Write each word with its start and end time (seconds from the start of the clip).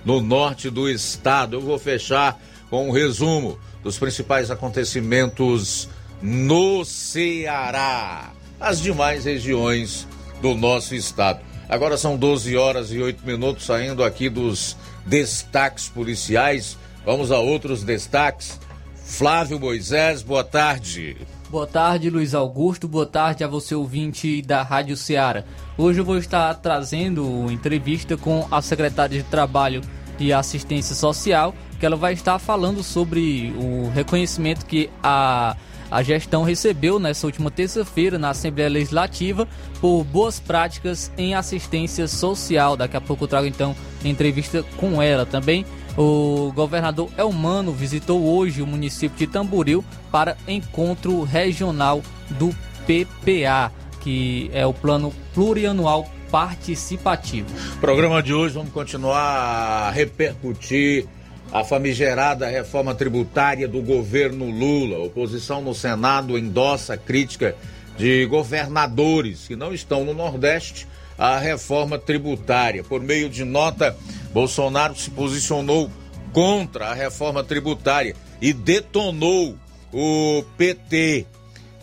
no 0.06 0.22
norte 0.22 0.70
do 0.70 0.90
estado. 0.90 1.58
Eu 1.58 1.62
vou 1.62 1.80
fechar 1.80 2.40
com 2.70 2.88
um 2.88 2.92
resumo 2.92 3.58
dos 3.84 3.98
principais 3.98 4.52
acontecimentos 4.52 5.90
no 6.22 6.84
Ceará, 6.84 8.32
as 8.60 8.82
demais 8.82 9.26
regiões 9.26 10.08
do 10.42 10.54
nosso 10.54 10.94
estado. 10.94 11.40
Agora 11.68 11.98
são 11.98 12.18
12 12.18 12.58
horas 12.58 12.92
e 12.92 13.00
8 13.00 13.26
minutos 13.26 13.66
saindo 13.66 14.04
aqui 14.04 14.30
dos 14.30 14.76
destaques 15.06 15.88
policiais. 15.88 16.78
Vamos 17.06 17.32
a 17.32 17.40
outros 17.40 17.84
destaques. 17.84 18.60
Flávio 19.04 19.60
Moisés, 19.60 20.22
boa 20.22 20.44
tarde. 20.44 21.18
Boa 21.50 21.66
tarde, 21.66 22.12
Luiz 22.12 22.36
Augusto. 22.36 22.88
Boa 22.88 23.08
tarde 23.08 23.44
a 23.44 23.48
você, 23.48 23.74
ouvinte 23.74 24.40
da 24.42 24.62
Rádio 24.62 24.96
Ceará. 24.96 25.44
Hoje 25.76 26.00
eu 26.00 26.06
vou 26.06 26.18
estar 26.18 26.54
trazendo 26.56 27.52
entrevista 27.52 28.16
com 28.16 28.48
a 28.52 28.62
secretária 28.62 29.18
de 29.18 29.24
Trabalho 29.24 29.82
e 30.20 30.32
Assistência 30.32 30.94
Social, 30.94 31.56
que 31.80 31.86
ela 31.86 31.96
vai 31.96 32.14
estar 32.14 32.38
falando 32.38 32.84
sobre 32.84 33.52
o 33.58 33.90
reconhecimento 33.90 34.66
que 34.66 34.92
a, 35.02 35.56
a 35.90 36.04
gestão 36.04 36.44
recebeu 36.44 37.00
nessa 37.00 37.26
última 37.26 37.50
terça-feira 37.50 38.20
na 38.20 38.30
Assembleia 38.30 38.70
Legislativa 38.70 39.48
por 39.82 40.04
boas 40.04 40.40
práticas 40.40 41.12
em 41.18 41.34
assistência 41.34 42.08
social. 42.08 42.78
Daqui 42.78 42.96
a 42.96 43.02
pouco 43.02 43.24
eu 43.24 43.28
trago 43.28 43.48
então 43.48 43.76
entrevista 44.06 44.64
com 44.78 45.02
ela 45.02 45.26
também. 45.26 45.66
O 46.02 46.54
governador 46.56 47.10
Elmano 47.18 47.74
visitou 47.74 48.24
hoje 48.24 48.62
o 48.62 48.66
município 48.66 49.18
de 49.18 49.28
Tamboril 49.28 49.84
para 50.10 50.38
encontro 50.48 51.24
regional 51.24 52.02
do 52.30 52.56
PPA, 52.88 53.70
que 54.00 54.50
é 54.54 54.66
o 54.66 54.74
Plano 54.74 55.14
Plurianual 55.34 56.10
Participativo. 56.32 57.50
Programa 57.82 58.24
de 58.24 58.34
hoje 58.34 58.54
vamos 58.54 58.72
continuar 58.72 59.20
a 59.20 59.92
repercutir 59.92 61.06
a 61.52 61.66
famigerada 61.66 62.48
reforma 62.48 62.96
tributária 62.96 63.68
do 63.68 63.82
governo 63.82 64.50
Lula. 64.50 65.00
Oposição 65.00 65.62
no 65.62 65.76
Senado 65.76 66.38
endossa 66.38 66.96
crítica 66.96 67.58
de 67.98 68.26
governadores 68.26 69.50
que 69.50 69.56
não 69.58 69.74
estão 69.74 70.06
no 70.06 70.14
Nordeste 70.14 70.88
à 71.20 71.38
reforma 71.38 72.00
tributária. 72.00 72.84
Por 72.84 73.02
meio 73.02 73.30
de 73.30 73.44
nota 73.44 73.96
Bolsonaro 74.32 74.96
se 74.96 75.12
posicionou 75.12 75.92
contra 76.32 76.88
a 76.88 76.94
reforma 76.94 77.44
tributária 77.44 78.16
e 78.42 78.54
detonou 78.54 79.56
o 79.94 80.44
PT. 80.58 81.26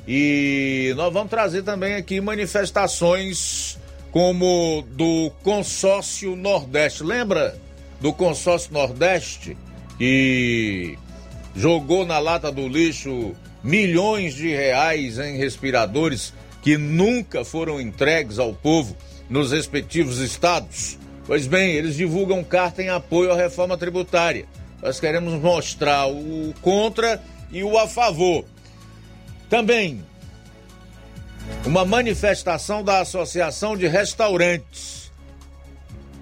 E 0.08 0.94
nós 0.96 1.12
vamos 1.12 1.28
trazer 1.28 1.62
também 1.62 1.94
aqui 1.94 2.20
manifestações 2.20 3.78
como 4.10 4.82
do 4.92 5.30
consórcio 5.42 6.34
Nordeste. 6.34 7.02
Lembra 7.02 7.58
do 8.00 8.12
consórcio 8.12 8.72
Nordeste 8.72 9.56
que 9.98 10.96
jogou 11.54 12.06
na 12.06 12.18
lata 12.18 12.50
do 12.52 12.68
lixo 12.68 13.34
milhões 13.62 14.34
de 14.34 14.48
reais 14.48 15.18
em 15.18 15.36
respiradores 15.36 16.32
que 16.62 16.78
nunca 16.78 17.44
foram 17.44 17.80
entregues 17.80 18.38
ao 18.38 18.52
povo 18.52 18.96
nos 19.28 19.52
respectivos 19.52 20.18
estados? 20.18 20.98
Pois 21.26 21.46
bem, 21.46 21.72
eles 21.72 21.96
divulgam 21.96 22.44
carta 22.44 22.82
em 22.82 22.88
apoio 22.88 23.32
à 23.32 23.36
reforma 23.36 23.76
tributária. 23.76 24.46
Nós 24.82 25.00
queremos 25.00 25.34
mostrar 25.40 26.06
o 26.08 26.54
contra 26.62 27.22
e 27.50 27.64
o 27.64 27.76
a 27.78 27.88
favor. 27.88 28.44
Também 29.48 30.04
uma 31.64 31.84
manifestação 31.84 32.82
da 32.82 33.00
Associação 33.00 33.76
de 33.76 33.86
Restaurantes 33.86 35.12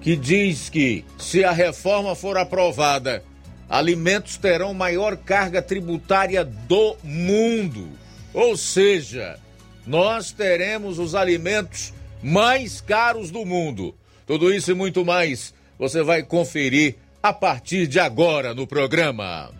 que 0.01 0.17
diz 0.17 0.69
que 0.69 1.03
se 1.19 1.43
a 1.45 1.51
reforma 1.51 2.15
for 2.15 2.37
aprovada, 2.37 3.25
alimentos 3.69 4.37
terão 4.37 4.75
maior 4.75 5.17
carga 5.17 5.63
tributária 5.63 6.45
do 6.45 6.97
mundo. 7.03 7.89
Ou 8.35 8.55
seja, 8.55 9.39
nós 9.87 10.31
teremos 10.31 10.99
os 10.99 11.15
alimentos 11.15 11.95
mais 12.25 12.81
caros 12.81 13.31
do 13.31 13.45
mundo. 13.45 13.95
Tudo 14.27 14.53
isso 14.53 14.71
e 14.71 14.75
muito 14.75 15.05
mais 15.05 15.53
você 15.79 16.03
vai 16.03 16.23
conferir 16.23 16.97
a 17.23 17.33
partir 17.33 17.87
de 17.87 18.01
agora 18.01 18.55
no 18.55 18.67
programa. 18.67 19.51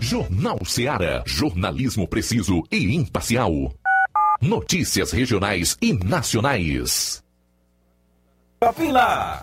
Jornal 0.00 0.58
Ceará, 0.64 1.22
jornalismo 1.26 2.08
preciso 2.08 2.62
e 2.72 2.94
imparcial. 2.94 3.74
Notícias 4.40 5.10
regionais 5.10 5.76
e 5.82 5.92
nacionais. 5.92 7.22
Lá. 8.90 9.42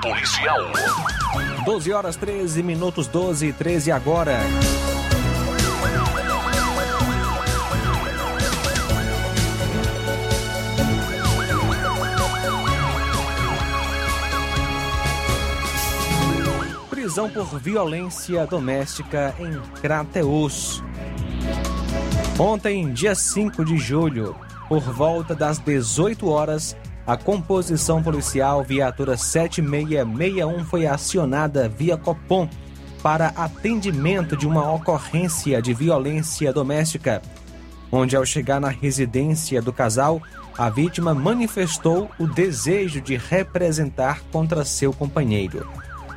policial. 0.00 0.72
12 1.64 1.92
horas 1.92 2.16
13 2.16 2.62
minutos, 2.62 3.08
12 3.08 3.46
e 3.46 3.52
13 3.52 3.90
agora. 3.90 4.38
Prisão 16.88 17.28
por 17.28 17.58
violência 17.58 18.46
doméstica 18.46 19.34
em 19.40 19.60
Crateus. 19.80 20.82
Ontem, 22.38 22.92
dia 22.92 23.14
5 23.14 23.64
de 23.64 23.78
julho, 23.78 24.36
por 24.68 24.82
volta 24.82 25.34
das 25.34 25.58
18 25.58 26.28
horas, 26.28 26.76
a 27.06 27.16
composição 27.16 28.02
policial 28.02 28.64
viatura 28.64 29.16
7661 29.16 30.64
foi 30.64 30.86
acionada 30.86 31.68
via 31.68 31.96
Copom 31.96 32.48
para 33.00 33.28
atendimento 33.28 34.36
de 34.36 34.46
uma 34.46 34.72
ocorrência 34.72 35.62
de 35.62 35.72
violência 35.72 36.52
doméstica, 36.52 37.22
onde 37.92 38.16
ao 38.16 38.26
chegar 38.26 38.60
na 38.60 38.68
residência 38.68 39.62
do 39.62 39.72
casal, 39.72 40.20
a 40.58 40.68
vítima 40.68 41.14
manifestou 41.14 42.10
o 42.18 42.26
desejo 42.26 43.00
de 43.00 43.16
representar 43.16 44.22
contra 44.32 44.64
seu 44.64 44.92
companheiro. 44.92 45.64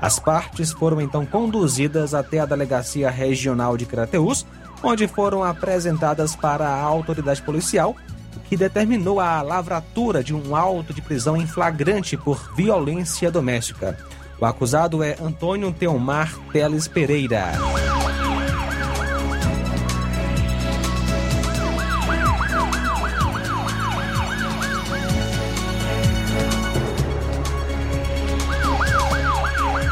As 0.02 0.18
partes 0.18 0.72
foram 0.72 1.00
então 1.00 1.26
conduzidas 1.26 2.16
até 2.16 2.40
a 2.40 2.46
Delegacia 2.46 3.12
Regional 3.12 3.78
de 3.78 3.86
Crateús, 3.86 4.48
onde 4.82 5.08
foram 5.08 5.44
apresentadas 5.44 6.36
para 6.36 6.68
a 6.68 6.82
autoridade 6.82 7.44
policial 7.44 7.96
que 8.50 8.58
determinou 8.58 9.20
a 9.20 9.44
lavratura 9.44 10.24
de 10.24 10.34
um 10.34 10.56
auto 10.56 10.92
de 10.92 11.04
prisão 11.04 11.38
em 11.38 11.46
flagrante 11.46 12.18
por 12.18 12.52
violência 12.56 13.30
doméstica. 13.30 13.96
O 14.42 14.46
acusado 14.46 15.04
é 15.04 15.16
Antônio 15.22 15.72
Teomar 15.72 16.34
Teles 16.52 16.88
Pereira. 16.88 17.52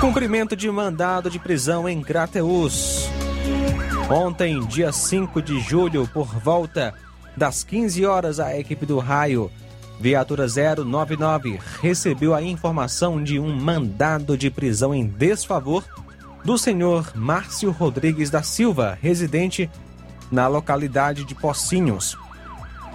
Cumprimento 0.01 0.55
de 0.55 0.71
mandado 0.71 1.29
de 1.29 1.37
prisão 1.37 1.87
em 1.87 2.01
Crateus. 2.01 3.07
Ontem, 4.09 4.65
dia 4.65 4.91
5 4.91 5.41
de 5.41 5.59
julho, 5.59 6.07
por 6.07 6.27
volta 6.39 6.93
das 7.37 7.63
15 7.63 8.03
horas, 8.03 8.39
a 8.39 8.57
equipe 8.57 8.83
do 8.85 8.97
raio, 8.97 9.51
viatura 9.99 10.47
099, 10.47 11.59
recebeu 11.79 12.33
a 12.33 12.41
informação 12.41 13.23
de 13.23 13.39
um 13.39 13.55
mandado 13.55 14.35
de 14.35 14.49
prisão 14.49 14.93
em 14.93 15.05
desfavor 15.05 15.85
do 16.43 16.57
senhor 16.57 17.11
Márcio 17.15 17.69
Rodrigues 17.71 18.31
da 18.31 18.41
Silva, 18.41 18.97
residente 18.99 19.69
na 20.31 20.47
localidade 20.47 21.23
de 21.23 21.35
Pocinhos, 21.35 22.17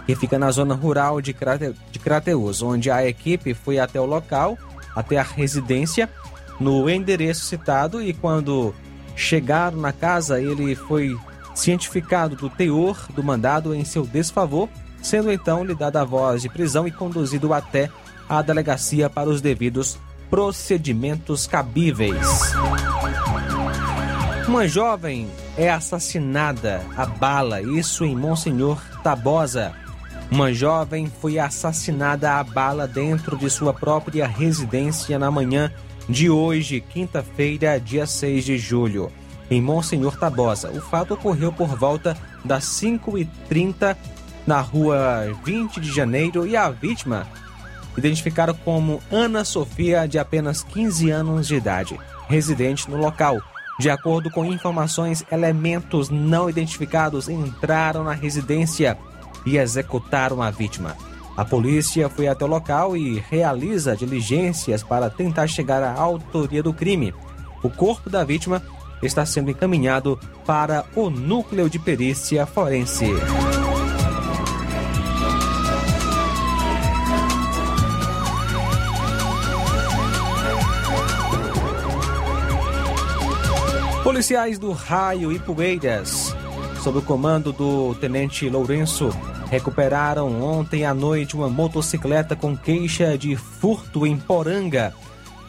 que 0.06 0.16
fica 0.16 0.38
na 0.38 0.50
zona 0.50 0.75
rural 0.75 1.20
de, 1.20 1.32
Crate, 1.32 1.72
de 1.92 1.99
Crateus, 2.00 2.62
onde 2.62 2.90
a 2.90 3.06
equipe 3.06 3.54
foi 3.54 3.78
até 3.78 4.00
o 4.00 4.06
local, 4.06 4.58
até 4.94 5.18
a 5.18 5.22
residência, 5.22 6.11
no 6.58 6.90
endereço 6.90 7.44
citado, 7.44 8.02
e 8.02 8.12
quando 8.12 8.75
chegaram 9.14 9.78
na 9.78 9.92
casa, 9.92 10.40
ele 10.40 10.75
foi 10.75 11.16
cientificado 11.54 12.37
do 12.37 12.49
teor 12.49 13.06
do 13.14 13.23
mandado 13.23 13.75
em 13.75 13.85
seu 13.85 14.06
desfavor, 14.06 14.68
sendo 15.02 15.30
então 15.30 15.64
lhe 15.64 15.75
dada 15.75 16.02
a 16.02 16.04
voz 16.04 16.42
de 16.42 16.49
prisão 16.49 16.87
e 16.87 16.90
conduzido 16.90 17.52
até 17.52 17.90
a 18.28 18.40
delegacia 18.40 19.11
para 19.11 19.28
os 19.28 19.40
devidos 19.40 19.99
procedimentos 20.30 21.47
cabíveis. 21.47 22.54
Uma 24.49 24.66
jovem 24.66 25.28
é 25.56 25.71
assassinada 25.71 26.82
a 26.97 27.06
bala, 27.06 27.61
isso 27.61 28.04
em 28.04 28.14
Monsenhor 28.16 28.80
Tabosa. 29.02 29.73
Uma 30.30 30.52
jovem 30.52 31.12
foi 31.21 31.38
assassinada 31.38 32.35
a 32.35 32.44
bala 32.44 32.88
dentro 32.88 33.37
de 33.37 33.50
sua 33.50 33.75
própria 33.75 34.26
residência 34.26 35.18
na 35.18 35.30
manhã 35.30 35.71
de 36.09 36.28
hoje, 36.30 36.80
quinta-feira, 36.80 37.78
dia 37.78 38.06
6 38.06 38.44
de 38.44 38.59
julho, 38.59 39.12
em 39.52 39.61
Monsenhor 39.61 40.16
Tabosa. 40.16 40.71
O 40.71 40.80
fato 40.80 41.14
ocorreu 41.14 41.52
por 41.52 41.76
volta 41.76 42.16
das 42.44 42.64
5h30 42.64 43.97
na 44.47 44.61
rua 44.61 45.30
20 45.44 45.80
de 45.80 45.92
janeiro 45.92 46.47
e 46.47 46.56
a 46.56 46.71
vítima 46.71 47.26
identificaram 47.97 48.54
como 48.64 49.00
Ana 49.11 49.44
Sofia, 49.44 50.09
de 50.09 50.18
apenas 50.18 50.62
15 50.62 51.11
anos 51.11 51.47
de 51.47 51.54
idade, 51.54 52.00
residente 52.26 52.90
no 52.90 52.97
local. 52.97 53.40
De 53.78 53.90
acordo 53.90 54.30
com 54.30 54.44
informações, 54.44 55.25
elementos 55.30 56.09
não 56.09 56.49
identificados 56.49 57.28
entraram 57.28 58.04
na 58.04 58.12
residência 58.12 58.97
e 59.44 59.59
executaram 59.59 60.40
a 60.40 60.50
vítima. 60.50 60.97
A 61.37 61.44
polícia 61.44 62.09
foi 62.09 62.28
até 62.28 62.44
o 62.44 62.49
local 62.49 62.97
e 62.97 63.18
realiza 63.30 63.97
diligências 63.97 64.82
para 64.82 65.11
tentar 65.11 65.47
chegar 65.47 65.82
à 65.82 65.92
autoria 65.92 66.62
do 66.62 66.73
crime. 66.73 67.14
O 67.62 67.71
corpo 67.71 68.11
da 68.11 68.25
vítima 68.25 68.62
está 69.02 69.26
sendo 69.26 69.50
encaminhado 69.50 70.18
para 70.47 70.85
o 70.94 71.11
núcleo 71.11 71.68
de 71.68 71.78
perícia 71.78 72.47
forense. 72.47 73.06
Policiais 84.02 84.59
do 84.59 84.73
Raio 84.73 85.32
e 85.32 85.38
Poeiras, 85.38 86.37
sob 86.82 86.99
o 86.99 87.02
comando 87.02 87.52
do 87.52 87.94
Tenente 87.94 88.49
Lourenço, 88.49 89.11
recuperaram 89.49 90.42
ontem 90.42 90.85
à 90.85 90.92
noite 90.92 91.37
uma 91.37 91.49
motocicleta 91.49 92.35
com 92.35 92.56
queixa 92.56 93.16
de 93.16 93.37
furto 93.37 94.06
em 94.06 94.16
Poranga. 94.16 94.92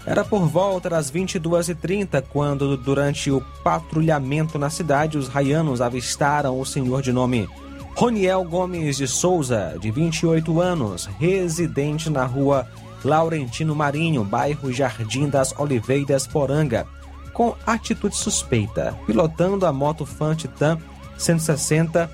Era 0.06 0.24
por 0.24 0.46
volta 0.48 0.90
das 0.90 1.12
22h30 1.12 2.24
quando, 2.30 2.76
durante 2.76 3.32
o 3.32 3.42
patrulhamento 3.64 4.60
na 4.60 4.70
cidade, 4.70 5.18
os 5.18 5.28
raianos 5.28 5.80
avistaram 5.80 6.60
o 6.60 6.66
senhor 6.66 7.02
de 7.02 7.14
nome 7.14 7.48
Roniel 7.96 8.44
Gomes 8.44 8.98
de 8.98 9.08
Souza, 9.08 9.78
de 9.80 9.92
28 9.92 10.60
anos, 10.60 11.06
residente 11.20 12.10
na 12.10 12.26
rua 12.26 12.68
Laurentino 13.04 13.76
Marinho, 13.76 14.24
bairro 14.24 14.74
Jardim 14.74 15.30
das 15.30 15.54
Oliveiras, 15.58 16.26
Poranga 16.28 16.88
com 17.34 17.56
atitude 17.66 18.16
suspeita, 18.16 18.96
pilotando 19.06 19.66
a 19.66 19.74
moto 19.74 20.06
Fan 20.06 20.36
Titan 20.36 20.78
160 21.18 22.10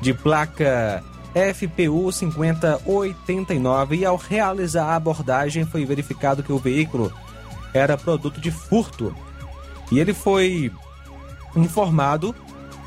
de 0.00 0.12
placa 0.12 1.02
FPU 1.36 2.10
5089 2.10 3.96
e 3.96 4.04
ao 4.06 4.16
realizar 4.16 4.86
a 4.86 4.96
abordagem 4.96 5.66
foi 5.66 5.84
verificado 5.84 6.42
que 6.42 6.50
o 6.50 6.58
veículo 6.58 7.12
era 7.74 7.98
produto 7.98 8.40
de 8.40 8.50
furto. 8.50 9.14
E 9.92 10.00
ele 10.00 10.14
foi 10.14 10.72
informado, 11.54 12.34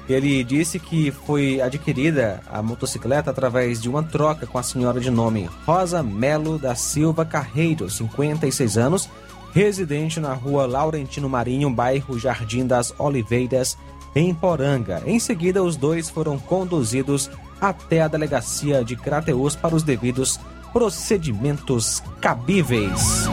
ele 0.10 0.44
disse 0.44 0.80
que 0.80 1.12
foi 1.12 1.62
adquirida 1.62 2.42
a 2.52 2.64
motocicleta 2.64 3.30
através 3.30 3.80
de 3.80 3.88
uma 3.88 4.02
troca 4.02 4.48
com 4.48 4.58
a 4.58 4.64
senhora 4.64 5.00
de 5.00 5.12
nome 5.12 5.48
Rosa 5.66 6.02
Melo 6.02 6.58
da 6.58 6.74
Silva 6.74 7.24
Carreiro, 7.24 7.88
56 7.88 8.78
anos, 8.80 9.08
residente 9.54 10.20
na 10.20 10.34
rua 10.34 10.66
Laurentino 10.66 11.30
Marinho, 11.30 11.70
bairro 11.70 12.18
Jardim 12.18 12.66
das 12.66 12.94
Oliveiras, 12.98 13.78
em 14.16 14.34
Poranga. 14.34 15.04
Em 15.06 15.20
seguida, 15.20 15.64
os 15.64 15.76
dois 15.76 16.10
foram 16.10 16.40
conduzidos 16.40 17.30
até 17.60 18.02
a 18.02 18.08
delegacia 18.08 18.84
de 18.84 18.96
Crateus 18.96 19.56
para 19.56 19.76
os 19.76 19.84
devidos 19.84 20.40
procedimentos 20.72 22.02
cabíveis. 22.22 23.28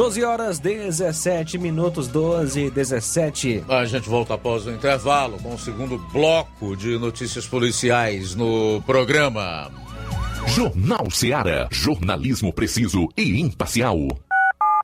12 0.00 0.24
horas 0.24 0.58
17 0.58 1.58
minutos, 1.58 2.08
12 2.08 2.58
e 2.58 2.70
17. 2.70 3.64
A 3.68 3.84
gente 3.84 4.08
volta 4.08 4.32
após 4.32 4.66
o 4.66 4.70
intervalo 4.70 5.36
com 5.38 5.54
o 5.54 5.58
segundo 5.58 5.98
bloco 6.10 6.74
de 6.74 6.98
notícias 6.98 7.46
policiais 7.46 8.34
no 8.34 8.82
programa. 8.86 9.70
Jornal 10.46 11.10
Seara. 11.10 11.68
Jornalismo 11.70 12.50
preciso 12.50 13.08
e 13.14 13.40
imparcial. 13.40 13.98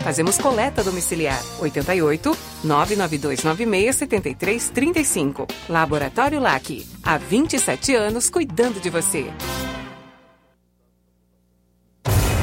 Fazemos 0.00 0.38
coleta 0.38 0.82
domiciliar. 0.82 1.40
88 1.60 2.36
99296 2.64 3.96
7335. 3.96 5.46
Laboratório 5.68 6.40
LAC. 6.40 6.86
Há 7.02 7.18
27 7.18 7.94
anos 7.94 8.30
cuidando 8.30 8.80
de 8.80 8.90
você. 8.90 9.26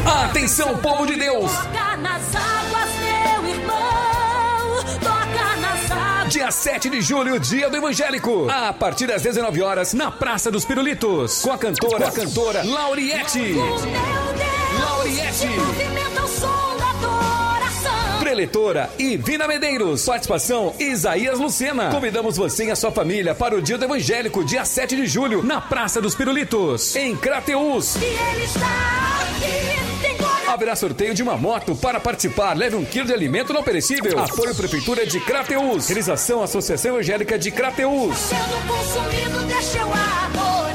Atenção, 0.06 0.78
povo 0.78 1.06
de 1.08 1.16
Deus! 1.16 1.52
Toca 1.52 1.98
nas 1.98 2.36
águas, 2.36 2.90
meu 3.00 3.50
irmão. 3.50 4.84
Toca 5.02 5.56
nas 5.60 5.92
águas. 5.92 6.34
Dia 6.34 6.52
7 6.52 6.90
de 6.90 7.02
julho, 7.02 7.40
dia 7.40 7.70
do 7.70 7.78
evangélico. 7.78 8.48
A 8.50 8.72
partir 8.74 9.08
das 9.08 9.22
19 9.24 9.62
horas, 9.62 9.94
na 9.94 10.12
Praça 10.12 10.52
dos 10.52 10.64
Pirulitos. 10.66 11.42
Com 11.42 11.52
a 11.52 11.58
cantora, 11.58 12.04
com 12.04 12.10
a 12.10 12.12
cantora 12.12 12.64
Lauriette. 12.64 13.40
Meu 13.40 13.66
Deus. 13.66 13.82
Lauriette. 14.80 15.48
Preletora 18.36 18.90
e 19.00 19.16
Vina 19.16 19.48
Medeiros. 19.48 20.04
Participação 20.04 20.76
Isaías 20.78 21.40
Lucena. 21.40 21.90
Convidamos 21.90 22.36
você 22.36 22.66
e 22.66 22.72
a 22.72 22.76
sua 22.76 22.92
família 22.92 23.34
para 23.34 23.56
o 23.56 23.62
Dia 23.62 23.78
do 23.78 23.86
Evangélico, 23.86 24.44
dia 24.44 24.66
7 24.66 24.94
de 24.94 25.08
julho, 25.08 25.42
na 25.42 25.62
Praça 25.62 26.02
dos 26.02 26.14
Pirulitos, 26.14 26.98
em 26.98 27.16
Crateus. 27.16 27.96
E 27.96 28.04
ele 28.04 28.44
está 28.44 28.68
aqui. 29.22 30.02
Tem. 30.02 30.18
Haverá 30.52 30.76
sorteio 30.76 31.14
de 31.14 31.24
uma 31.24 31.38
moto. 31.38 31.78
Para 31.78 31.98
participar, 31.98 32.58
leve 32.58 32.76
um 32.76 32.84
quilo 32.84 33.08
de 33.08 33.14
alimento 33.14 33.54
não 33.54 33.64
perecível. 33.64 34.20
Apoio 34.20 34.54
Prefeitura 34.54 35.06
de 35.06 35.18
Crateus. 35.22 35.88
Realização 35.88 36.44
Associação 36.44 36.92
Evangélica 36.96 37.40
de 37.40 37.52
Crateus. 37.52 38.18
Sendo 38.18 38.68
consumido, 38.68 39.46
deixa 39.46 39.78
eu 39.78 39.88
adorar. 39.88 40.75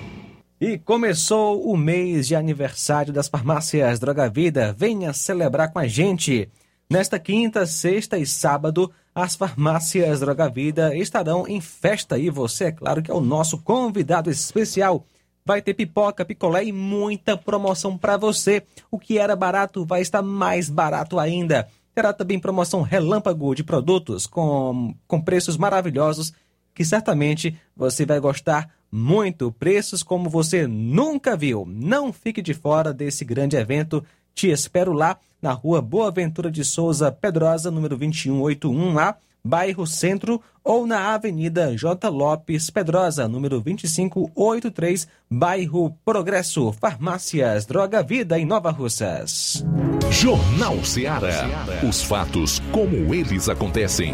E 0.61 0.77
começou 0.77 1.67
o 1.67 1.75
mês 1.75 2.27
de 2.27 2.35
aniversário 2.35 3.11
das 3.11 3.27
farmácias 3.27 3.99
Droga 3.99 4.29
Vida. 4.29 4.75
Venha 4.77 5.11
celebrar 5.11 5.73
com 5.73 5.79
a 5.79 5.87
gente. 5.87 6.47
Nesta 6.87 7.17
quinta, 7.17 7.65
sexta 7.65 8.15
e 8.19 8.27
sábado, 8.27 8.91
as 9.15 9.35
farmácias 9.35 10.19
Droga 10.19 10.47
Vida 10.47 10.95
estarão 10.95 11.47
em 11.47 11.59
festa 11.59 12.15
e 12.19 12.29
você, 12.29 12.65
é 12.65 12.71
claro, 12.71 13.01
que 13.01 13.09
é 13.09 13.13
o 13.13 13.19
nosso 13.19 13.57
convidado 13.57 14.29
especial. 14.29 15.03
Vai 15.43 15.63
ter 15.63 15.73
pipoca, 15.73 16.23
picolé 16.23 16.63
e 16.65 16.71
muita 16.71 17.35
promoção 17.35 17.97
para 17.97 18.15
você. 18.15 18.61
O 18.91 18.99
que 18.99 19.17
era 19.17 19.35
barato 19.35 19.83
vai 19.83 20.03
estar 20.03 20.21
mais 20.21 20.69
barato 20.69 21.17
ainda. 21.17 21.67
Terá 21.95 22.13
também 22.13 22.37
promoção 22.37 22.83
relâmpago 22.83 23.55
de 23.55 23.63
produtos 23.63 24.27
com, 24.27 24.93
com 25.07 25.19
preços 25.19 25.57
maravilhosos 25.57 26.31
que 26.75 26.85
certamente 26.85 27.59
você 27.75 28.05
vai 28.05 28.19
gostar 28.19 28.69
muito. 28.91 29.51
Preços 29.51 30.03
como 30.03 30.29
você 30.29 30.67
nunca 30.67 31.37
viu. 31.37 31.65
Não 31.67 32.11
fique 32.11 32.41
de 32.41 32.53
fora 32.53 32.93
desse 32.93 33.23
grande 33.23 33.55
evento. 33.55 34.03
Te 34.33 34.49
espero 34.49 34.91
lá 34.93 35.17
na 35.41 35.53
rua 35.53 35.81
Boa 35.81 36.11
Ventura 36.11 36.51
de 36.51 36.63
Souza 36.63 37.11
Pedrosa, 37.11 37.71
número 37.71 37.97
2181 37.97 38.93
lá, 38.93 39.17
bairro 39.43 39.87
Centro, 39.87 40.41
ou 40.63 40.85
na 40.85 41.13
Avenida 41.13 41.75
J. 41.75 42.07
Lopes 42.09 42.69
Pedrosa, 42.69 43.27
número 43.27 43.59
2583, 43.61 45.07
bairro 45.29 45.97
Progresso. 46.05 46.71
Farmácias 46.73 47.65
Droga 47.65 48.03
Vida 48.03 48.37
em 48.37 48.45
Nova 48.45 48.69
Russas. 48.69 49.65
Jornal 50.11 50.83
Ceará. 50.83 51.47
Os 51.87 52.03
fatos 52.03 52.61
como 52.71 53.13
eles 53.13 53.49
acontecem. 53.49 54.13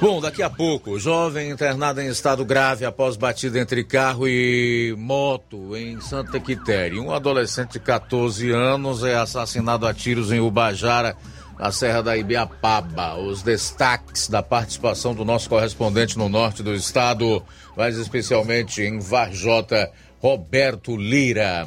Bom, 0.00 0.20
daqui 0.20 0.44
a 0.44 0.48
pouco, 0.48 0.96
jovem 0.96 1.50
internado 1.50 2.00
em 2.00 2.06
estado 2.06 2.44
grave 2.44 2.84
após 2.84 3.16
batida 3.16 3.58
entre 3.58 3.82
carro 3.82 4.28
e 4.28 4.94
moto 4.96 5.76
em 5.76 6.00
Santa 6.00 6.38
Quitéria. 6.38 7.02
Um 7.02 7.10
adolescente 7.10 7.72
de 7.72 7.80
14 7.80 8.48
anos 8.52 9.02
é 9.02 9.16
assassinado 9.16 9.84
a 9.88 9.92
tiros 9.92 10.30
em 10.30 10.38
Ubajara, 10.38 11.16
na 11.58 11.72
Serra 11.72 12.00
da 12.00 12.16
Ibiapaba. 12.16 13.16
Os 13.16 13.42
destaques 13.42 14.28
da 14.28 14.40
participação 14.40 15.16
do 15.16 15.24
nosso 15.24 15.48
correspondente 15.48 16.16
no 16.16 16.28
norte 16.28 16.62
do 16.62 16.72
estado, 16.72 17.42
mais 17.76 17.98
especialmente 17.98 18.80
em 18.80 19.00
Varjota, 19.00 19.90
Roberto 20.20 20.96
Lira. 20.96 21.66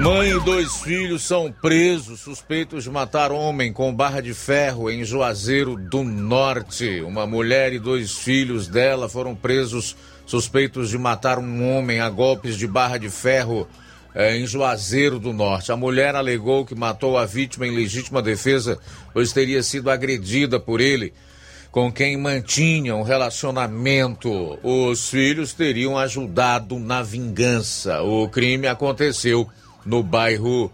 Mãe 0.00 0.30
e 0.30 0.40
dois 0.40 0.76
filhos 0.82 1.22
são 1.22 1.50
presos 1.50 2.20
suspeitos 2.20 2.84
de 2.84 2.90
matar 2.90 3.32
homem 3.32 3.72
com 3.72 3.94
barra 3.94 4.20
de 4.20 4.34
ferro 4.34 4.90
em 4.90 5.04
Juazeiro 5.04 5.76
do 5.76 6.04
Norte. 6.04 7.00
Uma 7.00 7.26
mulher 7.26 7.72
e 7.72 7.78
dois 7.78 8.12
filhos 8.12 8.68
dela 8.68 9.08
foram 9.08 9.34
presos 9.34 9.96
suspeitos 10.26 10.90
de 10.90 10.98
matar 10.98 11.38
um 11.38 11.76
homem 11.76 12.00
a 12.00 12.10
golpes 12.10 12.56
de 12.56 12.66
barra 12.66 12.98
de 12.98 13.08
ferro 13.08 13.66
eh, 14.14 14.36
em 14.36 14.46
Juazeiro 14.46 15.18
do 15.18 15.32
Norte. 15.32 15.72
A 15.72 15.76
mulher 15.76 16.14
alegou 16.14 16.64
que 16.64 16.74
matou 16.74 17.16
a 17.16 17.24
vítima 17.24 17.66
em 17.66 17.74
legítima 17.74 18.22
defesa, 18.22 18.78
pois 19.12 19.32
teria 19.32 19.62
sido 19.62 19.90
agredida 19.90 20.60
por 20.60 20.80
ele 20.80 21.12
com 21.70 21.92
quem 21.92 22.16
mantinha 22.16 22.96
um 22.96 23.02
relacionamento. 23.02 24.58
Os 24.62 25.10
filhos 25.10 25.52
teriam 25.52 25.98
ajudado 25.98 26.78
na 26.78 27.02
vingança. 27.02 28.02
O 28.02 28.26
crime 28.30 28.66
aconteceu 28.66 29.46
no 29.86 30.02
bairro 30.02 30.70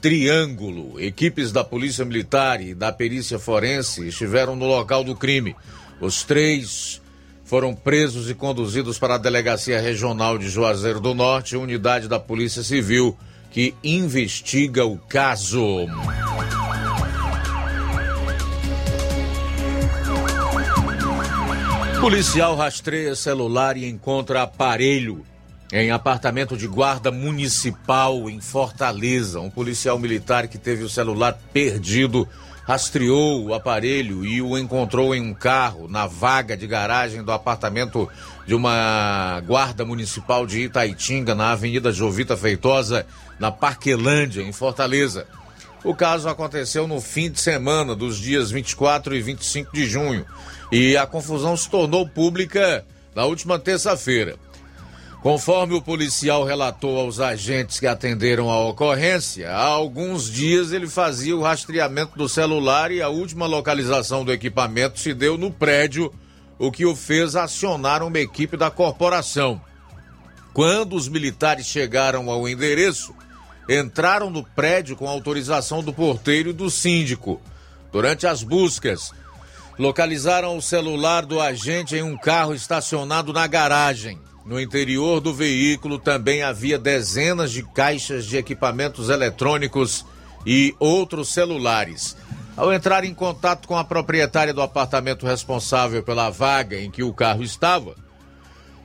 Triângulo. 0.00 1.00
Equipes 1.00 1.50
da 1.50 1.64
Polícia 1.64 2.04
Militar 2.04 2.60
e 2.60 2.74
da 2.74 2.92
Perícia 2.92 3.38
Forense 3.38 4.06
estiveram 4.06 4.54
no 4.54 4.66
local 4.66 5.02
do 5.02 5.16
crime. 5.16 5.56
Os 6.00 6.22
três 6.22 7.00
foram 7.44 7.74
presos 7.74 8.30
e 8.30 8.34
conduzidos 8.34 8.98
para 8.98 9.16
a 9.16 9.18
Delegacia 9.18 9.80
Regional 9.80 10.38
de 10.38 10.48
Juazeiro 10.48 11.00
do 11.00 11.14
Norte, 11.14 11.56
unidade 11.56 12.06
da 12.06 12.20
Polícia 12.20 12.62
Civil 12.62 13.16
que 13.50 13.74
investiga 13.82 14.84
o 14.84 14.96
caso. 14.96 15.86
Policial 22.00 22.56
rastreia 22.56 23.14
celular 23.14 23.76
e 23.76 23.86
encontra 23.86 24.42
aparelho 24.42 25.24
em 25.72 25.90
apartamento 25.90 26.56
de 26.56 26.66
guarda 26.66 27.10
municipal 27.10 28.28
em 28.28 28.40
Fortaleza. 28.40 29.40
Um 29.40 29.50
policial 29.50 29.98
militar 29.98 30.48
que 30.48 30.58
teve 30.58 30.82
o 30.82 30.88
celular 30.88 31.38
perdido 31.52 32.28
rastreou 32.64 33.46
o 33.46 33.54
aparelho 33.54 34.24
e 34.24 34.42
o 34.42 34.58
encontrou 34.58 35.14
em 35.14 35.20
um 35.20 35.34
carro 35.34 35.88
na 35.88 36.06
vaga 36.06 36.56
de 36.56 36.66
garagem 36.66 37.22
do 37.22 37.32
apartamento 37.32 38.08
de 38.46 38.54
uma 38.54 39.40
guarda 39.46 39.84
municipal 39.84 40.46
de 40.46 40.62
Itaitinga, 40.62 41.34
na 41.34 41.52
Avenida 41.52 41.92
Jovita 41.92 42.36
Feitosa, 42.36 43.06
na 43.38 43.50
Parquelândia, 43.50 44.42
em 44.42 44.52
Fortaleza. 44.52 45.26
O 45.82 45.94
caso 45.94 46.28
aconteceu 46.28 46.86
no 46.86 47.00
fim 47.00 47.30
de 47.30 47.40
semana 47.40 47.94
dos 47.96 48.18
dias 48.18 48.50
24 48.50 49.14
e 49.14 49.22
25 49.22 49.72
de 49.72 49.86
junho 49.86 50.26
e 50.70 50.96
a 50.96 51.06
confusão 51.06 51.56
se 51.56 51.70
tornou 51.70 52.06
pública 52.08 52.84
na 53.14 53.24
última 53.24 53.58
terça-feira. 53.58 54.36
Conforme 55.22 55.74
o 55.74 55.82
policial 55.82 56.44
relatou 56.44 56.98
aos 56.98 57.20
agentes 57.20 57.78
que 57.78 57.86
atenderam 57.86 58.50
a 58.50 58.58
ocorrência, 58.58 59.50
há 59.50 59.64
alguns 59.64 60.30
dias 60.30 60.72
ele 60.72 60.88
fazia 60.88 61.36
o 61.36 61.42
rastreamento 61.42 62.16
do 62.16 62.26
celular 62.26 62.90
e 62.90 63.02
a 63.02 63.10
última 63.10 63.46
localização 63.46 64.24
do 64.24 64.32
equipamento 64.32 64.98
se 64.98 65.12
deu 65.12 65.36
no 65.36 65.50
prédio, 65.50 66.10
o 66.58 66.72
que 66.72 66.86
o 66.86 66.96
fez 66.96 67.36
acionar 67.36 68.02
uma 68.02 68.18
equipe 68.18 68.56
da 68.56 68.70
corporação. 68.70 69.60
Quando 70.54 70.96
os 70.96 71.06
militares 71.06 71.66
chegaram 71.66 72.30
ao 72.30 72.48
endereço, 72.48 73.14
entraram 73.68 74.30
no 74.30 74.42
prédio 74.42 74.96
com 74.96 75.06
autorização 75.06 75.82
do 75.82 75.92
porteiro 75.92 76.48
e 76.48 76.54
do 76.54 76.70
síndico. 76.70 77.38
Durante 77.92 78.26
as 78.26 78.42
buscas, 78.42 79.12
localizaram 79.78 80.56
o 80.56 80.62
celular 80.62 81.26
do 81.26 81.38
agente 81.38 81.94
em 81.94 82.02
um 82.02 82.16
carro 82.16 82.54
estacionado 82.54 83.34
na 83.34 83.46
garagem. 83.46 84.18
No 84.44 84.60
interior 84.60 85.20
do 85.20 85.34
veículo 85.34 85.98
também 85.98 86.42
havia 86.42 86.78
dezenas 86.78 87.52
de 87.52 87.62
caixas 87.62 88.24
de 88.24 88.36
equipamentos 88.36 89.08
eletrônicos 89.08 90.04
e 90.46 90.74
outros 90.78 91.28
celulares. 91.28 92.16
Ao 92.56 92.72
entrar 92.72 93.04
em 93.04 93.14
contato 93.14 93.68
com 93.68 93.76
a 93.76 93.84
proprietária 93.84 94.52
do 94.52 94.62
apartamento 94.62 95.26
responsável 95.26 96.02
pela 96.02 96.30
vaga 96.30 96.80
em 96.80 96.90
que 96.90 97.02
o 97.02 97.12
carro 97.12 97.42
estava, 97.42 97.94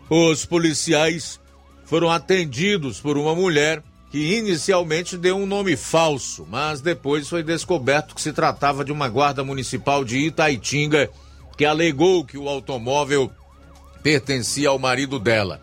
os 0.10 0.46
policiais 0.46 1.40
foram 1.86 2.12
atendidos 2.12 3.00
por 3.00 3.18
uma 3.18 3.34
mulher 3.34 3.82
que 4.12 4.38
inicialmente 4.38 5.18
deu 5.18 5.36
um 5.36 5.46
nome 5.46 5.76
falso, 5.76 6.48
mas 6.50 6.80
depois 6.80 7.28
foi 7.28 7.44
descoberto 7.44 8.16
que 8.16 8.22
se 8.22 8.32
tratava 8.32 8.86
de 8.86 8.92
uma 8.92 9.10
guarda 9.10 9.44
municipal 9.44 10.06
de 10.06 10.18
Itaitinga 10.20 11.10
que 11.58 11.66
alegou 11.66 12.24
que 12.24 12.38
o 12.38 12.48
automóvel 12.48 13.32
pertencia 14.06 14.70
ao 14.70 14.78
marido 14.78 15.18
dela. 15.18 15.60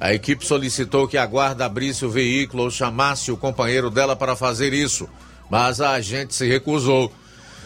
A 0.00 0.12
equipe 0.12 0.44
solicitou 0.44 1.06
que 1.06 1.16
a 1.16 1.24
guarda 1.24 1.64
abrisse 1.64 2.04
o 2.04 2.10
veículo 2.10 2.64
ou 2.64 2.70
chamasse 2.70 3.30
o 3.30 3.36
companheiro 3.36 3.88
dela 3.88 4.16
para 4.16 4.34
fazer 4.34 4.72
isso, 4.72 5.08
mas 5.48 5.80
a 5.80 5.92
agente 5.92 6.34
se 6.34 6.44
recusou, 6.44 7.12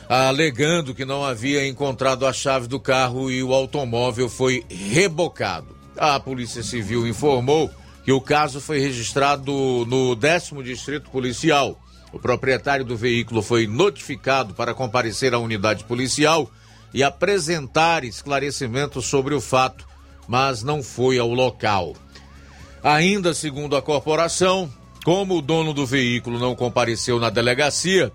alegando 0.06 0.94
que 0.94 1.06
não 1.06 1.24
havia 1.24 1.66
encontrado 1.66 2.26
a 2.26 2.32
chave 2.34 2.66
do 2.66 2.78
carro 2.78 3.30
e 3.30 3.42
o 3.42 3.54
automóvel 3.54 4.28
foi 4.28 4.66
rebocado. 4.68 5.74
A 5.96 6.20
Polícia 6.20 6.62
Civil 6.62 7.06
informou 7.06 7.70
que 8.04 8.12
o 8.12 8.20
caso 8.20 8.60
foi 8.60 8.80
registrado 8.80 9.86
no 9.88 10.14
décimo 10.14 10.62
distrito 10.62 11.08
policial. 11.08 11.80
O 12.12 12.18
proprietário 12.18 12.84
do 12.84 12.98
veículo 12.98 13.40
foi 13.40 13.66
notificado 13.66 14.52
para 14.52 14.74
comparecer 14.74 15.32
à 15.32 15.38
unidade 15.38 15.84
policial 15.84 16.50
e 16.92 17.02
apresentar 17.02 18.04
esclarecimentos 18.04 19.06
sobre 19.06 19.34
o 19.34 19.40
fato, 19.40 19.87
mas 20.28 20.62
não 20.62 20.82
foi 20.82 21.18
ao 21.18 21.32
local. 21.32 21.96
Ainda 22.82 23.34
segundo 23.34 23.74
a 23.74 23.82
corporação, 23.82 24.70
como 25.04 25.38
o 25.38 25.42
dono 25.42 25.72
do 25.72 25.86
veículo 25.86 26.38
não 26.38 26.54
compareceu 26.54 27.18
na 27.18 27.30
delegacia, 27.30 28.12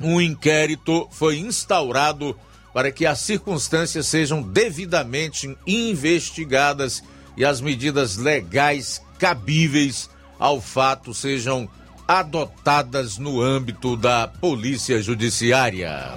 um 0.00 0.20
inquérito 0.20 1.08
foi 1.10 1.38
instaurado 1.38 2.36
para 2.72 2.92
que 2.92 3.06
as 3.06 3.20
circunstâncias 3.20 4.06
sejam 4.06 4.42
devidamente 4.42 5.56
investigadas 5.66 7.02
e 7.36 7.44
as 7.44 7.60
medidas 7.60 8.16
legais 8.16 9.00
cabíveis 9.18 10.10
ao 10.38 10.60
fato 10.60 11.14
sejam 11.14 11.68
adotadas 12.06 13.16
no 13.16 13.40
âmbito 13.40 13.96
da 13.96 14.28
Polícia 14.28 15.00
Judiciária. 15.00 16.12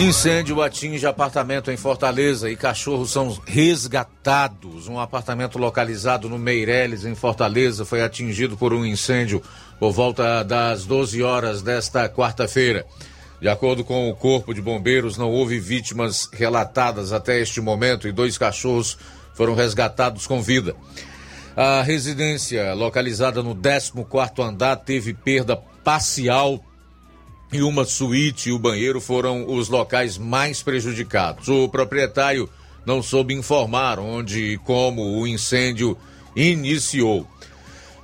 Incêndio 0.00 0.62
atinge 0.62 1.04
apartamento 1.06 1.72
em 1.72 1.76
Fortaleza 1.76 2.48
e 2.48 2.54
cachorros 2.54 3.10
são 3.10 3.36
resgatados. 3.44 4.86
Um 4.86 5.00
apartamento 5.00 5.58
localizado 5.58 6.28
no 6.28 6.38
Meireles, 6.38 7.04
em 7.04 7.16
Fortaleza, 7.16 7.84
foi 7.84 8.00
atingido 8.00 8.56
por 8.56 8.72
um 8.72 8.86
incêndio 8.86 9.42
por 9.80 9.90
volta 9.90 10.44
das 10.44 10.84
12 10.84 11.20
horas 11.20 11.62
desta 11.62 12.08
quarta-feira. 12.08 12.86
De 13.40 13.48
acordo 13.48 13.82
com 13.82 14.08
o 14.08 14.14
Corpo 14.14 14.54
de 14.54 14.62
Bombeiros, 14.62 15.16
não 15.16 15.30
houve 15.30 15.58
vítimas 15.58 16.28
relatadas 16.32 17.12
até 17.12 17.40
este 17.40 17.60
momento 17.60 18.06
e 18.06 18.12
dois 18.12 18.38
cachorros 18.38 18.96
foram 19.34 19.56
resgatados 19.56 20.28
com 20.28 20.40
vida. 20.40 20.76
A 21.56 21.82
residência, 21.82 22.72
localizada 22.72 23.42
no 23.42 23.52
14º 23.52 24.44
andar, 24.44 24.76
teve 24.76 25.12
perda 25.12 25.56
parcial 25.56 26.64
e 27.52 27.62
uma 27.62 27.84
suíte 27.84 28.50
e 28.50 28.52
o 28.52 28.58
banheiro 28.58 29.00
foram 29.00 29.48
os 29.48 29.68
locais 29.68 30.18
mais 30.18 30.62
prejudicados. 30.62 31.48
O 31.48 31.68
proprietário 31.68 32.48
não 32.84 33.02
soube 33.02 33.34
informar 33.34 33.98
onde 33.98 34.52
e 34.52 34.58
como 34.58 35.18
o 35.18 35.26
incêndio 35.26 35.96
iniciou. 36.34 37.26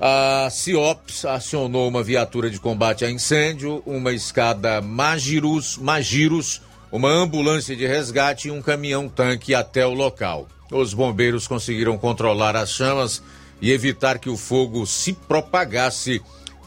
A 0.00 0.48
CIOPS 0.50 1.24
acionou 1.24 1.88
uma 1.88 2.02
viatura 2.02 2.50
de 2.50 2.58
combate 2.58 3.04
a 3.04 3.10
incêndio, 3.10 3.82
uma 3.86 4.12
escada 4.12 4.80
Magirus, 4.80 5.78
Magiros, 5.78 6.60
uma 6.90 7.10
ambulância 7.10 7.76
de 7.76 7.86
resgate 7.86 8.48
e 8.48 8.50
um 8.50 8.60
caminhão-tanque 8.60 9.54
até 9.54 9.86
o 9.86 9.94
local. 9.94 10.48
Os 10.70 10.92
bombeiros 10.92 11.46
conseguiram 11.46 11.96
controlar 11.96 12.56
as 12.56 12.70
chamas 12.70 13.22
e 13.60 13.70
evitar 13.70 14.18
que 14.18 14.28
o 14.28 14.36
fogo 14.36 14.86
se 14.86 15.12
propagasse 15.12 16.20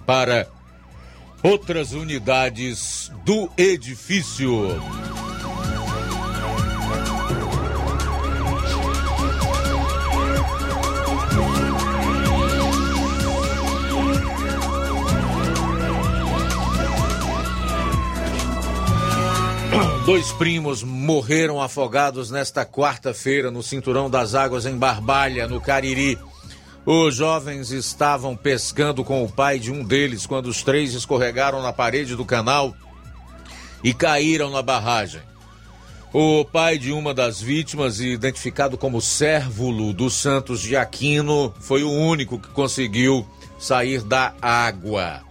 para 0.05 0.47
outras 1.43 1.93
unidades 1.93 3.11
do 3.25 3.49
edifício. 3.57 4.81
Dois 20.07 20.31
primos 20.31 20.83
morreram 20.83 21.61
afogados 21.61 22.31
nesta 22.31 22.65
quarta-feira 22.65 23.51
no 23.51 23.61
cinturão 23.61 24.09
das 24.09 24.35
águas 24.35 24.65
em 24.65 24.77
Barbalha, 24.77 25.49
no 25.49 25.59
Cariri. 25.59 26.17
Os 26.89 27.15
jovens 27.15 27.69
estavam 27.69 28.33
pescando 28.33 29.03
com 29.03 29.21
o 29.21 29.29
pai 29.29 29.59
de 29.59 29.73
um 29.73 29.83
deles 29.83 30.25
quando 30.25 30.45
os 30.45 30.63
três 30.63 30.93
escorregaram 30.93 31.61
na 31.61 31.73
parede 31.73 32.15
do 32.15 32.23
canal 32.23 32.73
e 33.83 33.93
caíram 33.93 34.49
na 34.49 34.61
barragem. 34.61 35.19
O 36.13 36.45
pai 36.45 36.77
de 36.77 36.93
uma 36.93 37.13
das 37.13 37.41
vítimas, 37.41 37.99
identificado 37.99 38.77
como 38.77 39.01
Sérvulo 39.01 39.91
dos 39.91 40.13
Santos 40.13 40.61
de 40.61 40.77
Aquino, 40.77 41.53
foi 41.59 41.83
o 41.83 41.91
único 41.91 42.39
que 42.39 42.47
conseguiu 42.47 43.27
sair 43.59 44.01
da 44.01 44.33
água. 44.41 45.23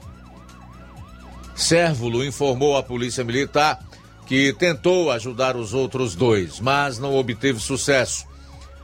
Sérvulo 1.55 2.23
informou 2.23 2.77
à 2.77 2.83
Polícia 2.83 3.25
Militar 3.25 3.83
que 4.27 4.53
tentou 4.53 5.11
ajudar 5.11 5.57
os 5.57 5.73
outros 5.73 6.15
dois, 6.15 6.61
mas 6.61 6.99
não 6.99 7.17
obteve 7.17 7.61
sucesso. 7.61 8.27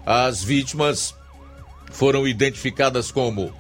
As 0.06 0.42
vítimas 0.42 1.14
foram 1.92 2.26
identificadas 2.26 3.10
como 3.10 3.52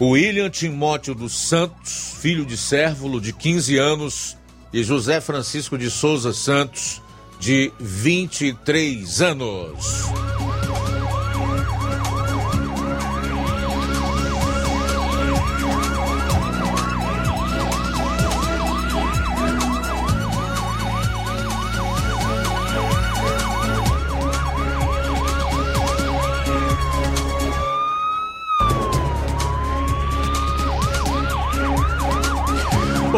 William 0.00 0.48
Timóteo 0.48 1.14
dos 1.14 1.32
Santos, 1.32 2.14
filho 2.20 2.44
de 2.46 2.56
Sérvulo, 2.56 3.20
de 3.20 3.32
15 3.32 3.76
anos, 3.78 4.36
e 4.72 4.82
José 4.82 5.20
Francisco 5.20 5.76
de 5.76 5.90
Souza 5.90 6.32
Santos, 6.32 7.02
de 7.38 7.70
23 7.78 9.20
anos. 9.20 10.49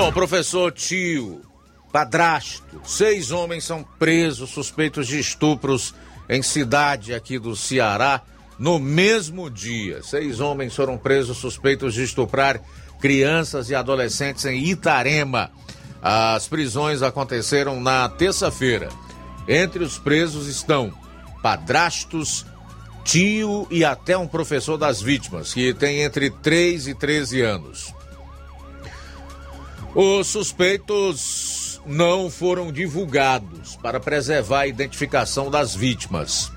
Bom, 0.03 0.11
professor 0.11 0.73
tio, 0.73 1.43
padrasto, 1.93 2.81
seis 2.85 3.31
homens 3.31 3.63
são 3.63 3.85
presos 4.01 4.51
suspeitos 4.51 5.07
de 5.07 5.21
estupros 5.21 5.95
em 6.29 6.43
cidade 6.43 7.15
aqui 7.15 7.39
do 7.39 7.55
Ceará 7.55 8.21
no 8.59 8.81
mesmo 8.81 9.49
dia. 9.49 10.03
Seis 10.03 10.41
homens 10.41 10.75
foram 10.75 10.99
presos 10.99 11.39
suspeitos 11.39 11.95
de 11.95 12.03
estuprar 12.03 12.61
crianças 13.01 13.71
e 13.71 13.77
adolescentes 13.77 14.45
em 14.45 14.65
Itarema. 14.65 15.53
As 16.03 16.49
prisões 16.49 17.01
aconteceram 17.01 17.81
na 17.81 18.09
terça-feira. 18.09 18.89
Entre 19.47 19.85
os 19.85 19.99
presos 19.99 20.49
estão 20.49 20.93
padrastos, 21.41 22.45
tio 23.05 23.69
e 23.71 23.85
até 23.85 24.19
um 24.19 24.27
professor 24.27 24.77
das 24.77 25.01
vítimas, 25.01 25.55
que 25.55 25.73
tem 25.73 26.01
entre 26.01 26.29
3 26.29 26.89
e 26.89 26.95
13 26.97 27.41
anos. 27.41 28.02
Os 29.95 30.27
suspeitos 30.29 31.81
não 31.85 32.31
foram 32.31 32.73
divulgados 32.73 33.77
para 33.77 34.01
preservar 34.01 34.61
a 34.61 34.67
identificação 34.67 35.51
das 35.51 35.75
vítimas. 35.75 36.51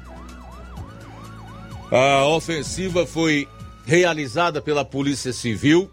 A 1.91 2.25
ofensiva 2.27 3.05
foi 3.05 3.47
realizada 3.85 4.61
pela 4.61 4.85
Polícia 4.85 5.33
Civil 5.33 5.89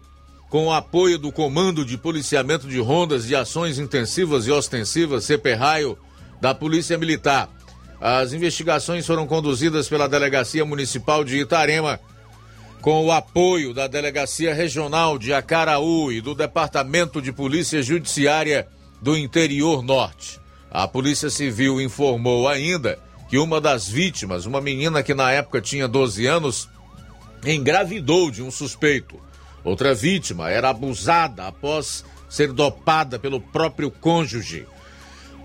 com 0.49 0.67
o 0.67 0.71
apoio 0.73 1.17
do 1.17 1.31
Comando 1.31 1.83
de 1.83 1.97
Policiamento 1.97 2.67
de 2.67 2.79
Rondas 2.79 3.25
de 3.25 3.35
Ações 3.35 3.79
Intensivas 3.79 4.47
e 4.47 4.51
Ostensivas, 4.51 5.25
CPRAIO, 5.25 5.97
da 6.39 6.53
Polícia 6.53 6.97
Militar. 6.97 7.49
As 7.99 8.33
investigações 8.33 9.05
foram 9.05 9.25
conduzidas 9.25 9.89
pela 9.89 10.07
Delegacia 10.07 10.63
Municipal 10.63 11.23
de 11.23 11.39
Itarema, 11.39 11.99
com 12.83 13.05
o 13.05 13.13
apoio 13.13 13.73
da 13.73 13.87
Delegacia 13.87 14.53
Regional 14.53 15.17
de 15.17 15.33
Acaraú 15.33 16.11
e 16.11 16.19
do 16.19 16.35
Departamento 16.35 17.21
de 17.21 17.31
Polícia 17.31 17.81
Judiciária 17.81 18.67
do 19.01 19.17
Interior 19.17 19.81
Norte. 19.81 20.37
A 20.69 20.85
Polícia 20.85 21.29
Civil 21.29 21.79
informou 21.79 22.45
ainda 22.45 22.99
que 23.29 23.37
uma 23.37 23.61
das 23.61 23.87
vítimas, 23.87 24.45
uma 24.45 24.59
menina 24.59 25.01
que 25.01 25.13
na 25.13 25.31
época 25.31 25.61
tinha 25.61 25.87
12 25.87 26.25
anos, 26.25 26.67
engravidou 27.45 28.29
de 28.29 28.43
um 28.43 28.51
suspeito. 28.51 29.17
Outra 29.63 29.95
vítima 29.95 30.49
era 30.49 30.69
abusada 30.69 31.47
após 31.47 32.03
ser 32.27 32.51
dopada 32.51 33.17
pelo 33.17 33.39
próprio 33.39 33.89
cônjuge. 33.89 34.67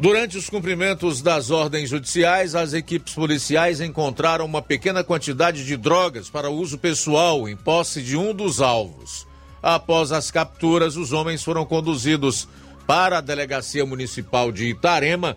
Durante 0.00 0.38
os 0.38 0.48
cumprimentos 0.48 1.20
das 1.20 1.50
ordens 1.50 1.90
judiciais, 1.90 2.54
as 2.54 2.72
equipes 2.72 3.14
policiais 3.14 3.80
encontraram 3.80 4.44
uma 4.44 4.62
pequena 4.62 5.02
quantidade 5.02 5.64
de 5.64 5.76
drogas 5.76 6.30
para 6.30 6.48
uso 6.48 6.78
pessoal 6.78 7.48
em 7.48 7.56
posse 7.56 8.00
de 8.00 8.16
um 8.16 8.32
dos 8.32 8.61
alvos. 8.61 9.26
Após 9.61 10.12
as 10.12 10.30
capturas, 10.30 10.96
os 10.96 11.12
homens 11.12 11.42
foram 11.42 11.66
conduzidos 11.66 12.48
para 12.87 13.18
a 13.18 13.20
delegacia 13.20 13.84
municipal 13.84 14.52
de 14.52 14.66
Itarema, 14.66 15.37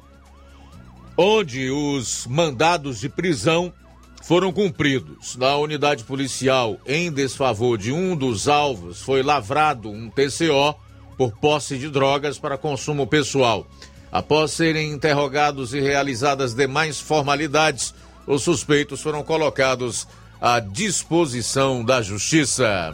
onde 1.18 1.72
os 1.72 2.28
mandados 2.28 3.00
de 3.00 3.10
prisão 3.10 3.74
foram 4.22 4.54
cumpridos. 4.54 5.36
Na 5.38 5.58
unidade 5.58 6.04
policial, 6.04 6.78
em 6.86 7.12
desfavor 7.12 7.80
de 7.80 7.92
um 7.92 8.16
dos 8.16 8.48
alvos, 8.48 9.02
foi 9.02 9.24
lavrado 9.24 9.90
um 9.90 10.08
TCO 10.08 10.76
por 11.18 11.32
posse 11.32 11.80
de 11.80 11.90
drogas 11.90 12.38
para 12.38 12.60
consumo 12.60 13.08
pessoal. 13.08 13.66
Após 14.12 14.52
serem 14.52 14.92
interrogados 14.92 15.74
e 15.74 15.80
realizadas 15.80 16.54
demais 16.54 17.00
formalidades, 17.00 17.94
os 18.28 18.44
suspeitos 18.44 19.02
foram 19.02 19.24
colocados 19.24 20.08
à 20.42 20.60
disposição 20.60 21.84
da 21.84 22.02
Justiça. 22.02 22.92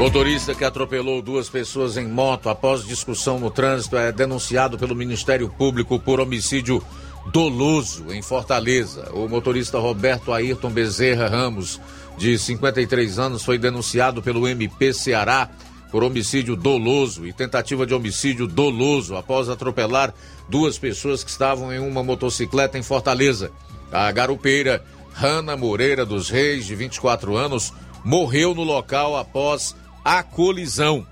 Motorista 0.00 0.54
que 0.54 0.64
atropelou 0.64 1.20
duas 1.20 1.50
pessoas 1.50 1.98
em 1.98 2.08
moto 2.08 2.48
após 2.48 2.86
discussão 2.86 3.38
no 3.38 3.50
trânsito 3.50 3.98
é 3.98 4.10
denunciado 4.10 4.78
pelo 4.78 4.94
Ministério 4.94 5.46
Público 5.50 6.00
por 6.00 6.18
homicídio 6.18 6.82
doloso 7.26 8.10
em 8.10 8.22
Fortaleza. 8.22 9.10
O 9.12 9.28
motorista 9.28 9.78
Roberto 9.78 10.32
Ayrton 10.32 10.70
Bezerra 10.70 11.28
Ramos, 11.28 11.78
de 12.16 12.38
53 12.38 13.18
anos, 13.18 13.44
foi 13.44 13.58
denunciado 13.58 14.22
pelo 14.22 14.48
MP 14.48 14.94
Ceará 14.94 15.50
por 15.92 16.02
homicídio 16.02 16.56
doloso 16.56 17.26
e 17.26 17.32
tentativa 17.34 17.84
de 17.84 17.92
homicídio 17.92 18.46
doloso 18.46 19.16
após 19.16 19.50
atropelar 19.50 20.14
duas 20.48 20.78
pessoas 20.78 21.22
que 21.22 21.30
estavam 21.30 21.70
em 21.74 21.78
uma 21.78 22.02
motocicleta 22.02 22.78
em 22.78 22.82
Fortaleza. 22.82 23.52
A 23.92 24.10
garupeira 24.10 24.82
Rana 25.12 25.58
Moreira 25.58 26.06
dos 26.06 26.30
Reis, 26.30 26.64
de 26.64 26.74
24 26.74 27.36
anos, 27.36 27.70
morreu 28.02 28.54
no 28.54 28.62
local 28.62 29.14
após 29.14 29.76
a 30.04 30.22
colisão. 30.22 31.06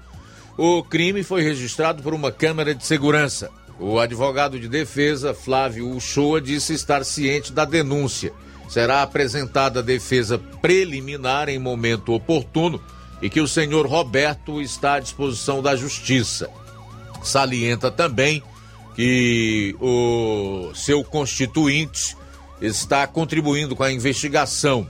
O 0.57 0.83
crime 0.83 1.23
foi 1.23 1.43
registrado 1.43 2.03
por 2.03 2.15
uma 2.15 2.33
câmera 2.33 2.75
de 2.75 2.85
segurança. 2.85 3.51
O 3.79 3.99
advogado 3.99 4.59
de 4.59 4.69
defesa, 4.69 5.33
Flávio 5.33 5.89
Uchoa, 5.95 6.41
disse 6.41 6.75
estar 6.75 7.05
ciente 7.05 7.53
da 7.53 7.65
denúncia. 7.65 8.33
Será 8.69 9.03
apresentada 9.03 9.81
a 9.81 9.83
defesa 9.83 10.39
preliminar 10.61 11.49
em 11.49 11.59
momento 11.59 12.13
oportuno 12.13 12.83
e 13.23 13.31
que 13.31 13.41
o 13.41 13.49
senhor 13.49 13.87
Roberto 13.87 14.61
está 14.61 14.95
à 14.95 15.01
disposição 15.01 15.63
da 15.63 15.77
justiça. 15.77 16.51
Salienta 17.23 17.91
também 17.91 18.43
que 18.95 19.77
o 19.81 20.73
seu 20.75 21.05
constituinte 21.05 22.17
está 22.61 23.07
contribuindo 23.07 23.77
com 23.77 23.85
a 23.85 23.93
investigação 23.93 24.89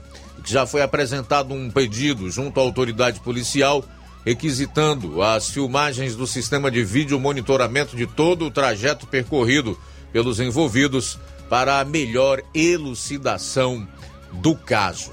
já 0.49 0.65
foi 0.65 0.81
apresentado 0.81 1.53
um 1.53 1.69
pedido 1.69 2.29
junto 2.29 2.59
à 2.59 2.63
autoridade 2.63 3.19
policial 3.19 3.83
requisitando 4.25 5.21
as 5.21 5.49
filmagens 5.49 6.15
do 6.15 6.27
sistema 6.27 6.69
de 6.69 6.83
vídeo 6.83 7.19
monitoramento 7.19 7.95
de 7.95 8.05
todo 8.05 8.45
o 8.45 8.51
trajeto 8.51 9.07
percorrido 9.07 9.79
pelos 10.11 10.39
envolvidos 10.39 11.17
para 11.49 11.79
a 11.79 11.85
melhor 11.85 12.41
elucidação 12.53 13.87
do 14.33 14.55
caso. 14.55 15.11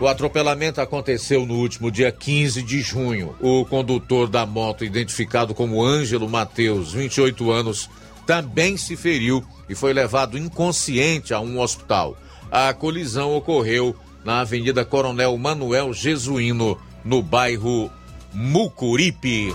O 0.00 0.06
atropelamento 0.08 0.80
aconteceu 0.80 1.46
no 1.46 1.54
último 1.54 1.90
dia 1.90 2.10
15 2.10 2.62
de 2.62 2.80
junho. 2.80 3.34
O 3.40 3.64
condutor 3.64 4.28
da 4.28 4.44
moto, 4.44 4.84
identificado 4.84 5.54
como 5.54 5.84
Ângelo 5.84 6.28
Mateus, 6.28 6.92
28 6.92 7.50
anos, 7.50 7.88
também 8.26 8.76
se 8.76 8.96
feriu 8.96 9.44
e 9.68 9.74
foi 9.74 9.92
levado 9.92 10.36
inconsciente 10.36 11.32
a 11.32 11.40
um 11.40 11.60
hospital. 11.60 12.16
A 12.50 12.72
colisão 12.72 13.34
ocorreu 13.34 13.96
na 14.24 14.40
Avenida 14.40 14.84
Coronel 14.84 15.36
Manuel 15.36 15.92
Jesuíno, 15.92 16.78
no 17.04 17.22
bairro 17.22 17.90
Mucuripe. 18.32 19.52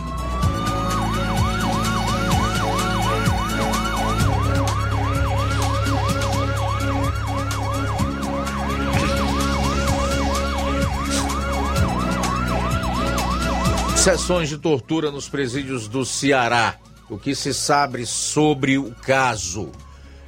Sessões 13.97 14.47
de 14.47 14.57
tortura 14.57 15.11
nos 15.11 15.27
presídios 15.27 15.87
do 15.87 16.05
Ceará. 16.05 16.77
O 17.09 17.17
que 17.17 17.35
se 17.35 17.53
sabe 17.53 18.05
sobre 18.05 18.77
o 18.77 18.91
caso 18.91 19.71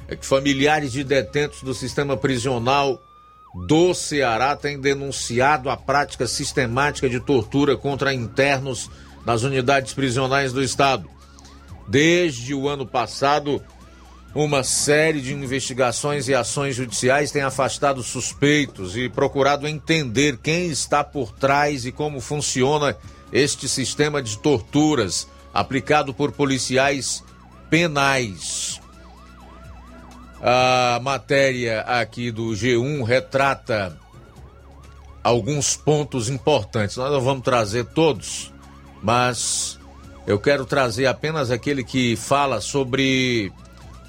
é 0.08 0.16
que 0.16 0.26
familiares 0.26 0.92
de 0.92 1.02
detentos 1.02 1.62
do 1.62 1.72
sistema 1.72 2.16
prisional 2.16 3.00
do 3.54 3.92
Ceará 3.92 4.56
tem 4.56 4.80
denunciado 4.80 5.68
a 5.68 5.76
prática 5.76 6.26
sistemática 6.26 7.08
de 7.08 7.20
tortura 7.20 7.76
contra 7.76 8.14
internos 8.14 8.90
nas 9.26 9.42
unidades 9.42 9.92
prisionais 9.92 10.52
do 10.52 10.62
estado. 10.62 11.08
Desde 11.86 12.54
o 12.54 12.68
ano 12.68 12.86
passado, 12.86 13.62
uma 14.34 14.64
série 14.64 15.20
de 15.20 15.34
investigações 15.34 16.28
e 16.28 16.34
ações 16.34 16.74
judiciais 16.74 17.30
tem 17.30 17.42
afastado 17.42 18.02
suspeitos 18.02 18.96
e 18.96 19.08
procurado 19.08 19.68
entender 19.68 20.38
quem 20.38 20.68
está 20.68 21.04
por 21.04 21.32
trás 21.32 21.84
e 21.84 21.92
como 21.92 22.20
funciona 22.20 22.96
este 23.30 23.68
sistema 23.68 24.22
de 24.22 24.38
torturas 24.38 25.28
aplicado 25.52 26.14
por 26.14 26.32
policiais 26.32 27.22
penais. 27.68 28.81
A 30.44 30.98
matéria 31.00 31.82
aqui 31.82 32.32
do 32.32 32.48
G1 32.48 33.04
retrata 33.04 33.96
alguns 35.22 35.76
pontos 35.76 36.28
importantes. 36.28 36.96
Nós 36.96 37.12
não 37.12 37.20
vamos 37.20 37.44
trazer 37.44 37.84
todos, 37.84 38.52
mas 39.00 39.78
eu 40.26 40.40
quero 40.40 40.66
trazer 40.66 41.06
apenas 41.06 41.52
aquele 41.52 41.84
que 41.84 42.16
fala 42.16 42.60
sobre 42.60 43.52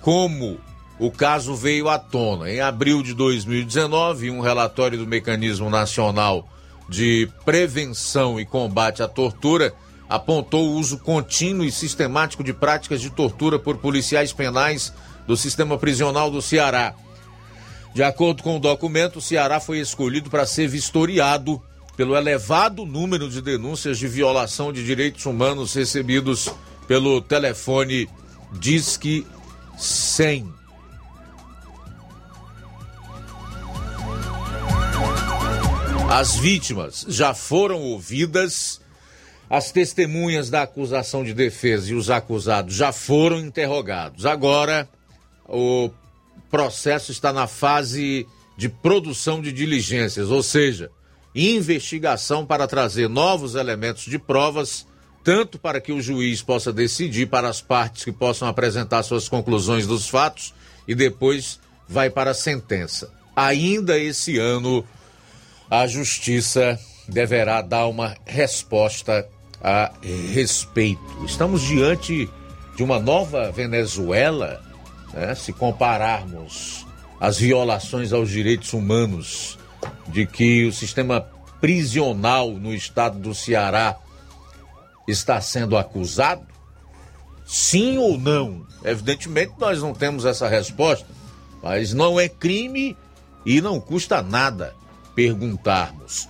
como 0.02 0.60
o 1.00 1.12
caso 1.12 1.54
veio 1.54 1.88
à 1.88 2.00
tona. 2.00 2.50
Em 2.50 2.62
abril 2.62 3.04
de 3.04 3.14
2019, 3.14 4.32
um 4.32 4.40
relatório 4.40 4.98
do 4.98 5.06
Mecanismo 5.06 5.70
Nacional 5.70 6.50
de 6.90 7.30
Prevenção 7.46 8.40
e 8.40 8.46
Combate 8.46 9.04
à 9.04 9.08
Tortura 9.08 9.72
apontou 10.10 10.70
o 10.70 10.74
uso 10.80 10.98
contínuo 10.98 11.64
e 11.64 11.72
sistemático 11.72 12.44
de 12.44 12.54
práticas 12.54 13.02
de 13.02 13.12
tortura 13.12 13.60
por 13.60 13.78
policiais 13.78 14.34
penais 14.34 14.92
do 15.28 15.38
sistema 15.38 15.78
prisional 15.78 16.30
do 16.30 16.42
Ceará. 16.42 16.94
De 17.94 18.04
acordo 18.04 18.42
com 18.42 18.58
o 18.58 18.60
documento, 18.60 19.18
o 19.18 19.22
Ceará 19.22 19.60
foi 19.60 19.80
escolhido 19.80 20.30
para 20.30 20.46
ser 20.46 20.68
vistoriado 20.68 21.62
pelo 21.96 22.16
elevado 22.16 22.86
número 22.86 23.30
de 23.30 23.42
denúncias 23.42 24.00
de 24.00 24.08
violação 24.08 24.74
de 24.74 24.84
direitos 24.84 25.26
humanos 25.26 25.74
recebidos 25.74 26.50
pelo 26.88 27.22
telefone 27.22 28.10
Disque 28.54 29.26
100. 29.78 30.52
As 36.10 36.36
vítimas 36.36 37.06
já 37.08 37.34
foram 37.34 37.82
ouvidas, 37.82 38.80
as 39.50 39.72
testemunhas 39.72 40.50
da 40.50 40.62
acusação 40.62 41.24
de 41.24 41.34
defesa 41.34 41.92
e 41.92 41.96
os 41.96 42.10
acusados 42.10 42.76
já 42.76 42.92
foram 42.92 43.40
interrogados. 43.40 44.26
Agora, 44.26 44.88
o 45.48 45.90
processo 46.50 47.12
está 47.12 47.34
na 47.34 47.48
fase 47.48 48.28
de 48.56 48.70
produção 48.70 49.42
de 49.42 49.52
diligências, 49.52 50.30
ou 50.30 50.44
seja, 50.44 50.92
investigação 51.36 52.46
para 52.46 52.68
trazer 52.68 53.10
novos 53.10 53.56
elementos 53.56 54.04
de 54.04 54.20
provas 54.20 54.86
tanto 55.24 55.58
para 55.58 55.80
que 55.80 55.92
o 55.92 56.02
juiz 56.02 56.42
possa 56.42 56.74
decidir 56.74 57.28
para 57.28 57.48
as 57.48 57.62
partes 57.62 58.04
que 58.04 58.12
possam 58.12 58.48
apresentar 58.48 59.04
suas 59.04 59.30
conclusões 59.30 59.88
dos 59.88 60.10
fatos 60.10 60.54
e 60.88 60.94
depois 60.94 61.60
vai 61.88 62.10
para 62.10 62.32
a 62.32 62.36
sentença. 62.36 63.10
Ainda 63.36 63.98
esse 63.98 64.38
ano, 64.38 64.86
a 65.70 65.88
justiça 65.88 66.78
deverá 67.08 67.62
dar 67.62 67.88
uma 67.88 68.16
resposta 68.26 69.28
a 69.62 69.94
respeito. 70.34 71.26
Estamos 71.26 71.62
diante 71.62 72.30
de 72.76 72.84
uma 72.84 73.00
nova 73.00 73.50
Venezuela, 73.50 74.62
né? 75.14 75.36
se 75.36 75.54
compararmos 75.54 76.86
as 77.20 77.38
violações 77.38 78.12
aos 78.12 78.30
direitos 78.30 78.74
humanos 78.74 79.58
de 80.08 80.26
que 80.26 80.66
o 80.66 80.74
sistema 80.74 81.22
prisional 81.62 82.52
no 82.52 82.74
estado 82.74 83.20
do 83.20 83.34
Ceará 83.34 83.96
está 85.08 85.40
sendo 85.40 85.78
acusado? 85.78 86.46
Sim 87.46 87.98
ou 87.98 88.18
não? 88.18 88.66
Evidentemente 88.84 89.54
nós 89.58 89.82
não 89.82 89.94
temos 89.94 90.26
essa 90.26 90.48
resposta, 90.48 91.08
mas 91.62 91.94
não 91.94 92.20
é 92.20 92.28
crime 92.28 92.98
e 93.46 93.62
não 93.62 93.80
custa 93.80 94.22
nada 94.22 94.74
perguntarmos. 95.16 96.28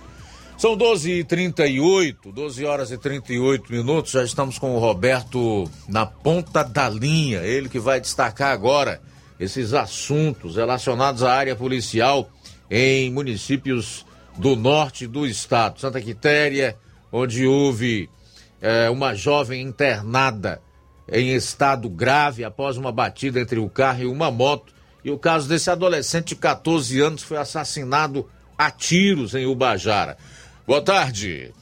São 0.56 0.76
12h38, 0.78 2.32
12 2.32 2.64
horas 2.64 2.90
e 2.90 2.96
38 2.96 3.72
minutos. 3.72 4.12
Já 4.12 4.22
estamos 4.22 4.58
com 4.58 4.74
o 4.76 4.78
Roberto 4.78 5.68
na 5.88 6.06
ponta 6.06 6.62
da 6.62 6.88
linha. 6.88 7.40
Ele 7.40 7.68
que 7.68 7.78
vai 7.78 8.00
destacar 8.00 8.52
agora 8.52 9.02
esses 9.38 9.74
assuntos 9.74 10.56
relacionados 10.56 11.22
à 11.24 11.32
área 11.32 11.56
policial 11.56 12.30
em 12.70 13.10
municípios 13.12 14.06
do 14.38 14.54
norte 14.54 15.06
do 15.08 15.26
estado. 15.26 15.80
Santa 15.80 16.00
Quitéria, 16.00 16.76
onde 17.10 17.46
houve 17.46 18.08
é, 18.62 18.88
uma 18.88 19.14
jovem 19.14 19.60
internada 19.60 20.62
em 21.10 21.34
estado 21.34 21.90
grave 21.90 22.44
após 22.44 22.76
uma 22.76 22.92
batida 22.92 23.40
entre 23.40 23.58
o 23.58 23.68
carro 23.68 24.02
e 24.02 24.06
uma 24.06 24.30
moto. 24.30 24.72
E 25.04 25.10
o 25.10 25.18
caso 25.18 25.48
desse 25.48 25.68
adolescente 25.68 26.28
de 26.28 26.36
14 26.36 27.00
anos 27.00 27.22
foi 27.22 27.36
assassinado 27.36 28.26
a 28.56 28.70
tiros 28.70 29.34
em 29.34 29.46
Ubajara. 29.46 30.16
Boa 30.66 30.80
tarde. 30.80 31.52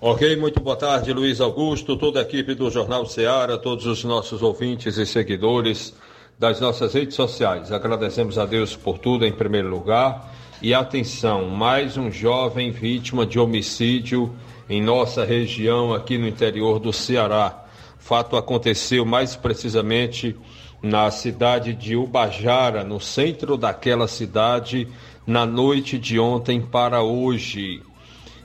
Ok, 0.00 0.36
muito 0.36 0.58
boa 0.58 0.74
tarde, 0.74 1.12
Luiz 1.12 1.38
Augusto, 1.38 1.98
toda 1.98 2.18
a 2.18 2.22
equipe 2.22 2.54
do 2.54 2.70
Jornal 2.70 3.04
Ceará, 3.04 3.58
todos 3.58 3.84
os 3.84 4.04
nossos 4.04 4.42
ouvintes 4.42 4.96
e 4.96 5.04
seguidores 5.04 5.94
das 6.38 6.58
nossas 6.58 6.94
redes 6.94 7.14
sociais. 7.14 7.70
Agradecemos 7.70 8.38
a 8.38 8.46
Deus 8.46 8.74
por 8.74 8.96
tudo 8.96 9.26
em 9.26 9.32
primeiro 9.32 9.68
lugar. 9.68 10.34
E 10.62 10.72
atenção, 10.72 11.50
mais 11.50 11.98
um 11.98 12.10
jovem 12.10 12.70
vítima 12.70 13.26
de 13.26 13.38
homicídio 13.38 14.34
em 14.66 14.80
nossa 14.80 15.22
região 15.22 15.92
aqui 15.92 16.16
no 16.16 16.26
interior 16.26 16.78
do 16.78 16.94
Ceará. 16.94 17.66
Fato 17.98 18.38
aconteceu 18.38 19.04
mais 19.04 19.36
precisamente 19.36 20.34
na 20.82 21.10
cidade 21.10 21.74
de 21.74 21.94
Ubajara, 21.94 22.82
no 22.82 22.98
centro 22.98 23.58
daquela 23.58 24.08
cidade, 24.08 24.88
na 25.26 25.44
noite 25.44 25.98
de 25.98 26.18
ontem 26.18 26.62
para 26.62 27.02
hoje 27.02 27.82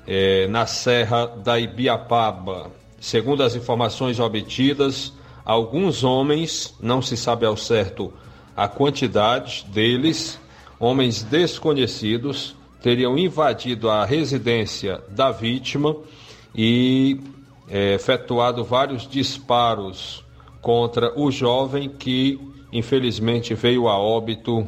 é, 0.07 0.47
na 0.47 0.65
Serra 0.65 1.25
da 1.27 1.59
Ibiapaba. 1.59 2.71
Segundo 2.99 3.43
as 3.43 3.55
informações 3.55 4.19
obtidas, 4.19 5.13
alguns 5.43 6.03
homens, 6.03 6.75
não 6.79 7.01
se 7.01 7.17
sabe 7.17 7.45
ao 7.45 7.57
certo 7.57 8.13
a 8.55 8.67
quantidade 8.67 9.65
deles, 9.69 10.39
homens 10.79 11.23
desconhecidos, 11.23 12.55
teriam 12.81 13.17
invadido 13.17 13.89
a 13.89 14.05
residência 14.05 15.01
da 15.09 15.31
vítima 15.31 15.95
e 16.55 17.19
é, 17.69 17.93
efetuado 17.93 18.63
vários 18.63 19.07
disparos 19.07 20.23
contra 20.61 21.17
o 21.19 21.31
jovem 21.31 21.89
que 21.89 22.39
infelizmente 22.71 23.53
veio 23.53 23.87
a 23.87 23.97
óbito 23.97 24.67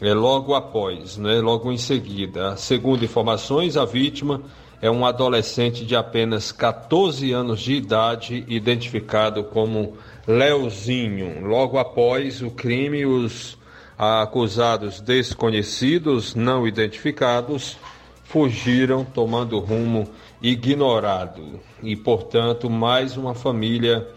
é, 0.00 0.14
logo 0.14 0.54
após, 0.54 1.16
né, 1.16 1.40
logo 1.40 1.70
em 1.70 1.76
seguida. 1.76 2.56
Segundo 2.56 3.04
informações, 3.04 3.76
a 3.76 3.84
vítima 3.84 4.42
é 4.80 4.90
um 4.90 5.04
adolescente 5.04 5.84
de 5.84 5.94
apenas 5.94 6.50
14 6.50 7.32
anos 7.32 7.60
de 7.60 7.74
idade, 7.74 8.44
identificado 8.48 9.44
como 9.44 9.96
Leozinho. 10.26 11.46
Logo 11.46 11.78
após 11.78 12.40
o 12.40 12.50
crime, 12.50 13.04
os 13.04 13.58
acusados 13.98 15.00
desconhecidos, 15.00 16.34
não 16.34 16.66
identificados, 16.66 17.76
fugiram 18.24 19.04
tomando 19.04 19.58
rumo 19.58 20.08
ignorado. 20.40 21.60
E, 21.82 21.94
portanto, 21.94 22.70
mais 22.70 23.18
uma 23.18 23.34
família 23.34 24.08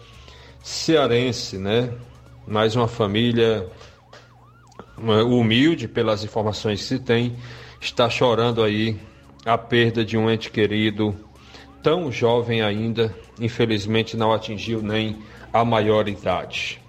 cearense, 0.62 1.58
né? 1.58 1.92
Mais 2.48 2.76
uma 2.76 2.88
família 2.88 3.68
humilde, 5.04 5.88
pelas 5.88 6.24
informações 6.24 6.82
que 6.82 6.88
se 6.88 7.00
tem, 7.00 7.36
está 7.82 8.10
chorando 8.10 8.64
aí 8.64 8.98
a 9.46 9.58
perda 9.58 10.06
de 10.06 10.18
um 10.18 10.30
ente 10.30 10.50
querido 10.50 11.16
tão 11.82 12.12
jovem 12.12 12.62
ainda, 12.62 13.14
infelizmente 13.40 14.16
não 14.16 14.32
atingiu 14.32 14.82
nem 14.82 15.18
a 15.52 15.66
maioridade. 15.66 16.82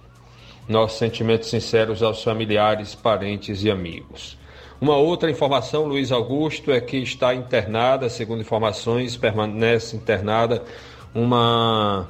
Nossos 0.67 0.97
sentimentos 0.97 1.49
sinceros 1.49 2.01
aos 2.01 2.23
familiares, 2.23 2.95
parentes 2.95 3.63
e 3.63 3.69
amigos. 3.69 4.37
Uma 4.79 4.95
outra 4.95 5.29
informação, 5.29 5.85
Luiz 5.85 6.11
Augusto, 6.11 6.71
é 6.71 6.81
que 6.81 6.97
está 6.97 7.35
internada, 7.35 8.09
segundo 8.09 8.41
informações, 8.41 9.15
permanece 9.15 9.95
internada 9.95 10.63
uma 11.13 12.09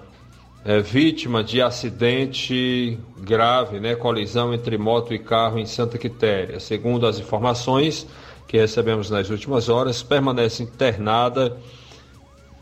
é, 0.65 0.79
vítima 0.79 1.43
de 1.43 1.61
acidente 1.61 2.97
grave, 3.19 3.79
né, 3.79 3.93
colisão 3.93 4.51
entre 4.51 4.79
moto 4.79 5.13
e 5.13 5.19
carro 5.19 5.59
em 5.59 5.65
Santa 5.67 5.95
Quitéria. 5.95 6.59
Segundo 6.59 7.05
as 7.05 7.19
informações 7.19 8.07
que 8.47 8.57
recebemos 8.57 9.11
nas 9.11 9.29
últimas 9.29 9.69
horas, 9.69 10.01
permanece 10.01 10.63
internada 10.63 11.55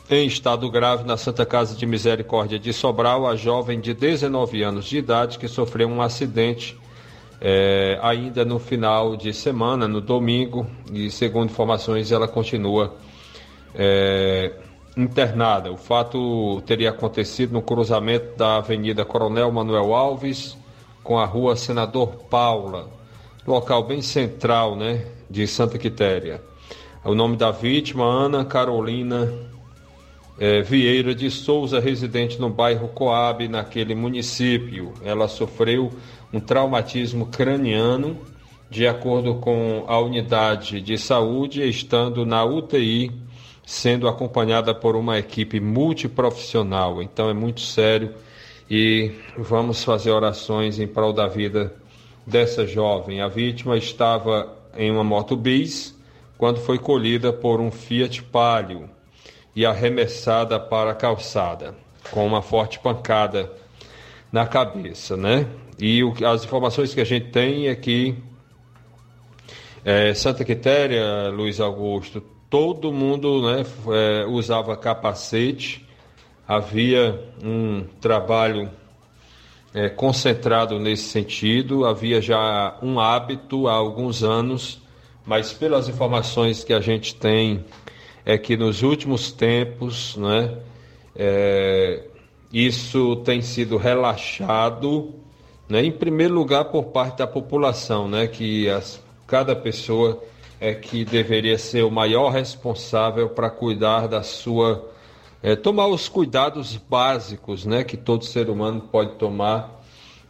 em 0.09 0.27
estado 0.27 0.69
grave 0.69 1.05
na 1.05 1.15
Santa 1.15 1.45
Casa 1.45 1.77
de 1.77 1.85
Misericórdia 1.85 2.59
de 2.59 2.73
Sobral 2.73 3.25
a 3.25 3.37
jovem 3.37 3.79
de 3.79 3.93
19 3.93 4.61
anos 4.61 4.85
de 4.85 4.97
idade 4.97 5.39
que 5.39 5.47
sofreu 5.47 5.87
um 5.87 6.01
acidente 6.01 6.77
é, 7.39 7.97
ainda 8.01 8.43
no 8.43 8.59
final 8.59 9.15
de 9.15 9.33
semana, 9.33 9.87
no 9.87 10.01
domingo, 10.01 10.67
e 10.91 11.09
segundo 11.09 11.49
informações 11.49 12.11
ela 12.11 12.27
continua 12.27 12.95
é, 13.73 14.51
internada. 14.95 15.71
O 15.71 15.77
fato 15.77 16.61
teria 16.65 16.89
acontecido 16.91 17.53
no 17.53 17.61
cruzamento 17.61 18.37
da 18.37 18.57
Avenida 18.57 19.03
Coronel 19.03 19.51
Manuel 19.51 19.93
Alves 19.93 20.57
com 21.03 21.17
a 21.17 21.25
Rua 21.25 21.55
Senador 21.55 22.15
Paula, 22.29 22.89
local 23.45 23.83
bem 23.83 24.01
central, 24.01 24.75
né, 24.75 25.05
de 25.29 25.45
Santa 25.47 25.77
Quitéria. 25.77 26.41
O 27.03 27.13
nome 27.13 27.35
da 27.35 27.51
vítima, 27.51 28.05
Ana 28.05 28.45
Carolina 28.45 29.33
é, 30.39 30.61
Vieira 30.61 31.13
de 31.13 31.29
Souza, 31.29 31.79
residente 31.79 32.39
no 32.39 32.49
bairro 32.49 32.87
Coab, 32.87 33.45
naquele 33.47 33.93
município. 33.93 34.93
Ela 35.03 35.27
sofreu 35.27 35.91
um 36.31 36.39
traumatismo 36.39 37.25
craniano, 37.25 38.17
de 38.69 38.87
acordo 38.87 39.35
com 39.35 39.83
a 39.87 39.99
unidade 39.99 40.81
de 40.81 40.97
saúde, 40.97 41.67
estando 41.67 42.25
na 42.25 42.43
UTI 42.45 43.11
sendo 43.65 44.07
acompanhada 44.07 44.73
por 44.73 44.95
uma 44.95 45.17
equipe 45.17 45.59
multiprofissional. 45.59 47.01
Então 47.01 47.29
é 47.29 47.33
muito 47.33 47.61
sério 47.61 48.13
e 48.69 49.11
vamos 49.37 49.83
fazer 49.83 50.11
orações 50.11 50.79
em 50.79 50.87
prol 50.87 51.13
da 51.13 51.27
vida 51.27 51.73
dessa 52.25 52.65
jovem. 52.65 53.21
A 53.21 53.27
vítima 53.27 53.77
estava 53.77 54.57
em 54.75 54.91
uma 54.91 55.03
moto 55.03 55.35
bis 55.35 55.95
quando 56.37 56.59
foi 56.59 56.77
colhida 56.77 57.31
por 57.31 57.61
um 57.61 57.71
Fiat 57.71 58.23
Palio 58.23 58.89
e 59.55 59.65
arremessada 59.65 60.59
para 60.59 60.91
a 60.91 60.95
calçada 60.95 61.75
com 62.11 62.25
uma 62.25 62.41
forte 62.41 62.79
pancada 62.79 63.51
na 64.31 64.45
cabeça, 64.45 65.15
né? 65.15 65.47
E 65.79 66.03
o, 66.03 66.13
as 66.25 66.43
informações 66.43 66.93
que 66.93 67.01
a 67.01 67.05
gente 67.05 67.29
tem 67.29 67.67
é 67.67 67.75
que 67.75 68.15
é, 69.85 70.13
Santa 70.13 70.43
Quitéria, 70.43 71.29
Luiz 71.29 71.59
Augusto, 71.59 72.23
todo 72.53 72.93
mundo 72.93 73.41
né, 73.41 73.65
é, 73.87 74.27
usava 74.27 74.77
capacete, 74.77 75.83
havia 76.47 77.19
um 77.43 77.83
trabalho 77.99 78.69
é, 79.73 79.89
concentrado 79.89 80.77
nesse 80.77 81.05
sentido, 81.05 81.83
havia 81.83 82.21
já 82.21 82.77
um 82.79 82.99
hábito 82.99 83.67
há 83.67 83.73
alguns 83.73 84.21
anos, 84.21 84.79
mas 85.25 85.51
pelas 85.51 85.89
informações 85.89 86.63
que 86.63 86.73
a 86.73 86.79
gente 86.79 87.15
tem, 87.15 87.65
é 88.23 88.37
que 88.37 88.55
nos 88.55 88.83
últimos 88.83 89.31
tempos, 89.31 90.15
né, 90.15 90.55
é, 91.15 92.03
isso 92.53 93.15
tem 93.25 93.41
sido 93.41 93.77
relaxado, 93.77 95.15
né, 95.67 95.83
em 95.83 95.91
primeiro 95.91 96.35
lugar 96.35 96.65
por 96.65 96.83
parte 96.83 97.17
da 97.17 97.25
população, 97.25 98.07
né, 98.07 98.27
que 98.27 98.69
as, 98.69 99.03
cada 99.25 99.55
pessoa 99.55 100.23
é 100.63 100.73
que 100.73 101.03
deveria 101.03 101.57
ser 101.57 101.83
o 101.83 101.91
maior 101.91 102.29
responsável 102.29 103.27
para 103.27 103.49
cuidar 103.49 104.07
da 104.07 104.23
sua 104.23 104.89
é, 105.41 105.57
tomar 105.57 105.87
os 105.87 106.07
cuidados 106.07 106.77
básicos 106.77 107.65
né, 107.65 107.83
que 107.83 107.97
todo 107.97 108.23
ser 108.23 108.49
humano 108.49 108.79
pode 108.79 109.15
tomar 109.15 109.83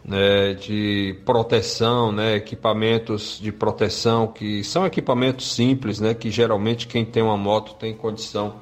né, 0.04 0.56
de 0.56 1.16
proteção, 1.24 2.12
né, 2.12 2.36
equipamentos 2.36 3.40
de 3.40 3.52
proteção 3.52 4.26
que 4.26 4.64
são 4.64 4.88
equipamentos 4.88 5.54
simples, 5.54 6.00
né, 6.00 6.16
que 6.16 6.32
geralmente 6.32 6.88
quem 6.88 7.06
tem 7.06 7.22
uma 7.22 7.38
moto 7.38 7.76
tem 7.76 7.94
condição 7.94 8.56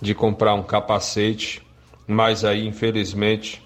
de 0.00 0.14
comprar 0.14 0.54
um 0.54 0.62
capacete, 0.62 1.60
mas 2.06 2.46
aí 2.46 2.66
infelizmente 2.66 3.62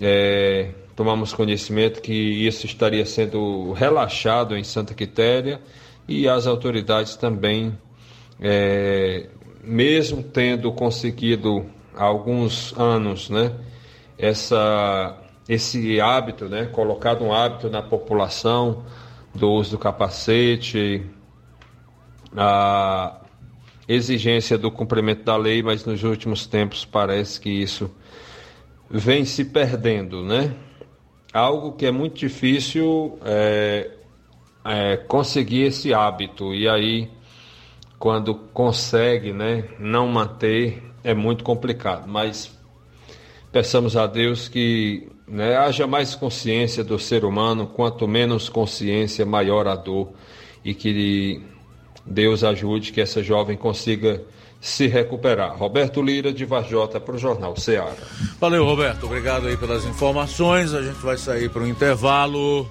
é, 0.00 0.70
tomamos 0.94 1.32
conhecimento 1.32 2.00
que 2.00 2.12
isso 2.12 2.66
estaria 2.66 3.04
sendo 3.04 3.72
relaxado 3.72 4.56
em 4.56 4.62
Santa 4.62 4.94
Quitéria 4.94 5.60
e 6.06 6.28
as 6.28 6.46
autoridades 6.46 7.16
também, 7.16 7.78
é, 8.40 9.28
mesmo 9.62 10.22
tendo 10.22 10.70
conseguido 10.72 11.66
há 11.96 12.04
alguns 12.04 12.78
anos, 12.78 13.30
né, 13.30 13.52
essa, 14.18 15.18
esse 15.48 16.00
hábito, 16.00 16.48
né, 16.48 16.66
colocado 16.66 17.24
um 17.24 17.32
hábito 17.32 17.70
na 17.70 17.82
população 17.82 18.84
do 19.34 19.50
uso 19.50 19.72
do 19.72 19.78
capacete, 19.78 21.04
a 22.36 23.20
exigência 23.88 24.56
do 24.56 24.70
cumprimento 24.70 25.24
da 25.24 25.36
lei, 25.36 25.62
mas 25.62 25.84
nos 25.84 26.02
últimos 26.04 26.46
tempos 26.46 26.84
parece 26.84 27.40
que 27.40 27.50
isso 27.50 27.90
vem 28.90 29.24
se 29.24 29.44
perdendo, 29.44 30.22
né? 30.22 30.54
Algo 31.32 31.72
que 31.72 31.84
é 31.84 31.90
muito 31.90 32.16
difícil 32.16 33.18
é, 33.24 33.90
é, 34.64 34.96
conseguir 34.96 35.62
esse 35.62 35.92
hábito 35.92 36.54
e 36.54 36.68
aí 36.68 37.10
quando 37.98 38.34
consegue, 38.34 39.32
né, 39.32 39.64
não 39.78 40.08
manter 40.08 40.82
é 41.02 41.14
muito 41.14 41.44
complicado. 41.44 42.06
Mas 42.06 42.50
peçamos 43.52 43.96
a 43.96 44.06
Deus 44.06 44.48
que 44.48 45.08
né, 45.26 45.56
haja 45.56 45.86
mais 45.86 46.14
consciência 46.14 46.84
do 46.84 46.98
ser 46.98 47.24
humano, 47.24 47.66
quanto 47.66 48.06
menos 48.08 48.48
consciência, 48.48 49.24
maior 49.24 49.66
a 49.66 49.74
dor 49.74 50.12
e 50.64 50.74
que 50.74 51.42
Deus 52.04 52.44
ajude 52.44 52.92
que 52.92 53.00
essa 53.00 53.22
jovem 53.22 53.56
consiga 53.56 54.22
se 54.60 54.86
recuperar. 54.86 55.56
Roberto 55.56 56.00
Lira, 56.00 56.32
de 56.32 56.44
Vajota, 56.46 56.98
para 56.98 57.14
o 57.14 57.18
Jornal 57.18 57.54
Ceará. 57.56 57.92
Valeu, 58.40 58.64
Roberto. 58.64 59.04
Obrigado 59.04 59.46
aí 59.46 59.56
pelas 59.58 59.84
informações. 59.84 60.72
A 60.72 60.82
gente 60.82 61.00
vai 61.00 61.18
sair 61.18 61.50
para 61.50 61.62
um 61.62 61.66
intervalo 61.66 62.66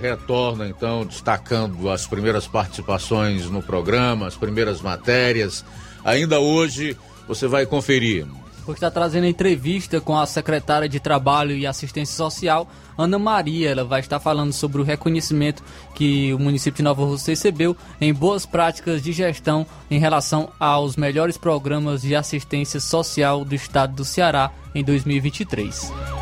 retorna, 0.00 0.68
então, 0.68 1.04
destacando 1.04 1.90
as 1.90 2.06
primeiras 2.06 2.46
participações 2.46 3.50
no 3.50 3.62
programa, 3.62 4.26
as 4.26 4.36
primeiras 4.36 4.80
matérias. 4.80 5.64
Ainda 6.04 6.40
hoje 6.40 6.96
você 7.26 7.46
vai 7.46 7.66
conferir 7.66 8.26
porque 8.64 8.78
está 8.78 8.90
trazendo 8.90 9.26
entrevista 9.26 10.00
com 10.00 10.16
a 10.16 10.26
secretária 10.26 10.88
de 10.88 11.00
Trabalho 11.00 11.56
e 11.56 11.66
Assistência 11.66 12.14
Social, 12.14 12.68
Ana 12.96 13.18
Maria. 13.18 13.70
Ela 13.70 13.84
vai 13.84 14.00
estar 14.00 14.20
falando 14.20 14.52
sobre 14.52 14.80
o 14.80 14.84
reconhecimento 14.84 15.62
que 15.94 16.32
o 16.32 16.38
município 16.38 16.78
de 16.78 16.82
Nova 16.82 17.04
Rússia 17.04 17.32
recebeu 17.32 17.76
em 18.00 18.12
boas 18.12 18.46
práticas 18.46 19.02
de 19.02 19.12
gestão 19.12 19.66
em 19.90 19.98
relação 19.98 20.50
aos 20.58 20.96
melhores 20.96 21.36
programas 21.36 22.02
de 22.02 22.14
assistência 22.14 22.80
social 22.80 23.44
do 23.44 23.54
estado 23.54 23.94
do 23.94 24.04
Ceará 24.04 24.50
em 24.74 24.84
2023. 24.84 26.21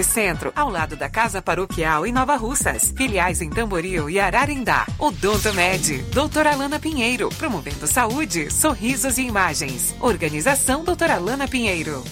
Centro, 0.00 0.52
ao 0.54 0.70
lado 0.70 0.94
da 0.96 1.08
Casa 1.08 1.42
Paroquial 1.42 2.06
em 2.06 2.12
Nova 2.12 2.36
Russas. 2.36 2.94
Filiais 2.96 3.42
em 3.42 3.50
Tamboril 3.50 4.08
e 4.08 4.20
Ararindá. 4.20 4.86
Odonto 4.98 5.52
Med, 5.52 6.04
doutora 6.14 6.52
Alana 6.52 6.78
Pinheiro, 6.78 7.28
promovendo 7.30 7.86
saúde, 7.86 8.48
sorrisos 8.50 9.18
e 9.18 9.22
imagens. 9.22 9.94
Organização 10.00 10.84
doutora 10.84 11.16
Alana 11.16 11.48
Pinheiro. 11.48 12.04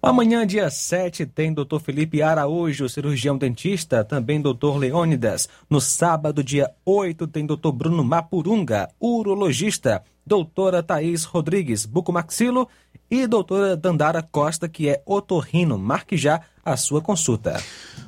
Amanhã, 0.00 0.46
dia 0.46 0.70
7, 0.70 1.26
tem 1.26 1.52
Dr. 1.52 1.80
Felipe 1.80 2.22
Araújo, 2.22 2.88
cirurgião 2.88 3.36
dentista, 3.36 4.04
também 4.04 4.40
Dr. 4.40 4.76
Leônidas. 4.78 5.48
No 5.68 5.80
sábado, 5.80 6.42
dia 6.44 6.70
8, 6.86 7.26
tem 7.26 7.44
Dr. 7.44 7.72
Bruno 7.72 8.04
Mapurunga, 8.04 8.88
urologista. 9.00 10.04
Doutora 10.24 10.84
Thaís 10.84 11.24
Rodrigues, 11.24 11.84
bucomaxilo. 11.84 12.68
E 13.10 13.26
doutora 13.26 13.74
Dandara 13.74 14.22
Costa, 14.22 14.68
que 14.68 14.88
é 14.88 15.00
otorrino. 15.06 15.78
Marque 15.78 16.16
já 16.16 16.42
a 16.62 16.76
sua 16.76 17.00
consulta. 17.00 17.58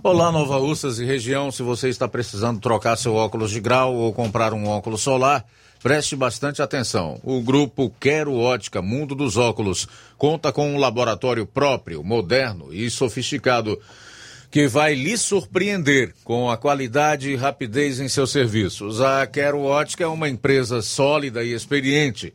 Olá, 0.03 0.31
Nova 0.31 0.59
Russas 0.59 0.99
e 0.99 1.05
região. 1.07 1.51
Se 1.51 1.63
você 1.63 1.89
está 1.89 2.07
precisando 2.07 2.61
trocar 2.61 2.97
seu 2.97 3.15
óculos 3.15 3.51
de 3.51 3.61
grau 3.61 3.95
ou 3.95 4.13
comprar 4.13 4.53
um 4.53 4.69
óculos 4.69 5.01
solar, 5.01 5.47
preste 5.83 6.15
bastante 6.15 6.61
atenção. 6.61 7.19
O 7.25 7.41
grupo 7.41 7.91
Quero 7.99 8.37
Ótica 8.37 8.83
Mundo 8.83 9.15
dos 9.15 9.39
Óculos 9.39 9.89
conta 10.19 10.53
com 10.53 10.71
um 10.71 10.79
laboratório 10.79 11.47
próprio, 11.47 12.05
moderno 12.05 12.69
e 12.71 12.91
sofisticado 12.91 13.81
que 14.51 14.67
vai 14.67 14.95
lhe 14.95 15.17
surpreender 15.17 16.13
com 16.25 16.51
a 16.51 16.59
qualidade 16.59 17.31
e 17.31 17.37
rapidez 17.37 18.01
em 18.01 18.09
seus 18.09 18.33
serviços. 18.33 19.01
A 19.01 19.27
Quero 19.27 19.63
Ótica 19.63 20.05
é 20.05 20.09
uma 20.09 20.29
empresa 20.29 20.83
sólida 20.83 21.43
e 21.43 21.55
experiente, 21.55 22.35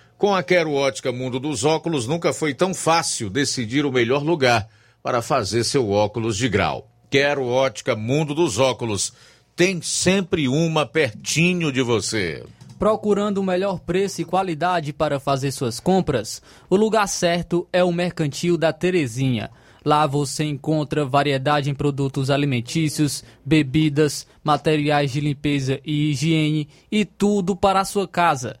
Com 0.21 0.35
a 0.35 0.43
Quero 0.43 0.73
Ótica 0.73 1.11
Mundo 1.11 1.39
dos 1.39 1.65
Óculos, 1.65 2.05
nunca 2.05 2.31
foi 2.31 2.53
tão 2.53 2.75
fácil 2.75 3.27
decidir 3.27 3.87
o 3.87 3.91
melhor 3.91 4.21
lugar 4.21 4.69
para 5.01 5.19
fazer 5.19 5.63
seu 5.63 5.89
óculos 5.89 6.37
de 6.37 6.47
grau. 6.47 6.87
Quero 7.09 7.47
Ótica 7.47 7.95
Mundo 7.95 8.35
dos 8.35 8.59
Óculos. 8.59 9.13
Tem 9.55 9.81
sempre 9.81 10.47
uma 10.47 10.85
pertinho 10.85 11.71
de 11.71 11.81
você. 11.81 12.45
Procurando 12.77 13.39
o 13.39 13.43
melhor 13.43 13.79
preço 13.79 14.21
e 14.21 14.23
qualidade 14.23 14.93
para 14.93 15.19
fazer 15.19 15.51
suas 15.51 15.79
compras? 15.79 16.39
O 16.69 16.75
lugar 16.75 17.07
certo 17.07 17.67
é 17.73 17.83
o 17.83 17.91
Mercantil 17.91 18.59
da 18.59 18.71
Terezinha. 18.71 19.49
Lá 19.83 20.05
você 20.05 20.43
encontra 20.43 21.03
variedade 21.03 21.71
em 21.71 21.73
produtos 21.73 22.29
alimentícios, 22.29 23.23
bebidas, 23.43 24.27
materiais 24.43 25.11
de 25.11 25.19
limpeza 25.19 25.79
e 25.83 26.11
higiene 26.11 26.69
e 26.91 27.05
tudo 27.05 27.55
para 27.55 27.79
a 27.79 27.85
sua 27.85 28.07
casa. 28.07 28.60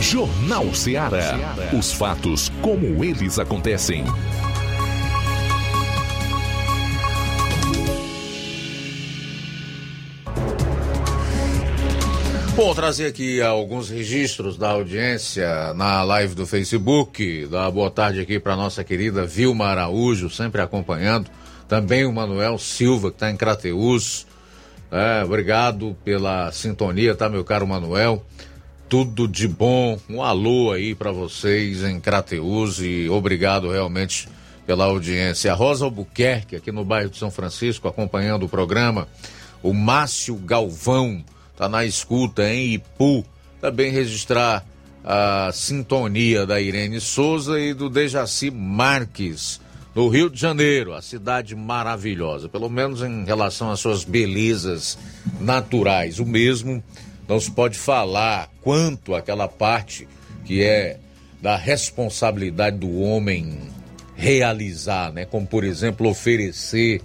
Jornal 0.00 0.72
Ceará. 0.74 1.56
Os 1.76 1.92
fatos 1.92 2.50
como 2.62 3.04
eles 3.04 3.38
acontecem. 3.38 4.04
Bom, 12.54 12.74
trazer 12.74 13.06
aqui 13.06 13.40
alguns 13.40 13.88
registros 13.88 14.56
da 14.56 14.70
audiência 14.70 15.72
na 15.74 16.02
live 16.02 16.34
do 16.34 16.46
Facebook. 16.46 17.46
Dar 17.46 17.70
boa 17.70 17.90
tarde 17.90 18.20
aqui 18.20 18.40
para 18.40 18.56
nossa 18.56 18.82
querida 18.82 19.24
Vilma 19.24 19.66
Araújo, 19.66 20.28
sempre 20.28 20.60
acompanhando. 20.60 21.30
Também 21.68 22.04
o 22.04 22.12
Manuel 22.12 22.58
Silva, 22.58 23.10
que 23.10 23.16
está 23.16 23.30
em 23.30 23.36
Crateus. 23.36 24.26
É, 24.90 25.22
obrigado 25.22 25.96
pela 26.04 26.50
sintonia, 26.50 27.14
tá, 27.14 27.28
meu 27.28 27.44
caro 27.44 27.66
Manuel? 27.66 28.24
Tudo 28.88 29.28
de 29.28 29.46
bom. 29.46 29.98
Um 30.08 30.22
alô 30.22 30.72
aí 30.72 30.94
para 30.94 31.12
vocês 31.12 31.84
em 31.84 32.00
Crateus 32.00 32.80
e 32.80 33.06
obrigado 33.10 33.70
realmente 33.70 34.26
pela 34.66 34.86
audiência. 34.86 35.52
A 35.52 35.54
Rosa 35.54 35.84
Albuquerque, 35.84 36.56
aqui 36.56 36.72
no 36.72 36.86
bairro 36.86 37.10
de 37.10 37.18
São 37.18 37.30
Francisco, 37.30 37.86
acompanhando 37.86 38.46
o 38.46 38.48
programa. 38.48 39.06
O 39.62 39.74
Márcio 39.74 40.36
Galvão 40.36 41.22
está 41.52 41.68
na 41.68 41.84
escuta 41.84 42.48
em 42.48 42.74
Ipu. 42.74 43.26
Também 43.60 43.92
registrar 43.92 44.64
a 45.04 45.50
sintonia 45.52 46.46
da 46.46 46.58
Irene 46.58 47.00
Souza 47.00 47.60
e 47.60 47.74
do 47.74 47.90
Dejaci 47.90 48.50
Marques, 48.50 49.60
no 49.94 50.08
Rio 50.08 50.30
de 50.30 50.40
Janeiro, 50.40 50.94
a 50.94 51.02
cidade 51.02 51.56
maravilhosa, 51.56 52.48
pelo 52.48 52.68
menos 52.68 53.02
em 53.02 53.24
relação 53.24 53.70
às 53.70 53.80
suas 53.80 54.04
belezas 54.04 54.96
naturais. 55.40 56.20
O 56.20 56.24
mesmo 56.24 56.82
não 57.28 57.38
se 57.38 57.50
pode 57.50 57.78
falar 57.78 58.50
quanto 58.62 59.14
aquela 59.14 59.46
parte 59.46 60.08
que 60.44 60.64
é 60.64 60.98
da 61.42 61.56
responsabilidade 61.56 62.78
do 62.78 63.00
homem 63.00 63.60
realizar, 64.16 65.12
né? 65.12 65.24
Como 65.26 65.46
por 65.46 65.62
exemplo 65.62 66.08
oferecer, 66.08 67.02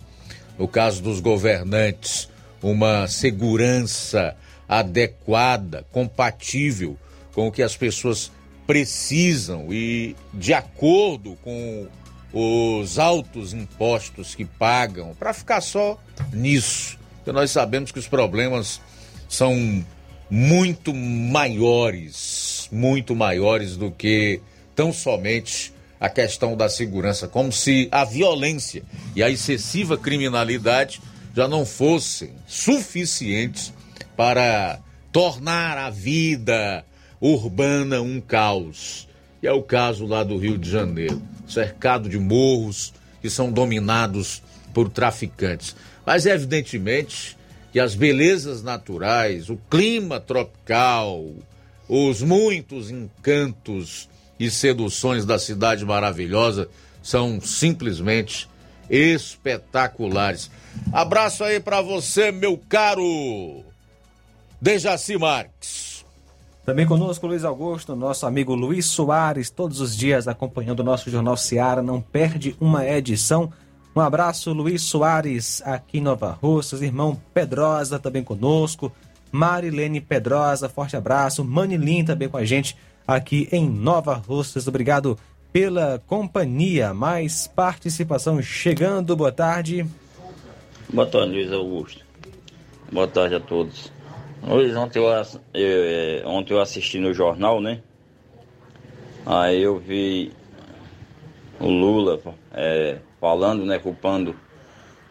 no 0.58 0.68
caso 0.68 1.04
dos 1.04 1.20
governantes, 1.20 2.30
uma 2.62 3.08
segurança 3.08 4.36
adequada, 4.68 5.86
compatível 5.92 6.98
com 7.34 7.48
o 7.48 7.52
que 7.52 7.62
as 7.62 7.76
pessoas 7.76 8.32
precisam 8.66 9.72
e 9.74 10.16
de 10.34 10.54
acordo 10.54 11.38
com 11.44 11.88
os 12.34 12.98
altos 12.98 13.54
impostos 13.54 14.34
que 14.34 14.46
pagam, 14.46 15.14
para 15.14 15.34
ficar 15.34 15.62
só 15.62 16.00
nisso. 16.32 16.98
Porque 17.18 17.32
nós 17.32 17.52
sabemos 17.52 17.92
que 17.92 18.00
os 18.00 18.08
problemas 18.08 18.82
são 19.30 19.86
muito 20.30 20.94
maiores, 20.94 22.68
muito 22.72 23.16
maiores 23.16 23.78
do 23.78 23.92
que 23.92 24.42
tão 24.76 24.92
somente 24.92 25.74
a 26.00 26.10
questão 26.10 26.58
da 26.58 26.68
segurança, 26.68 27.28
como 27.28 27.52
se 27.52 27.88
a 27.92 28.04
violência 28.04 28.84
e 29.16 29.24
a 29.24 29.30
excessiva 29.30 29.98
criminalidade 29.98 31.02
já 31.36 31.48
não 31.48 31.66
fossem 31.66 32.32
suficientes 32.46 33.74
para 34.16 34.80
tornar 35.12 35.78
a 35.78 35.90
vida 35.90 36.84
urbana 37.22 38.02
um 38.02 38.20
caos. 38.20 39.08
E 39.42 39.48
é 39.48 39.52
o 39.54 39.64
caso 39.64 40.06
lá 40.06 40.24
do 40.24 40.38
Rio 40.38 40.58
de 40.58 40.70
Janeiro, 40.70 41.22
cercado 41.48 42.10
de 42.10 42.20
morros 42.20 42.94
que 43.22 43.30
são 43.30 43.52
dominados 43.52 44.44
por 44.74 44.90
traficantes. 44.90 45.76
Mas 46.06 46.26
evidentemente 46.26 47.38
que 47.74 47.80
as 47.80 47.96
belezas 47.96 48.62
naturais, 48.62 49.50
o 49.50 49.58
clima 49.68 50.20
tropical, 50.20 51.26
os 51.90 52.22
muitos 52.22 52.92
encantos 52.92 54.08
e 54.40 54.52
seduções 54.52 55.26
da 55.26 55.40
cidade 55.40 55.84
maravilhosa 55.84 56.70
são 57.02 57.42
simplesmente 57.42 58.48
espetaculares. 58.88 60.52
Abraço 60.92 61.44
aí 61.44 61.60
para 61.60 61.82
você, 61.82 62.32
meu 62.32 62.60
caro 62.70 63.64
Dejaci 64.62 65.18
Marques. 65.18 66.06
Também 66.64 66.86
conosco 66.86 67.26
Luiz 67.26 67.44
Augusto, 67.44 67.96
nosso 67.96 68.28
amigo 68.28 68.54
Luiz 68.54 68.86
Soares, 68.86 69.50
todos 69.50 69.82
os 69.82 69.98
dias 69.98 70.28
acompanhando 70.28 70.82
o 70.82 70.84
nosso 70.84 71.10
Jornal 71.10 71.36
Seara, 71.36 71.82
não 71.82 72.00
perde 72.00 72.56
uma 72.62 72.88
edição. 72.88 73.52
Um 73.96 74.00
abraço, 74.02 74.52
Luiz 74.54 74.82
Soares, 74.82 75.62
aqui 75.64 76.00
em 76.00 76.02
Nova 76.02 76.32
Russas, 76.42 76.82
irmão 76.82 77.20
Pedrosa 77.32 78.00
também 78.00 78.24
conosco, 78.24 78.92
Marilene 79.32 80.02
Pedrosa, 80.02 80.68
forte 80.68 80.96
abraço, 80.96 81.44
Manilin 81.44 82.04
também 82.04 82.28
com 82.28 82.38
a 82.38 82.44
gente 82.44 82.76
aqui 83.08 83.48
em 83.52 83.70
Nova 83.70 84.16
Russas, 84.16 84.68
obrigado 84.68 85.18
pela 85.52 86.02
companhia, 86.08 86.92
mais 86.92 87.46
participação 87.46 88.42
chegando, 88.42 89.16
boa 89.16 89.32
tarde. 89.32 89.86
Boa 90.92 91.06
tarde, 91.06 91.34
Luiz 91.34 91.52
Augusto. 91.52 92.04
Boa 92.92 93.08
tarde 93.08 93.36
a 93.36 93.40
todos. 93.40 93.92
Hoje, 94.42 94.76
ontem 94.76 95.00
eu, 95.00 95.06
eu, 95.06 95.24
é, 95.54 96.24
ontem 96.26 96.54
eu 96.54 96.60
assisti 96.60 96.98
no 96.98 97.14
jornal, 97.14 97.62
né? 97.62 97.82
Aí 99.26 99.62
eu 99.62 99.78
vi 99.80 100.32
o 101.64 101.70
Lula 101.70 102.20
é, 102.52 103.00
falando, 103.22 103.66
né, 103.66 103.80
culpando 103.80 104.36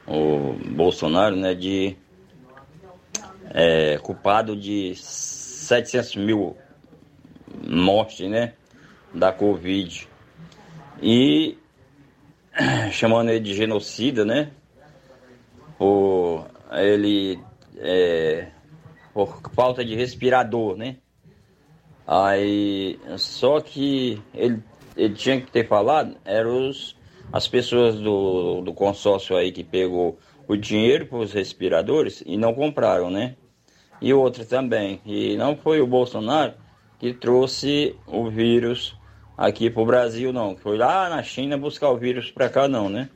o 0.07 0.53
Bolsonaro, 0.71 1.35
né, 1.35 1.55
de 1.55 1.97
é, 3.51 3.97
culpado 3.99 4.55
de 4.55 4.95
700 4.95 6.17
mil 6.17 6.57
mortes, 7.67 8.29
né, 8.29 8.53
da 9.15 9.33
Covid. 9.33 10.07
E 11.01 11.57
chamando 12.93 13.31
ele 13.31 13.41
de 13.41 13.55
genocida, 13.55 14.25
né, 14.25 14.51
por 15.79 16.47
ele 16.71 17.41
é, 17.79 18.49
por 19.15 19.41
falta 19.55 19.83
de 19.85 19.95
respirador, 19.95 20.77
né? 20.77 20.97
Aí, 22.07 22.99
só 23.17 23.61
que 23.61 24.21
ele, 24.35 24.63
ele 24.97 25.15
tinha 25.15 25.41
que 25.41 25.51
ter 25.51 25.67
falado, 25.67 26.17
eram 26.25 26.69
os, 26.69 26.97
as 27.33 27.49
pessoas 27.49 27.97
do, 27.97 28.61
do 28.61 28.73
consórcio 28.73 29.37
aí 29.37 29.53
que 29.53 29.65
pegou 29.65 30.19
o 30.47 30.57
dinheiro 30.57 31.07
para 31.07 31.19
os 31.19 31.33
respiradores 31.33 32.23
e 32.27 32.37
não 32.37 32.55
compraram, 32.55 33.11
né? 33.11 33.37
e 34.03 34.13
outra 34.13 34.45
também. 34.45 35.01
E 35.07 35.37
não 35.37 35.57
foi 35.57 35.81
o 35.81 35.87
Bolsonaro 35.87 36.55
que 36.99 37.15
trouxe 37.15 37.97
o 38.07 38.29
vírus 38.29 38.97
aqui 39.39 39.71
para 39.71 39.83
o 39.83 39.87
Brasil, 39.87 40.33
não. 40.33 40.57
Foi 40.57 40.77
lá 40.77 41.09
na 41.09 41.23
China 41.23 41.57
buscar 41.57 41.91
o 41.91 41.97
vírus 41.97 42.31
para 42.31 42.49
cá, 42.49 42.67
não, 42.67 42.89
né? 42.89 43.09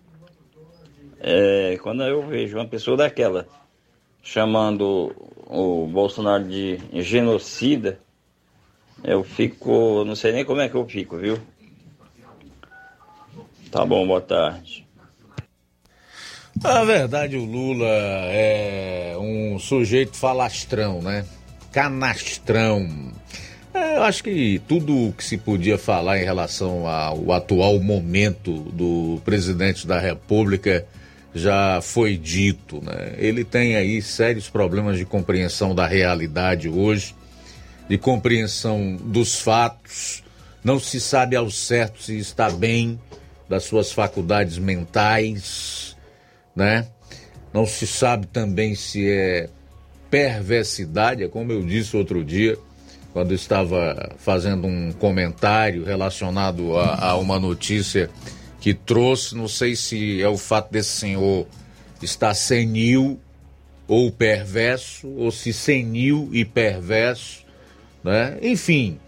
É, 1.20 1.76
quando 1.82 2.04
eu 2.04 2.24
vejo 2.26 2.56
uma 2.56 2.66
pessoa 2.66 2.96
daquela 2.96 3.48
chamando 4.22 5.14
o 5.46 5.86
Bolsonaro 5.86 6.44
de 6.44 6.78
genocida, 7.02 7.98
eu 9.02 9.24
fico. 9.24 10.04
Não 10.04 10.14
sei 10.14 10.32
nem 10.32 10.44
como 10.44 10.60
é 10.60 10.68
que 10.68 10.76
eu 10.76 10.86
fico, 10.86 11.16
viu? 11.16 11.36
Tá 13.70 13.84
bom, 13.84 14.06
boa 14.06 14.20
tarde. 14.20 14.86
Na 16.62 16.84
verdade, 16.84 17.36
o 17.36 17.44
Lula 17.44 17.86
é 17.86 19.14
um 19.18 19.58
sujeito 19.58 20.16
falastrão, 20.16 21.02
né? 21.02 21.24
Canastrão. 21.70 23.12
É, 23.74 23.98
eu 23.98 24.02
acho 24.04 24.24
que 24.24 24.60
tudo 24.66 25.08
o 25.08 25.12
que 25.12 25.22
se 25.22 25.36
podia 25.36 25.76
falar 25.76 26.18
em 26.18 26.24
relação 26.24 26.88
ao 26.88 27.30
atual 27.32 27.78
momento 27.78 28.52
do 28.72 29.20
presidente 29.22 29.86
da 29.86 29.98
República 29.98 30.86
já 31.34 31.80
foi 31.82 32.16
dito, 32.16 32.82
né? 32.82 33.14
Ele 33.18 33.44
tem 33.44 33.76
aí 33.76 34.00
sérios 34.00 34.48
problemas 34.48 34.96
de 34.96 35.04
compreensão 35.04 35.74
da 35.74 35.86
realidade 35.86 36.70
hoje, 36.70 37.14
de 37.86 37.98
compreensão 37.98 38.96
dos 38.96 39.38
fatos, 39.38 40.24
não 40.64 40.80
se 40.80 40.98
sabe 40.98 41.36
ao 41.36 41.50
certo 41.50 42.02
se 42.02 42.16
está 42.18 42.48
bem 42.48 42.98
das 43.48 43.64
suas 43.64 43.92
faculdades 43.92 44.58
mentais, 44.58 45.96
né? 46.54 46.86
Não 47.52 47.66
se 47.66 47.86
sabe 47.86 48.26
também 48.26 48.74
se 48.74 49.08
é 49.08 49.48
perversidade, 50.10 51.22
é 51.22 51.28
como 51.28 51.52
eu 51.52 51.64
disse 51.64 51.96
outro 51.96 52.24
dia, 52.24 52.58
quando 53.12 53.32
estava 53.32 54.14
fazendo 54.18 54.66
um 54.66 54.92
comentário 54.92 55.84
relacionado 55.84 56.76
a, 56.76 57.10
a 57.10 57.16
uma 57.16 57.38
notícia 57.38 58.10
que 58.60 58.74
trouxe, 58.74 59.34
não 59.34 59.48
sei 59.48 59.74
se 59.74 60.20
é 60.20 60.28
o 60.28 60.36
fato 60.36 60.70
desse 60.70 60.90
senhor 60.90 61.46
estar 62.02 62.34
senil 62.34 63.18
ou 63.88 64.10
perverso, 64.10 65.08
ou 65.08 65.30
se 65.30 65.52
senil 65.52 66.28
e 66.32 66.44
perverso, 66.44 67.44
né? 68.02 68.36
Enfim, 68.42 68.98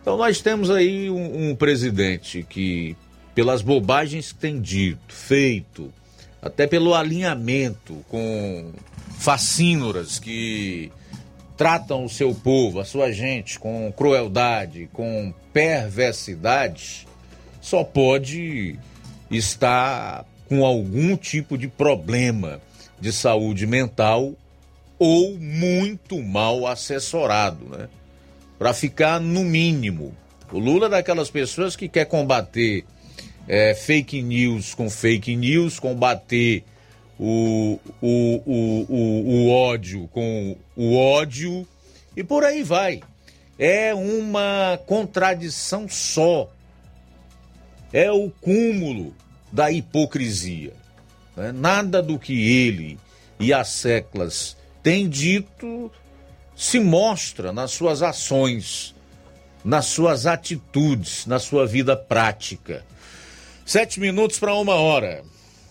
então 0.00 0.16
nós 0.16 0.40
temos 0.40 0.70
aí 0.70 1.10
um, 1.10 1.50
um 1.50 1.56
presidente 1.56 2.46
que, 2.48 2.96
pelas 3.36 3.60
bobagens 3.60 4.32
que 4.32 4.38
tem 4.38 4.58
dito, 4.58 5.12
feito, 5.12 5.92
até 6.40 6.66
pelo 6.66 6.94
alinhamento 6.94 8.02
com 8.08 8.72
facínoras 9.18 10.18
que 10.18 10.90
tratam 11.54 12.06
o 12.06 12.08
seu 12.08 12.34
povo, 12.34 12.80
a 12.80 12.84
sua 12.86 13.12
gente, 13.12 13.58
com 13.58 13.92
crueldade, 13.94 14.88
com 14.90 15.34
perversidade, 15.52 17.06
só 17.60 17.84
pode 17.84 18.78
estar 19.30 20.24
com 20.48 20.64
algum 20.64 21.14
tipo 21.14 21.58
de 21.58 21.68
problema 21.68 22.58
de 22.98 23.12
saúde 23.12 23.66
mental 23.66 24.32
ou 24.98 25.38
muito 25.38 26.22
mal 26.22 26.66
assessorado, 26.66 27.66
né? 27.66 27.90
Para 28.58 28.72
ficar 28.72 29.20
no 29.20 29.44
mínimo. 29.44 30.16
O 30.50 30.58
Lula 30.58 30.86
é 30.86 30.90
daquelas 30.90 31.28
pessoas 31.28 31.76
que 31.76 31.86
quer 31.86 32.06
combater 32.06 32.86
é, 33.48 33.74
fake 33.74 34.22
news 34.22 34.74
com 34.74 34.90
fake 34.90 35.36
news, 35.36 35.78
combater 35.78 36.64
o, 37.18 37.78
o, 38.00 38.42
o, 38.44 38.86
o, 38.88 39.28
o 39.28 39.50
ódio 39.50 40.08
com 40.08 40.56
o 40.74 40.96
ódio 40.96 41.66
e 42.16 42.22
por 42.22 42.44
aí 42.44 42.62
vai. 42.62 43.00
É 43.58 43.94
uma 43.94 44.78
contradição 44.86 45.88
só. 45.88 46.50
É 47.92 48.10
o 48.10 48.30
cúmulo 48.40 49.14
da 49.50 49.70
hipocrisia. 49.70 50.74
Né? 51.36 51.52
Nada 51.52 52.02
do 52.02 52.18
que 52.18 52.32
ele 52.66 52.98
e 53.38 53.52
as 53.52 53.68
seclas 53.68 54.56
têm 54.82 55.08
dito 55.08 55.90
se 56.54 56.78
mostra 56.78 57.52
nas 57.52 57.70
suas 57.72 58.02
ações, 58.02 58.94
nas 59.64 59.86
suas 59.86 60.26
atitudes, 60.26 61.26
na 61.26 61.38
sua 61.38 61.66
vida 61.66 61.96
prática. 61.96 62.84
Sete 63.66 63.98
minutos 63.98 64.38
para 64.38 64.54
uma 64.54 64.74
hora. 64.74 65.24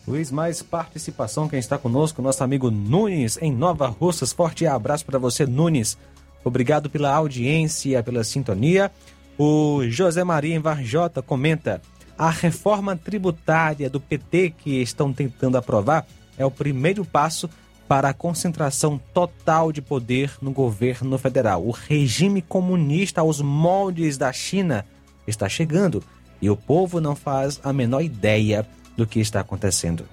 Luiz, 0.05 0.29
mais 0.29 0.61
participação. 0.61 1.47
Quem 1.47 1.59
está 1.59 1.77
conosco, 1.77 2.21
nosso 2.21 2.43
amigo 2.43 2.69
Nunes, 2.69 3.37
em 3.41 3.53
Nova 3.53 3.87
Russas. 3.87 4.33
Forte 4.33 4.67
abraço 4.67 5.05
para 5.05 5.17
você, 5.17 5.45
Nunes. 5.45 5.97
Obrigado 6.43 6.89
pela 6.89 7.15
audiência, 7.15 8.03
pela 8.03 8.25
sintonia. 8.25 8.91
O 9.37 9.81
José 9.87 10.25
Maria 10.25 10.53
em 10.53 10.59
Varjota 10.59 11.21
comenta: 11.21 11.81
a 12.17 12.29
reforma 12.29 12.97
tributária 12.97 13.89
do 13.89 14.01
PT 14.01 14.55
que 14.57 14.81
estão 14.81 15.13
tentando 15.13 15.57
aprovar 15.57 16.05
é 16.37 16.45
o 16.45 16.51
primeiro 16.51 17.05
passo 17.05 17.49
para 17.87 18.09
a 18.09 18.13
concentração 18.13 18.99
total 19.13 19.71
de 19.71 19.81
poder 19.81 20.33
no 20.41 20.51
governo 20.51 21.17
federal. 21.17 21.65
O 21.65 21.71
regime 21.71 22.41
comunista 22.41 23.21
aos 23.21 23.39
moldes 23.39 24.17
da 24.17 24.33
China 24.33 24.85
está 25.25 25.47
chegando 25.47 26.03
e 26.41 26.49
o 26.49 26.55
povo 26.55 26.99
não 26.99 27.15
faz 27.15 27.59
a 27.63 27.71
menor 27.71 28.01
ideia 28.01 28.65
do 28.95 29.05
que 29.05 29.19
está 29.19 29.39
acontecendo. 29.41 30.05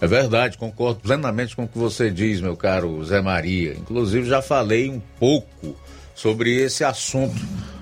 É 0.00 0.06
verdade, 0.06 0.56
concordo 0.56 1.00
plenamente 1.00 1.56
com 1.56 1.64
o 1.64 1.68
que 1.68 1.76
você 1.76 2.10
diz, 2.10 2.40
meu 2.40 2.56
caro 2.56 3.04
Zé 3.04 3.20
Maria. 3.20 3.72
Inclusive, 3.72 4.28
já 4.28 4.40
falei 4.40 4.88
um 4.88 5.00
pouco 5.18 5.76
sobre 6.14 6.54
esse 6.54 6.84
assunto 6.84 7.36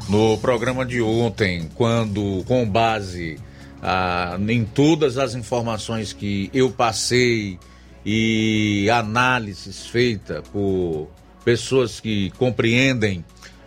no 0.08 0.38
programa 0.38 0.84
de 0.84 1.02
ontem, 1.02 1.68
quando, 1.74 2.42
com 2.46 2.68
base 2.68 3.38
ah, 3.82 4.38
em 4.48 4.64
todas 4.64 5.18
as 5.18 5.34
informações 5.34 6.12
que 6.12 6.50
eu 6.54 6.70
passei 6.70 7.58
e 8.04 8.88
análises 8.90 9.86
feitas 9.86 10.46
por 10.48 11.08
pessoas 11.44 12.00
que 12.00 12.30
compreendem 12.38 13.24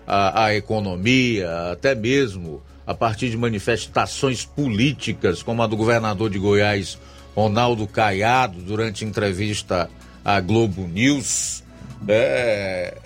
a, 0.08 0.46
a 0.46 0.56
economia, 0.56 1.72
até 1.72 1.94
mesmo 1.94 2.64
a 2.90 2.94
partir 2.96 3.30
de 3.30 3.38
manifestações 3.38 4.44
políticas, 4.44 5.44
como 5.44 5.62
a 5.62 5.68
do 5.68 5.78
governador 5.78 6.28
de 6.28 6.40
Goiás, 6.40 6.98
Ronaldo 7.36 7.86
Caiado, 7.86 8.64
durante 8.64 9.06
entrevista 9.06 9.88
à 10.26 10.42
Globo 10.42 10.88
News, 10.88 11.64
é 12.08 12.98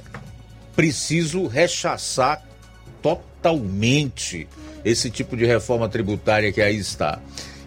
preciso 0.73 1.47
rechaçar 1.47 2.41
totalmente 3.01 4.47
esse 4.85 5.09
tipo 5.09 5.35
de 5.35 5.45
reforma 5.45 5.89
tributária 5.89 6.53
que 6.53 6.61
aí 6.61 6.77
está. 6.77 7.19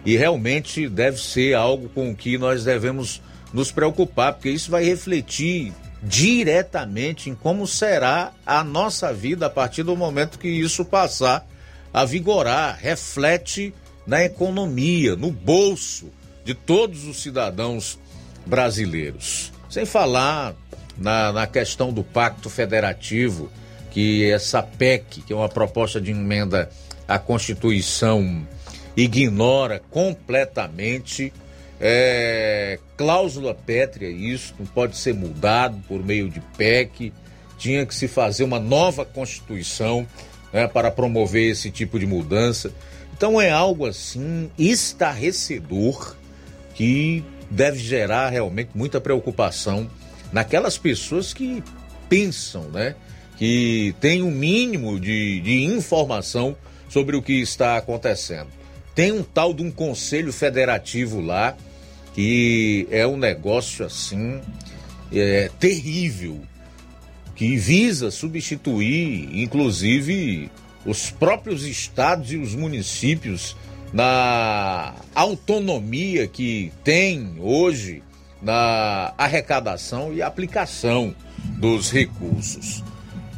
E 0.03 0.17
realmente 0.17 0.89
deve 0.89 1.21
ser 1.21 1.53
algo 1.53 1.87
com 1.89 2.15
que 2.15 2.35
nós 2.35 2.63
devemos 2.63 3.21
nos 3.53 3.71
preocupar, 3.71 4.33
porque 4.33 4.49
isso 4.49 4.71
vai 4.71 4.83
refletir 4.83 5.71
diretamente 6.01 7.29
em 7.29 7.35
como 7.35 7.67
será 7.67 8.31
a 8.43 8.63
nossa 8.63 9.13
vida 9.13 9.45
a 9.45 9.51
partir 9.51 9.83
do 9.83 9.95
momento 9.95 10.39
que 10.39 10.47
isso 10.47 10.83
passar 10.83 11.47
a 11.93 12.05
vigorar, 12.05 12.77
reflete 12.79 13.73
na 14.05 14.23
economia, 14.23 15.15
no 15.15 15.31
bolso 15.31 16.09
de 16.45 16.53
todos 16.53 17.05
os 17.05 17.21
cidadãos 17.21 17.99
brasileiros. 18.45 19.51
Sem 19.69 19.85
falar 19.85 20.55
na, 20.97 21.33
na 21.33 21.47
questão 21.47 21.91
do 21.91 22.03
Pacto 22.03 22.49
Federativo, 22.49 23.51
que 23.91 24.29
essa 24.31 24.63
PEC, 24.63 25.21
que 25.23 25.33
é 25.33 25.35
uma 25.35 25.49
proposta 25.49 25.99
de 25.99 26.11
emenda 26.11 26.69
à 27.07 27.19
Constituição, 27.19 28.47
ignora 28.95 29.81
completamente. 29.91 31.33
É, 31.79 32.79
cláusula 32.95 33.53
pétrea, 33.53 34.09
isso 34.09 34.55
não 34.57 34.65
pode 34.65 34.97
ser 34.97 35.13
mudado 35.13 35.77
por 35.87 36.03
meio 36.03 36.29
de 36.29 36.39
PEC. 36.57 37.13
Tinha 37.57 37.85
que 37.85 37.93
se 37.93 38.07
fazer 38.07 38.43
uma 38.43 38.59
nova 38.59 39.05
Constituição 39.05 40.07
né, 40.51 40.67
para 40.67 40.91
promover 40.91 41.51
esse 41.51 41.71
tipo 41.71 41.99
de 41.99 42.05
mudança. 42.05 42.71
Então 43.15 43.41
é 43.41 43.49
algo 43.49 43.85
assim 43.85 44.49
estarrecedor 44.57 46.15
que 46.75 47.23
deve 47.49 47.79
gerar 47.79 48.29
realmente 48.29 48.71
muita 48.75 49.01
preocupação 49.01 49.89
naquelas 50.31 50.77
pessoas 50.77 51.33
que 51.33 51.63
pensam, 52.09 52.63
né? 52.69 52.95
Que 53.37 53.95
têm 53.99 54.21
um 54.21 54.31
mínimo 54.31 54.99
de, 54.99 55.39
de 55.41 55.63
informação 55.63 56.55
sobre 56.89 57.15
o 57.15 57.21
que 57.21 57.41
está 57.41 57.77
acontecendo. 57.77 58.47
Tem 58.95 59.11
um 59.11 59.23
tal 59.23 59.53
de 59.53 59.63
um 59.63 59.71
conselho 59.71 60.33
federativo 60.33 61.21
lá 61.21 61.55
que 62.13 62.87
é 62.89 63.05
um 63.05 63.15
negócio 63.15 63.85
assim 63.85 64.41
é, 65.13 65.51
terrível 65.59 66.41
que 67.37 67.55
visa 67.55 68.09
substituir, 68.09 69.29
inclusive, 69.31 70.49
os 70.83 71.11
próprios 71.11 71.63
estados 71.65 72.33
e 72.33 72.37
os 72.37 72.55
municípios 72.55 73.55
na 73.93 74.95
autonomia 75.13 76.27
que 76.27 76.73
tem 76.83 77.35
hoje 77.39 78.01
na 78.41 79.13
arrecadação 79.15 80.11
e 80.11 80.21
aplicação 80.21 81.13
dos 81.59 81.91
recursos. 81.91 82.83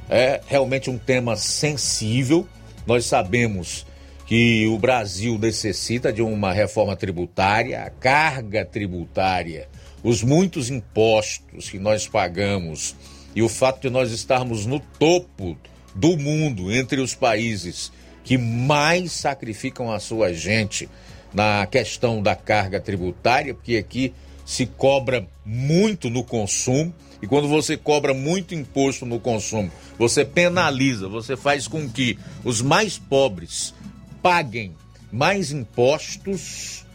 É 0.09 0.39
realmente 0.47 0.89
um 0.89 0.97
tema 0.97 1.35
sensível. 1.35 2.47
Nós 2.87 3.05
sabemos 3.05 3.85
que 4.25 4.65
o 4.67 4.77
Brasil 4.79 5.37
necessita 5.37 6.13
de 6.13 6.21
uma 6.21 6.53
reforma 6.53 6.95
tributária, 6.95 7.83
a 7.83 7.89
carga 7.89 8.63
tributária, 8.63 9.67
os 10.01 10.23
muitos 10.23 10.69
impostos 10.69 11.69
que 11.69 11.77
nós 11.77 12.07
pagamos 12.07 12.95
e 13.35 13.41
o 13.41 13.49
fato 13.49 13.81
de 13.81 13.89
nós 13.89 14.11
estarmos 14.11 14.65
no 14.65 14.79
topo 14.79 15.57
do 15.93 16.17
mundo 16.17 16.71
entre 16.71 17.01
os 17.01 17.15
países 17.15 17.91
que 18.23 18.37
mais 18.37 19.11
sacrificam 19.11 19.91
a 19.91 19.99
sua 19.99 20.33
gente 20.33 20.89
na 21.33 21.65
questão 21.65 22.21
da 22.21 22.35
carga 22.35 22.79
tributária, 22.79 23.53
porque 23.53 23.77
aqui 23.77 24.13
se 24.45 24.65
cobra 24.65 25.27
muito 25.45 26.09
no 26.09 26.23
consumo, 26.23 26.93
e 27.21 27.27
quando 27.27 27.47
você 27.47 27.77
cobra 27.77 28.13
muito 28.13 28.55
imposto 28.55 29.05
no 29.05 29.19
consumo, 29.19 29.71
você 29.97 30.23
penaliza, 30.23 31.07
você 31.07 31.35
faz 31.35 31.67
com 31.67 31.87
que 31.89 32.17
os 32.43 32.61
mais 32.61 32.97
pobres 32.97 33.73
paguem 34.21 34.73
mais 35.11 35.51
impostos, 35.51 36.85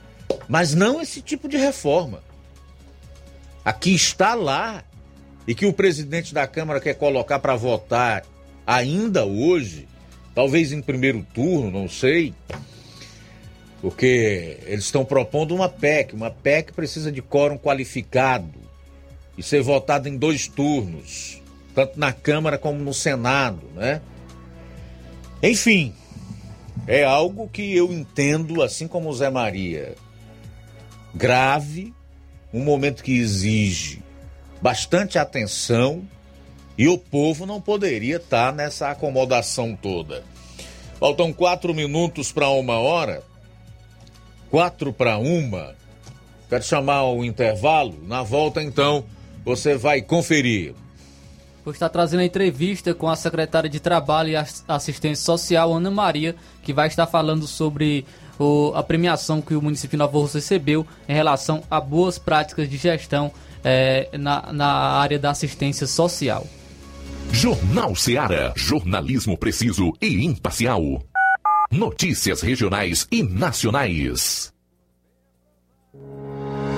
mas 0.49 0.74
não 0.74 1.01
esse 1.01 1.20
tipo 1.20 1.49
de 1.49 1.57
reforma. 1.57 2.22
Aqui 3.64 3.95
está 3.95 4.35
lá 4.35 4.85
e 5.47 5.55
que 5.55 5.66
o 5.66 5.72
presidente 5.72 6.32
da 6.32 6.47
Câmara 6.47 6.80
quer 6.80 6.95
colocar 6.95 7.38
para 7.38 7.55
votar 7.55 8.24
ainda 8.66 9.24
hoje, 9.24 9.86
talvez 10.34 10.72
em 10.72 10.80
primeiro 10.80 11.26
turno, 11.34 11.70
não 11.70 11.88
sei, 11.88 12.34
porque 13.80 14.59
eles 14.66 14.86
estão 14.86 15.05
propondo 15.05 15.55
uma 15.55 15.68
PEC. 15.68 16.14
Uma 16.14 16.30
PEC 16.30 16.72
precisa 16.72 17.12
de 17.12 17.20
quórum 17.20 17.59
qualificado 17.59 18.59
e 19.36 19.42
ser 19.42 19.62
votada 19.62 20.09
em 20.09 20.16
dois 20.16 20.49
turnos, 20.49 21.42
tanto 21.74 21.99
na 21.99 22.12
Câmara 22.12 22.57
como 22.57 22.78
no 22.78 22.95
Senado, 22.95 23.62
né? 23.74 24.01
Enfim, 25.42 25.92
é 26.86 27.05
algo 27.05 27.49
que 27.49 27.76
eu 27.76 27.92
entendo, 27.92 28.62
assim 28.62 28.88
como 28.88 29.11
o 29.11 29.14
Zé 29.14 29.28
Maria, 29.28 29.95
grave, 31.14 31.92
um 32.53 32.64
momento 32.64 33.03
que 33.03 33.18
exige 33.18 34.03
bastante 34.61 35.18
atenção 35.18 36.02
e 36.76 36.88
o 36.88 36.98
povo 36.98 37.46
não 37.46 37.61
poderia 37.61 38.16
estar 38.16 38.52
nessa 38.52 38.90
acomodação 38.90 39.76
toda. 39.76 40.24
Faltam 40.98 41.32
quatro 41.32 41.74
minutos 41.74 42.32
para 42.32 42.48
uma 42.48 42.78
hora. 42.78 43.22
Quatro 44.50 44.92
para 44.92 45.18
uma. 45.18 45.74
Quero 46.48 46.64
chamar 46.64 47.05
o 47.05 47.24
intervalo. 47.24 47.96
Na 48.07 48.22
volta, 48.22 48.62
então, 48.62 49.05
você 49.44 49.76
vai 49.76 50.00
conferir. 50.00 50.74
Vou 51.64 51.72
estar 51.72 51.88
trazendo 51.88 52.20
a 52.20 52.24
entrevista 52.24 52.92
com 52.92 53.09
a 53.09 53.16
secretária 53.16 53.70
de 53.70 53.80
Trabalho 53.80 54.30
e 54.30 54.36
Assistência 54.68 55.24
Social, 55.24 55.72
Ana 55.72 55.90
Maria, 55.90 56.36
que 56.62 56.72
vai 56.72 56.88
estar 56.88 57.07
falando 57.07 57.46
sobre 57.46 58.05
o, 58.38 58.72
a 58.74 58.82
premiação 58.82 59.40
que 59.40 59.55
o 59.55 59.62
município 59.62 59.96
de 59.96 59.98
Nova 59.98 60.18
Rússia 60.18 60.38
recebeu 60.38 60.86
em 61.09 61.14
relação 61.14 61.62
a 61.70 61.80
boas 61.80 62.18
práticas 62.18 62.68
de 62.68 62.76
gestão 62.76 63.32
é, 63.65 64.11
na, 64.19 64.53
na 64.53 64.67
área 64.67 65.19
da 65.19 65.31
assistência 65.31 65.87
social. 65.87 66.47
Jornal 67.33 67.97
Seara. 67.97 68.53
Jornalismo 68.55 69.37
preciso 69.37 69.93
e 70.01 70.25
imparcial. 70.25 71.03
Notícias 71.71 72.43
regionais 72.43 73.09
e 73.11 73.23
nacionais. 73.23 74.53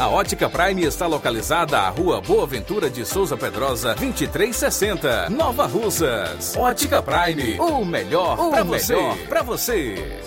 A 0.00 0.08
Ótica 0.08 0.50
Prime 0.50 0.82
está 0.82 1.06
localizada 1.06 1.78
à 1.78 1.88
Rua 1.88 2.20
Boa 2.20 2.44
Ventura 2.48 2.90
de 2.90 3.04
Souza 3.04 3.36
Pedrosa, 3.36 3.94
2360, 3.94 5.30
Nova 5.30 5.66
Russas. 5.66 6.56
Ótica 6.56 7.00
Prime, 7.00 7.56
o 7.60 7.84
melhor 7.84 8.36
para 8.50 8.64
você. 8.64 8.96
Pra 9.28 9.42
você. 9.42 10.20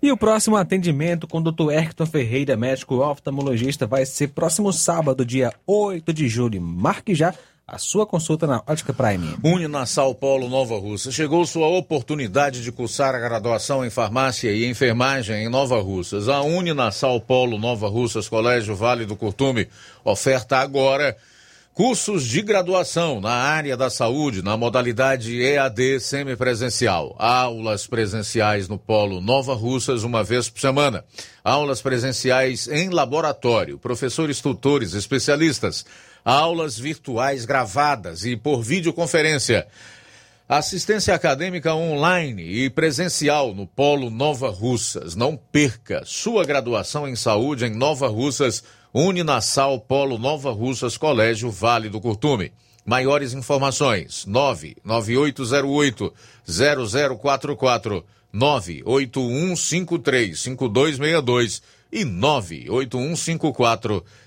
E 0.00 0.12
o 0.12 0.16
próximo 0.16 0.56
atendimento 0.56 1.26
com 1.26 1.38
o 1.38 1.42
Dr. 1.42 1.72
Erickton 1.72 2.06
Ferreira, 2.06 2.56
médico 2.56 3.04
oftalmologista, 3.04 3.88
vai 3.88 4.06
ser 4.06 4.28
próximo 4.28 4.72
sábado, 4.72 5.26
dia 5.26 5.52
8 5.66 6.12
de 6.12 6.28
julho. 6.28 6.62
Marque 6.62 7.12
já 7.12 7.34
a 7.70 7.78
sua 7.78 8.04
consulta 8.04 8.48
na 8.48 8.60
Ótica 8.66 8.92
Prime. 8.92 9.36
Uninasal 9.44 10.12
Polo 10.12 10.48
Nova 10.48 10.76
Russa. 10.76 11.12
Chegou 11.12 11.46
sua 11.46 11.68
oportunidade 11.68 12.64
de 12.64 12.72
cursar 12.72 13.14
a 13.14 13.18
graduação 13.20 13.84
em 13.86 13.90
farmácia 13.90 14.50
e 14.50 14.66
enfermagem 14.66 15.44
em 15.44 15.48
Nova 15.48 15.80
Russas. 15.80 16.28
A 16.28 16.42
Uninasal 16.42 17.20
Polo 17.20 17.56
Nova 17.58 17.88
Russas, 17.88 18.28
Colégio 18.28 18.74
Vale 18.74 19.06
do 19.06 19.14
Curtume, 19.14 19.68
oferta 20.04 20.58
agora 20.58 21.16
cursos 21.72 22.26
de 22.26 22.42
graduação 22.42 23.20
na 23.20 23.30
área 23.30 23.76
da 23.76 23.88
saúde, 23.88 24.42
na 24.42 24.56
modalidade 24.56 25.40
EAD 25.40 26.00
semipresencial. 26.00 27.14
Aulas 27.20 27.86
presenciais 27.86 28.68
no 28.68 28.78
Polo 28.78 29.20
Nova 29.20 29.54
Russas 29.54 30.02
uma 30.02 30.24
vez 30.24 30.48
por 30.48 30.60
semana. 30.60 31.04
Aulas 31.44 31.80
presenciais 31.80 32.66
em 32.66 32.90
laboratório, 32.90 33.78
professores 33.78 34.40
tutores, 34.40 34.92
especialistas 34.92 35.86
aulas 36.24 36.78
virtuais 36.78 37.44
gravadas 37.44 38.24
e 38.24 38.36
por 38.36 38.62
videoconferência. 38.62 39.66
Assistência 40.48 41.14
acadêmica 41.14 41.74
online 41.74 42.42
e 42.42 42.68
presencial 42.68 43.54
no 43.54 43.68
Polo 43.68 44.10
Nova 44.10 44.50
Russas. 44.50 45.14
Não 45.14 45.36
perca 45.36 46.02
sua 46.04 46.44
graduação 46.44 47.06
em 47.06 47.14
saúde 47.14 47.66
em 47.66 47.70
Nova 47.70 48.08
Russas, 48.08 48.64
Uninasal 48.92 49.78
Polo 49.78 50.18
Nova 50.18 50.50
Russas, 50.50 50.96
Colégio 50.96 51.52
Vale 51.52 51.88
do 51.88 52.00
Curtume. 52.00 52.52
Maiores 52.84 53.32
informações: 53.32 54.26
99808 54.26 56.12
0044 56.44 58.04
98153 58.32 60.40
5262 60.40 61.62
e 61.92 62.04
98154 62.04 64.04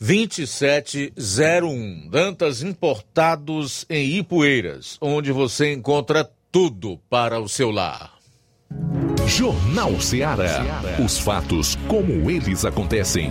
2701. 0.00 2.08
Dantas 2.10 2.62
Importados 2.62 3.84
em 3.88 4.18
Ipueiras, 4.18 4.98
onde 5.00 5.30
você 5.30 5.72
encontra 5.72 6.28
tudo 6.50 6.98
para 7.08 7.38
o 7.40 7.48
seu 7.48 7.70
lar. 7.70 8.12
Jornal 9.26 10.00
Ceará. 10.00 10.82
Os 11.02 11.18
fatos 11.18 11.76
como 11.88 12.30
eles 12.30 12.64
acontecem. 12.64 13.30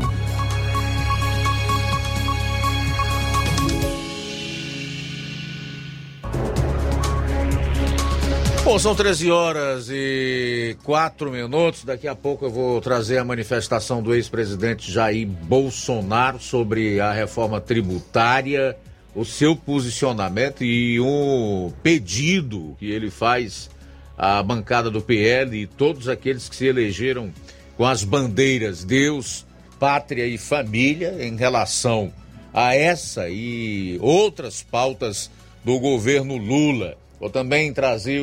Bom, 8.63 8.77
são 8.77 8.93
13 8.93 9.31
horas 9.31 9.89
e 9.89 10.77
4 10.83 11.31
minutos. 11.31 11.83
Daqui 11.83 12.07
a 12.07 12.15
pouco 12.15 12.45
eu 12.45 12.51
vou 12.51 12.79
trazer 12.79 13.17
a 13.17 13.25
manifestação 13.25 14.03
do 14.03 14.13
ex-presidente 14.13 14.91
Jair 14.91 15.27
Bolsonaro 15.27 16.39
sobre 16.39 16.99
a 16.99 17.11
reforma 17.11 17.59
tributária, 17.59 18.77
o 19.15 19.25
seu 19.25 19.55
posicionamento 19.55 20.63
e 20.63 20.99
um 21.01 21.73
pedido 21.81 22.75
que 22.77 22.85
ele 22.85 23.09
faz 23.09 23.67
à 24.15 24.43
bancada 24.43 24.91
do 24.91 25.01
PL 25.01 25.57
e 25.57 25.65
todos 25.65 26.07
aqueles 26.07 26.47
que 26.47 26.55
se 26.55 26.67
elegeram 26.67 27.33
com 27.75 27.85
as 27.85 28.03
bandeiras 28.03 28.83
Deus, 28.83 29.43
Pátria 29.79 30.27
e 30.27 30.37
Família 30.37 31.17
em 31.25 31.35
relação 31.35 32.13
a 32.53 32.75
essa 32.75 33.27
e 33.27 33.97
outras 33.99 34.61
pautas 34.61 35.31
do 35.65 35.79
governo 35.79 36.37
Lula. 36.37 36.95
Vou 37.21 37.29
também 37.29 37.71
trazer 37.71 38.19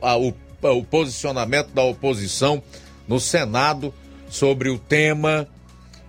a, 0.00 0.16
o, 0.16 0.32
o 0.62 0.84
posicionamento 0.84 1.70
da 1.74 1.82
oposição 1.82 2.62
no 3.08 3.18
Senado 3.18 3.92
sobre 4.30 4.70
o 4.70 4.78
tema. 4.78 5.48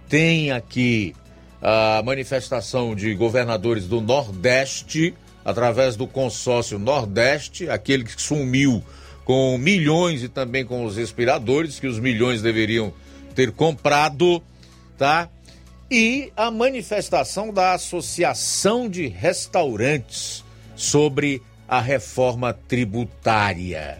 Tem 0.07 0.51
aqui 0.51 1.15
a 1.59 2.03
manifestação 2.05 2.93
de 2.93 3.15
governadores 3.15 3.87
do 3.87 3.99
Nordeste, 3.99 5.15
através 5.43 5.95
do 5.95 6.05
consórcio 6.05 6.77
Nordeste, 6.77 7.67
aquele 7.67 8.03
que 8.03 8.21
sumiu 8.21 8.83
com 9.25 9.57
milhões 9.57 10.21
e 10.21 10.29
também 10.29 10.63
com 10.63 10.85
os 10.85 10.97
respiradores, 10.97 11.79
que 11.79 11.87
os 11.87 11.99
milhões 11.99 12.43
deveriam 12.43 12.93
ter 13.33 13.51
comprado, 13.51 14.39
tá? 14.99 15.27
E 15.89 16.31
a 16.37 16.51
manifestação 16.51 17.51
da 17.51 17.73
Associação 17.73 18.87
de 18.87 19.07
Restaurantes 19.07 20.43
sobre 20.75 21.41
a 21.67 21.81
reforma 21.81 22.53
tributária. 22.53 23.99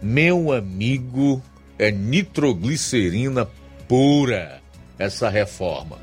Meu 0.00 0.52
amigo, 0.52 1.42
é 1.78 1.90
nitroglicerina 1.90 3.48
pura 3.88 4.60
essa 4.98 5.28
reforma. 5.28 5.98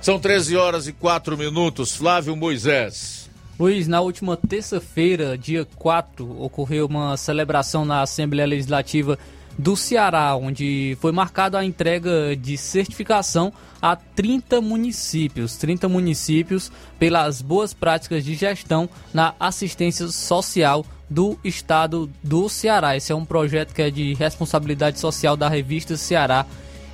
São 0.00 0.20
13 0.20 0.56
horas 0.56 0.86
e 0.86 0.92
4 0.92 1.36
minutos. 1.36 1.96
Flávio 1.96 2.36
Moisés. 2.36 3.28
Luiz, 3.58 3.88
na 3.88 4.00
última 4.00 4.36
terça-feira, 4.36 5.36
dia 5.36 5.66
4, 5.76 6.42
ocorreu 6.42 6.86
uma 6.86 7.16
celebração 7.16 7.84
na 7.84 8.02
Assembleia 8.02 8.46
Legislativa 8.46 9.18
do 9.58 9.76
Ceará, 9.76 10.36
onde 10.36 10.96
foi 11.00 11.12
marcada 11.12 11.58
a 11.58 11.64
entrega 11.64 12.36
de 12.36 12.56
certificação 12.56 13.52
a 13.80 13.96
30 13.96 14.60
municípios, 14.60 15.56
30 15.56 15.88
municípios 15.88 16.70
pelas 16.98 17.40
boas 17.40 17.72
práticas 17.72 18.24
de 18.24 18.34
gestão 18.34 18.88
na 19.14 19.34
assistência 19.40 20.08
social 20.08 20.84
do 21.08 21.38
estado 21.44 22.10
do 22.22 22.48
Ceará. 22.48 22.96
Esse 22.96 23.12
é 23.12 23.14
um 23.14 23.24
projeto 23.24 23.72
que 23.72 23.82
é 23.82 23.90
de 23.90 24.14
responsabilidade 24.14 24.98
social 24.98 25.36
da 25.36 25.48
revista 25.48 25.96
Ceará 25.96 26.44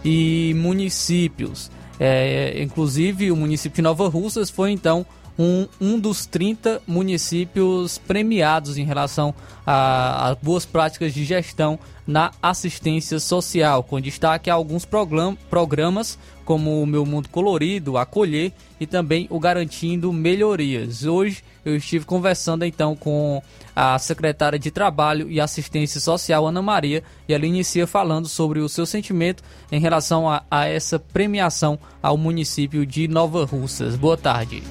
e 0.05 0.55
municípios. 0.57 1.71
É, 1.99 2.61
inclusive, 2.63 3.31
o 3.31 3.37
município 3.37 3.77
de 3.77 3.83
Nova 3.83 4.09
Russas 4.09 4.51
foi 4.51 4.71
então 4.71 5.07
um, 5.39 5.67
um 5.81 5.99
dos 5.99 6.27
30 6.27 6.83
municípios 6.87 7.99
premiados 7.99 8.77
em 8.77 8.85
relação 8.85 9.35
a, 9.67 10.31
a 10.31 10.35
boas 10.35 10.65
práticas 10.67 11.15
de 11.15 11.25
gestão 11.25 11.79
na 12.07 12.33
assistência 12.43 13.21
social, 13.21 13.83
com 13.83 14.01
destaque 14.01 14.51
a 14.51 14.55
alguns 14.55 14.85
programas 14.85 16.19
como 16.45 16.83
o 16.83 16.87
Meu 16.87 17.07
Mundo 17.07 17.29
Colorido, 17.29 17.97
Acolher 17.97 18.53
e 18.81 18.87
também 18.87 19.29
o 19.31 19.39
Garantindo 19.39 20.13
Melhorias. 20.13 21.05
Hoje 21.05 21.45
eu 21.65 21.77
estive 21.77 22.05
conversando 22.05 22.65
então 22.65 22.97
com 22.97 23.41
a 23.75 23.99
secretária 23.99 24.59
de 24.59 24.71
Trabalho 24.71 25.31
e 25.31 25.41
Assistência 25.41 26.01
Social, 26.01 26.47
Ana 26.47 26.61
Maria, 26.61 27.05
e 27.29 27.33
ela 27.33 27.47
inicia 27.47 27.87
falando 27.87 28.27
sobre 28.29 28.59
o 28.59 28.69
seu 28.69 28.85
sentimento 28.85 29.43
em 29.71 29.81
relação 29.81 30.29
a, 30.29 30.43
a 30.51 30.67
essa 30.67 30.99
premiação 30.99 31.79
ao 32.03 32.17
município 32.17 32.85
de 32.85 33.07
Nova 33.07 33.45
Russas. 33.45 33.95
Boa 33.95 34.17
tarde. 34.17 34.63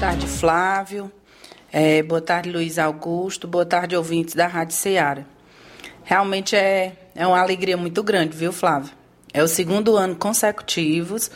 Tarde, 0.00 0.26
Flávio. 0.26 1.10
É, 1.72 2.02
boa 2.02 2.20
tarde, 2.20 2.50
Luiz 2.50 2.78
Augusto. 2.78 3.46
Boa 3.46 3.64
tarde, 3.64 3.96
ouvintes 3.96 4.34
da 4.34 4.46
Rádio 4.46 4.76
Ceará. 4.76 5.24
Realmente 6.02 6.56
é, 6.56 6.92
é 7.14 7.26
uma 7.26 7.40
alegria 7.40 7.76
muito 7.76 8.02
grande, 8.02 8.36
viu, 8.36 8.52
Flávio? 8.52 8.90
É 9.32 9.42
o 9.42 9.48
segundo 9.48 9.96
ano 9.96 10.16
consecutivos, 10.16 11.30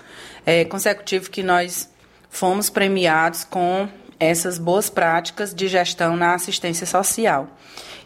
é, 0.44 0.64
consecutivo 0.64 1.30
que 1.30 1.42
nós 1.42 1.88
fomos 2.28 2.68
premiados 2.68 3.44
com 3.44 3.88
essas 4.20 4.58
boas 4.58 4.90
práticas 4.90 5.54
de 5.54 5.68
gestão 5.68 6.16
na 6.16 6.34
assistência 6.34 6.86
social. 6.86 7.48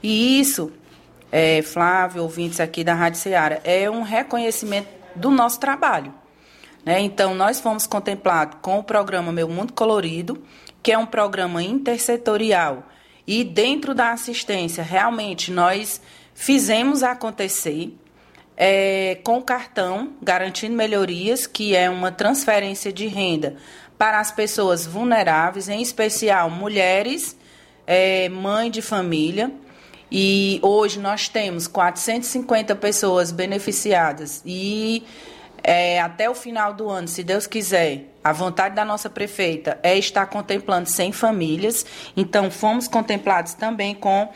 E 0.02 0.38
isso, 0.38 0.70
é, 1.30 1.62
Flávio, 1.62 2.22
ouvintes 2.22 2.60
aqui 2.60 2.84
da 2.84 2.94
Rádio 2.94 3.18
Ceará, 3.18 3.60
é 3.64 3.90
um 3.90 4.02
reconhecimento 4.02 4.88
do 5.16 5.30
nosso 5.30 5.58
trabalho. 5.58 6.21
Né? 6.84 7.00
Então, 7.00 7.34
nós 7.34 7.60
fomos 7.60 7.86
contemplados 7.86 8.58
com 8.60 8.78
o 8.78 8.84
programa 8.84 9.32
Meu 9.32 9.48
Mundo 9.48 9.72
Colorido, 9.72 10.42
que 10.82 10.92
é 10.92 10.98
um 10.98 11.06
programa 11.06 11.62
intersetorial. 11.62 12.84
E 13.26 13.44
dentro 13.44 13.94
da 13.94 14.10
assistência, 14.10 14.82
realmente, 14.82 15.52
nós 15.52 16.00
fizemos 16.34 17.02
acontecer 17.02 17.96
é, 18.56 19.18
com 19.24 19.38
o 19.38 19.42
cartão 19.42 20.12
Garantindo 20.20 20.74
Melhorias, 20.74 21.46
que 21.46 21.74
é 21.74 21.88
uma 21.88 22.10
transferência 22.10 22.92
de 22.92 23.06
renda 23.06 23.56
para 23.96 24.18
as 24.18 24.32
pessoas 24.32 24.84
vulneráveis, 24.84 25.68
em 25.68 25.80
especial 25.80 26.50
mulheres, 26.50 27.36
é, 27.86 28.28
mãe 28.28 28.70
de 28.70 28.82
família. 28.82 29.52
E 30.10 30.58
hoje 30.62 30.98
nós 30.98 31.28
temos 31.28 31.66
450 31.68 32.74
pessoas 32.74 33.30
beneficiadas 33.30 34.42
e 34.44 35.04
é, 35.62 36.00
até 36.00 36.28
o 36.28 36.34
final 36.34 36.74
do 36.74 36.88
ano, 36.88 37.06
se 37.06 37.22
Deus 37.22 37.46
quiser, 37.46 38.06
a 38.22 38.32
vontade 38.32 38.74
da 38.74 38.84
nossa 38.84 39.08
prefeita 39.08 39.78
é 39.82 39.96
estar 39.96 40.26
contemplando 40.26 40.88
100 40.88 41.12
famílias. 41.12 41.86
Então, 42.16 42.50
fomos 42.50 42.88
contemplados 42.88 43.54
também 43.54 43.94
com 43.94 44.28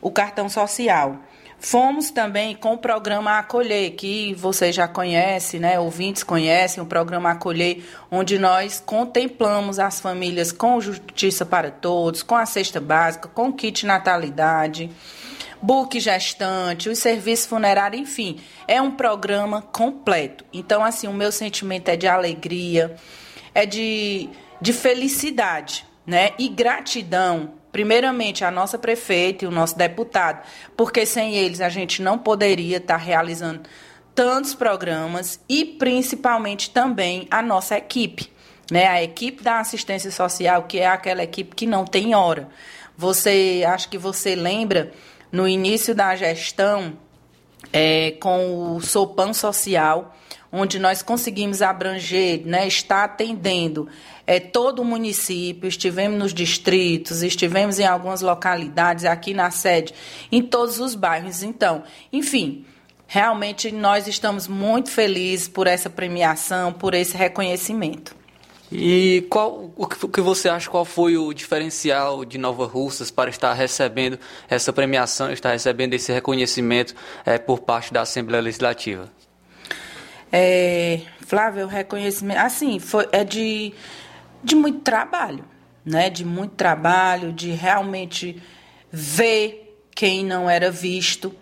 o 0.00 0.10
cartão 0.10 0.48
social. 0.48 1.18
Fomos 1.58 2.10
também 2.10 2.56
com 2.56 2.74
o 2.74 2.78
programa 2.78 3.38
Acolher, 3.38 3.92
que 3.92 4.34
vocês 4.34 4.74
já 4.74 4.88
conhecem, 4.88 5.60
né? 5.60 5.78
Ouvintes 5.78 6.24
conhecem 6.24 6.82
o 6.82 6.86
programa 6.86 7.30
Acolher, 7.30 7.84
onde 8.10 8.36
nós 8.36 8.82
contemplamos 8.84 9.78
as 9.78 10.00
famílias 10.00 10.50
com 10.50 10.80
Justiça 10.80 11.46
para 11.46 11.70
Todos, 11.70 12.22
com 12.22 12.34
a 12.34 12.44
cesta 12.44 12.80
básica, 12.80 13.28
com 13.28 13.52
kit 13.52 13.86
natalidade 13.86 14.90
book 15.62 15.98
gestante, 16.00 16.88
os 16.88 16.98
serviços 16.98 17.46
funerários, 17.46 18.02
enfim, 18.02 18.40
é 18.66 18.82
um 18.82 18.90
programa 18.90 19.62
completo. 19.62 20.44
Então, 20.52 20.84
assim, 20.84 21.06
o 21.06 21.12
meu 21.12 21.30
sentimento 21.30 21.88
é 21.88 21.96
de 21.96 22.08
alegria, 22.08 22.96
é 23.54 23.64
de, 23.64 24.28
de 24.60 24.72
felicidade, 24.72 25.86
né? 26.04 26.32
E 26.36 26.48
gratidão, 26.48 27.54
primeiramente, 27.70 28.44
à 28.44 28.50
nossa 28.50 28.76
prefeita 28.76 29.44
e 29.44 29.48
o 29.48 29.52
nosso 29.52 29.78
deputado, 29.78 30.44
porque 30.76 31.06
sem 31.06 31.36
eles 31.36 31.60
a 31.60 31.68
gente 31.68 32.02
não 32.02 32.18
poderia 32.18 32.78
estar 32.78 32.96
realizando 32.96 33.62
tantos 34.14 34.54
programas 34.54 35.40
e 35.48 35.64
principalmente 35.64 36.70
também 36.70 37.26
a 37.30 37.40
nossa 37.40 37.78
equipe, 37.78 38.32
né? 38.68 38.88
A 38.88 39.00
equipe 39.00 39.44
da 39.44 39.60
assistência 39.60 40.10
social, 40.10 40.64
que 40.64 40.80
é 40.80 40.88
aquela 40.88 41.22
equipe 41.22 41.54
que 41.54 41.66
não 41.66 41.84
tem 41.84 42.16
hora. 42.16 42.48
Você, 42.96 43.64
acho 43.66 43.88
que 43.88 43.96
você 43.96 44.34
lembra 44.34 44.92
no 45.32 45.48
início 45.48 45.94
da 45.94 46.14
gestão 46.14 46.92
é, 47.72 48.12
com 48.20 48.76
o 48.76 48.80
Sopan 48.82 49.32
Social, 49.32 50.14
onde 50.52 50.78
nós 50.78 51.02
conseguimos 51.02 51.62
abranger, 51.62 52.42
né, 52.44 52.68
estar 52.68 53.04
atendendo 53.04 53.88
é, 54.26 54.38
todo 54.38 54.82
o 54.82 54.84
município, 54.84 55.66
estivemos 55.66 56.18
nos 56.18 56.34
distritos, 56.34 57.22
estivemos 57.22 57.78
em 57.78 57.86
algumas 57.86 58.20
localidades, 58.20 59.06
aqui 59.06 59.32
na 59.32 59.50
sede, 59.50 59.94
em 60.30 60.42
todos 60.42 60.78
os 60.78 60.94
bairros. 60.94 61.42
Então, 61.42 61.82
enfim, 62.12 62.66
realmente 63.06 63.72
nós 63.72 64.06
estamos 64.06 64.46
muito 64.46 64.90
felizes 64.90 65.48
por 65.48 65.66
essa 65.66 65.88
premiação, 65.88 66.72
por 66.72 66.92
esse 66.92 67.16
reconhecimento. 67.16 68.21
E 68.74 69.26
qual 69.28 69.70
o 69.76 69.86
que 69.86 70.20
você 70.22 70.48
acha 70.48 70.70
qual 70.70 70.84
foi 70.84 71.16
o 71.16 71.32
diferencial 71.34 72.24
de 72.24 72.38
Nova 72.38 72.64
Russas 72.64 73.10
para 73.10 73.28
estar 73.28 73.52
recebendo 73.52 74.18
essa 74.48 74.72
premiação, 74.72 75.30
estar 75.30 75.52
recebendo 75.52 75.92
esse 75.92 76.10
reconhecimento 76.10 76.94
é, 77.26 77.36
por 77.36 77.60
parte 77.60 77.92
da 77.92 78.00
Assembleia 78.00 78.42
Legislativa? 78.42 79.10
É, 80.32 81.00
Flávio, 81.26 81.66
o 81.66 81.68
reconhecimento, 81.68 82.38
assim, 82.38 82.78
foi, 82.78 83.06
é 83.12 83.22
de, 83.22 83.74
de 84.42 84.54
muito 84.54 84.80
trabalho, 84.80 85.44
né? 85.84 86.08
De 86.08 86.24
muito 86.24 86.54
trabalho, 86.54 87.30
de 87.30 87.50
realmente 87.50 88.42
ver 88.90 89.78
quem 89.94 90.24
não 90.24 90.48
era 90.48 90.70
visto, 90.70 91.34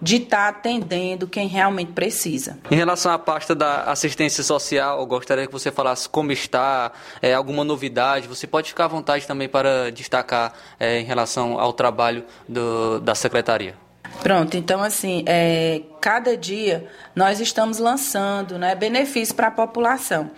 de 0.00 0.16
estar 0.16 0.52
tá 0.52 0.58
atendendo 0.58 1.26
quem 1.26 1.48
realmente 1.48 1.92
precisa. 1.92 2.58
Em 2.70 2.76
relação 2.76 3.12
à 3.12 3.18
pasta 3.18 3.54
da 3.54 3.84
assistência 3.84 4.42
social, 4.42 5.00
eu 5.00 5.06
gostaria 5.06 5.46
que 5.46 5.52
você 5.52 5.70
falasse 5.70 6.08
como 6.08 6.32
está, 6.32 6.92
é, 7.22 7.34
alguma 7.34 7.64
novidade. 7.64 8.28
Você 8.28 8.46
pode 8.46 8.68
ficar 8.68 8.84
à 8.84 8.88
vontade 8.88 9.26
também 9.26 9.48
para 9.48 9.90
destacar 9.90 10.52
é, 10.78 11.00
em 11.00 11.04
relação 11.04 11.58
ao 11.58 11.72
trabalho 11.72 12.24
do, 12.48 13.00
da 13.00 13.14
secretaria. 13.14 13.74
Pronto, 14.22 14.56
então 14.56 14.82
assim, 14.82 15.24
é, 15.26 15.82
cada 16.00 16.36
dia 16.36 16.88
nós 17.14 17.40
estamos 17.40 17.78
lançando 17.78 18.58
né, 18.58 18.74
benefícios 18.74 19.32
para 19.32 19.48
a 19.48 19.50
população. 19.50 20.30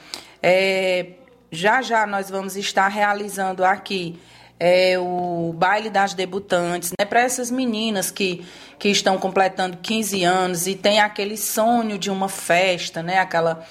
É, 0.43 1.11
já 1.51 1.81
já 1.83 2.07
nós 2.07 2.29
vamos 2.29 2.57
estar 2.57 2.89
realizando 2.89 3.65
aqui 3.65 4.19
é, 4.61 4.99
o 4.99 5.53
baile 5.57 5.89
das 5.89 6.15
debutantes, 6.15 6.93
né, 6.99 7.05
para 7.05 7.21
essas 7.21 7.51
meninas 7.51 8.11
que, 8.11 8.45
que 8.79 8.89
estão 8.89 9.19
completando 9.19 9.77
15 9.77 10.25
anos 10.25 10.67
e 10.67 10.75
tem 10.75 11.01
aquele 11.01 11.37
sonho 11.37 11.99
de 11.99 12.11
uma 12.11 12.29
festa, 12.29 13.03
né, 13.03 13.19
aquela, 13.19 13.65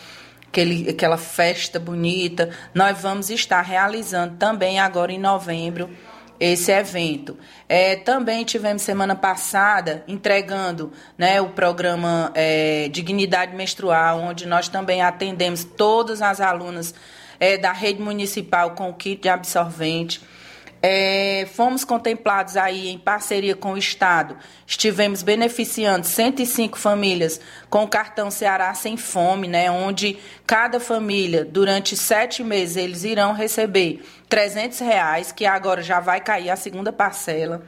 aquele, 0.48 0.90
aquela 0.90 1.18
festa 1.18 1.80
bonita. 1.80 2.50
Nós 2.74 3.00
vamos 3.02 3.30
estar 3.30 3.62
realizando 3.62 4.36
também 4.38 4.80
agora 4.80 5.12
em 5.12 5.20
novembro 5.20 5.90
esse 6.40 6.72
evento. 6.72 7.38
É, 7.68 7.96
também 7.96 8.46
tivemos 8.46 8.84
semana 8.84 9.16
passada 9.16 10.04
entregando 10.08 10.94
né, 11.18 11.42
o 11.42 11.50
programa 11.50 12.32
é, 12.36 12.88
Dignidade 12.90 13.56
Menstrual, 13.56 14.20
onde 14.20 14.46
nós 14.46 14.70
também 14.70 15.02
atendemos 15.02 15.64
todas 15.64 16.22
as 16.22 16.40
alunas 16.40 16.94
é, 17.40 17.58
da 17.58 17.72
rede 17.72 18.02
municipal 18.02 18.72
com 18.72 18.90
o 18.90 18.94
kit 18.94 19.22
de 19.24 19.30
absorvente. 19.30 20.22
É, 20.90 21.46
fomos 21.54 21.84
contemplados 21.84 22.56
aí 22.56 22.88
em 22.88 22.98
parceria 22.98 23.54
com 23.58 23.74
o 23.74 23.78
Estado. 23.78 24.38
Estivemos 24.66 25.22
beneficiando 25.22 26.08
105 26.08 26.80
famílias 26.80 27.42
com 27.70 27.84
o 27.84 27.90
cartão 27.90 28.32
Ceará 28.32 28.74
Sem 28.74 28.96
Fome, 28.96 29.50
né, 29.50 29.70
onde 29.70 30.18
cada 30.46 30.80
família, 30.80 31.44
durante 31.44 31.98
sete 31.98 32.42
meses, 32.42 32.78
eles 32.78 33.04
irão 33.04 33.34
receber 33.34 34.02
300 34.30 34.80
reais, 34.80 35.30
que 35.34 35.46
agora 35.46 35.84
já 35.84 36.00
vai 36.00 36.22
cair 36.22 36.50
a 36.50 36.56
segunda 36.56 36.94
parcela. 36.94 37.66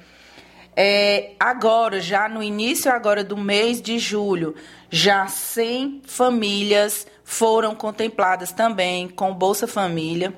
É, 0.74 1.32
agora, 1.38 1.99
já 1.99 2.30
no 2.30 2.41
início 2.41 2.89
agora 2.89 3.22
do 3.22 3.36
mês 3.36 3.82
de 3.82 3.99
julho, 3.99 4.55
já 4.89 5.28
100 5.28 6.03
famílias 6.05 7.05
foram 7.26 7.76
contempladas 7.76 8.53
também 8.53 9.09
com 9.09 9.34
Bolsa 9.34 9.67
Família. 9.67 10.34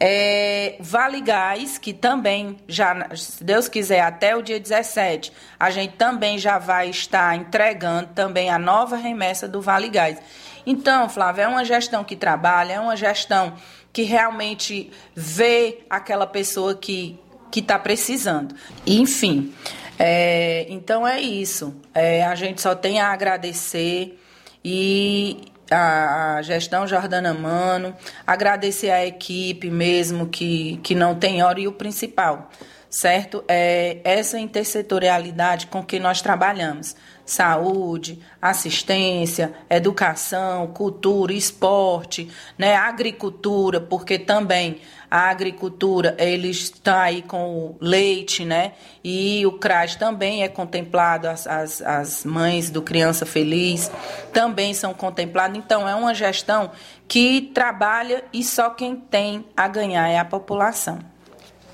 É, 0.00 0.76
vale 0.78 1.20
Gás, 1.20 1.76
que 1.76 1.92
também 1.92 2.56
já, 2.68 3.14
se 3.16 3.42
Deus 3.42 3.68
quiser, 3.68 4.00
até 4.00 4.36
o 4.36 4.42
dia 4.42 4.60
17, 4.60 5.32
a 5.58 5.70
gente 5.70 5.94
também 5.96 6.38
já 6.38 6.58
vai 6.58 6.88
estar 6.88 7.36
entregando 7.36 8.10
também 8.14 8.48
a 8.48 8.58
nova 8.58 8.96
remessa 8.96 9.48
do 9.48 9.60
Vale 9.60 9.88
Gás. 9.88 10.18
Então, 10.64 11.08
Flávia, 11.08 11.42
é 11.42 11.48
uma 11.48 11.64
gestão 11.64 12.04
que 12.04 12.14
trabalha, 12.14 12.74
é 12.74 12.80
uma 12.80 12.96
gestão 12.96 13.54
que 13.92 14.02
realmente 14.02 14.90
vê 15.16 15.80
aquela 15.90 16.26
pessoa 16.26 16.74
que 16.74 17.18
que 17.50 17.60
está 17.60 17.78
precisando. 17.78 18.54
Enfim, 18.86 19.52
é, 19.98 20.66
então 20.68 21.06
é 21.06 21.20
isso. 21.20 21.74
É, 21.94 22.24
a 22.24 22.34
gente 22.34 22.60
só 22.60 22.74
tem 22.74 23.00
a 23.00 23.08
agradecer 23.08 24.18
e 24.64 25.50
a, 25.70 26.40
gestão 26.42 26.86
Jordana 26.86 27.34
Mano, 27.34 27.94
agradecer 28.26 28.90
a 28.90 29.04
equipe 29.04 29.70
mesmo 29.70 30.26
que, 30.26 30.78
que 30.82 30.94
não 30.94 31.14
tem 31.14 31.42
hora 31.42 31.60
e 31.60 31.68
o 31.68 31.72
principal, 31.72 32.50
certo? 32.88 33.44
É 33.46 33.98
essa 34.04 34.38
intersetorialidade 34.38 35.66
com 35.66 35.82
que 35.82 35.98
nós 35.98 36.22
trabalhamos. 36.22 36.96
Saúde, 37.24 38.20
assistência, 38.40 39.52
educação, 39.68 40.68
cultura, 40.68 41.32
esporte, 41.32 42.30
né, 42.56 42.74
agricultura, 42.74 43.80
porque 43.80 44.18
também 44.18 44.80
a 45.10 45.30
agricultura, 45.30 46.14
eles 46.18 46.64
estão 46.64 46.98
aí 46.98 47.22
com 47.22 47.54
o 47.54 47.76
leite, 47.80 48.44
né? 48.44 48.72
E 49.02 49.46
o 49.46 49.52
CRAS 49.52 49.96
também 49.96 50.42
é 50.42 50.48
contemplado, 50.48 51.28
as, 51.28 51.46
as, 51.46 51.80
as 51.80 52.24
mães 52.24 52.70
do 52.70 52.82
Criança 52.82 53.24
Feliz 53.24 53.90
também 54.32 54.74
são 54.74 54.92
contempladas. 54.92 55.56
Então, 55.56 55.88
é 55.88 55.94
uma 55.94 56.14
gestão 56.14 56.70
que 57.06 57.50
trabalha 57.54 58.22
e 58.32 58.44
só 58.44 58.70
quem 58.70 58.96
tem 58.96 59.46
a 59.56 59.66
ganhar 59.66 60.08
é 60.08 60.18
a 60.18 60.24
população. 60.24 60.98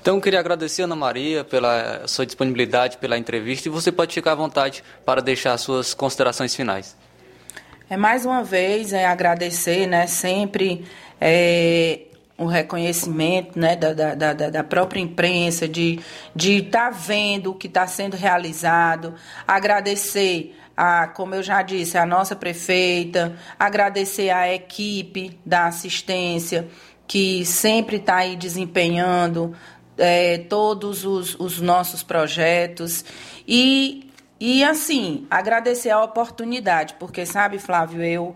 Então, 0.01 0.15
eu 0.15 0.21
queria 0.21 0.39
agradecer, 0.39 0.83
Ana 0.83 0.95
Maria, 0.95 1.43
pela 1.43 2.07
sua 2.07 2.25
disponibilidade, 2.25 2.97
pela 2.97 3.17
entrevista, 3.17 3.67
e 3.67 3.71
você 3.71 3.91
pode 3.91 4.13
ficar 4.13 4.33
à 4.33 4.35
vontade 4.35 4.83
para 5.03 5.21
deixar 5.21 5.57
suas 5.57 5.93
considerações 5.93 6.55
finais. 6.55 6.95
É 7.89 7.97
mais 7.97 8.25
uma 8.25 8.43
vez 8.43 8.93
é 8.93 9.05
agradecer, 9.05 9.87
né, 9.87 10.07
sempre 10.07 10.85
é, 11.19 12.01
o 12.37 12.45
reconhecimento 12.45 13.57
né, 13.57 13.75
da, 13.75 13.93
da, 13.93 14.33
da, 14.33 14.49
da 14.49 14.63
própria 14.63 14.99
imprensa, 14.99 15.67
de 15.67 16.01
estar 16.35 16.89
tá 16.91 16.97
vendo 16.97 17.51
o 17.51 17.55
que 17.55 17.67
está 17.67 17.87
sendo 17.87 18.17
realizado, 18.17 19.15
agradecer 19.47 20.55
a, 20.75 21.07
como 21.07 21.33
eu 21.35 21.41
já 21.41 21.61
disse, 21.61 21.97
a 21.97 22.05
nossa 22.05 22.35
prefeita, 22.35 23.35
agradecer 23.57 24.29
a 24.29 24.53
equipe 24.53 25.39
da 25.45 25.67
assistência 25.67 26.67
que 27.07 27.45
sempre 27.45 27.97
está 27.97 28.17
aí 28.17 28.35
desempenhando 28.35 29.55
é, 29.97 30.39
todos 30.39 31.05
os, 31.05 31.39
os 31.39 31.61
nossos 31.61 32.03
projetos. 32.03 33.05
E, 33.47 34.11
e 34.39 34.63
assim 34.63 35.25
agradecer 35.29 35.91
a 35.91 36.03
oportunidade, 36.03 36.95
porque 36.99 37.25
sabe, 37.25 37.59
Flávio, 37.59 38.03
eu 38.03 38.35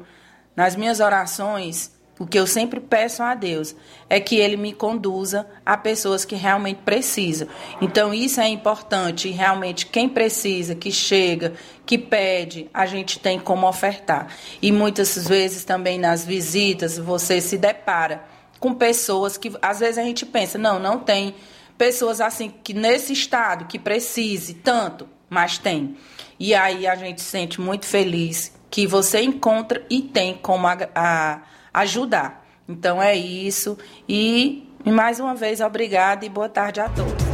nas 0.55 0.75
minhas 0.75 0.99
orações 0.99 1.98
o 2.19 2.27
que 2.27 2.37
eu 2.37 2.45
sempre 2.45 2.81
peço 2.81 3.23
a 3.23 3.33
Deus 3.33 3.73
é 4.09 4.19
que 4.19 4.35
Ele 4.35 4.57
me 4.57 4.73
conduza 4.73 5.47
a 5.65 5.77
pessoas 5.77 6.25
que 6.25 6.35
realmente 6.35 6.81
precisam. 6.83 7.47
Então, 7.81 8.13
isso 8.13 8.41
é 8.41 8.47
importante. 8.49 9.29
E 9.29 9.31
realmente, 9.31 9.85
quem 9.85 10.09
precisa, 10.09 10.75
que 10.75 10.91
chega, 10.91 11.53
que 11.85 11.97
pede, 11.97 12.69
a 12.73 12.85
gente 12.85 13.19
tem 13.19 13.39
como 13.39 13.65
ofertar. 13.65 14.27
E 14.61 14.69
muitas 14.69 15.25
vezes 15.25 15.63
também 15.63 15.97
nas 15.97 16.25
visitas, 16.25 16.97
você 16.97 17.39
se 17.39 17.57
depara 17.57 18.25
com 18.59 18.73
pessoas 18.73 19.37
que, 19.37 19.53
às 19.61 19.79
vezes, 19.79 19.97
a 19.97 20.03
gente 20.03 20.25
pensa: 20.25 20.57
não, 20.57 20.77
não 20.77 20.99
tem 20.99 21.33
pessoas 21.77 22.19
assim 22.19 22.53
que 22.61 22.73
nesse 22.73 23.13
estado 23.13 23.63
que 23.63 23.79
precise 23.79 24.55
tanto, 24.55 25.07
mas 25.29 25.57
tem. 25.57 25.95
E 26.37 26.53
aí 26.53 26.85
a 26.85 26.95
gente 26.95 27.21
se 27.21 27.27
sente 27.27 27.61
muito 27.61 27.85
feliz 27.85 28.53
que 28.69 28.85
você 28.85 29.21
encontra 29.21 29.85
e 29.89 30.01
tem 30.01 30.35
como 30.35 30.67
a, 30.67 30.77
a 30.93 31.41
ajudar. 31.73 32.45
Então 32.67 33.01
é 33.01 33.15
isso. 33.15 33.77
E, 34.07 34.69
mais 34.85 35.19
uma 35.19 35.33
vez, 35.33 35.59
obrigada 35.59 36.25
e 36.25 36.29
boa 36.29 36.49
tarde 36.49 36.79
a 36.79 36.89
todos. 36.89 37.29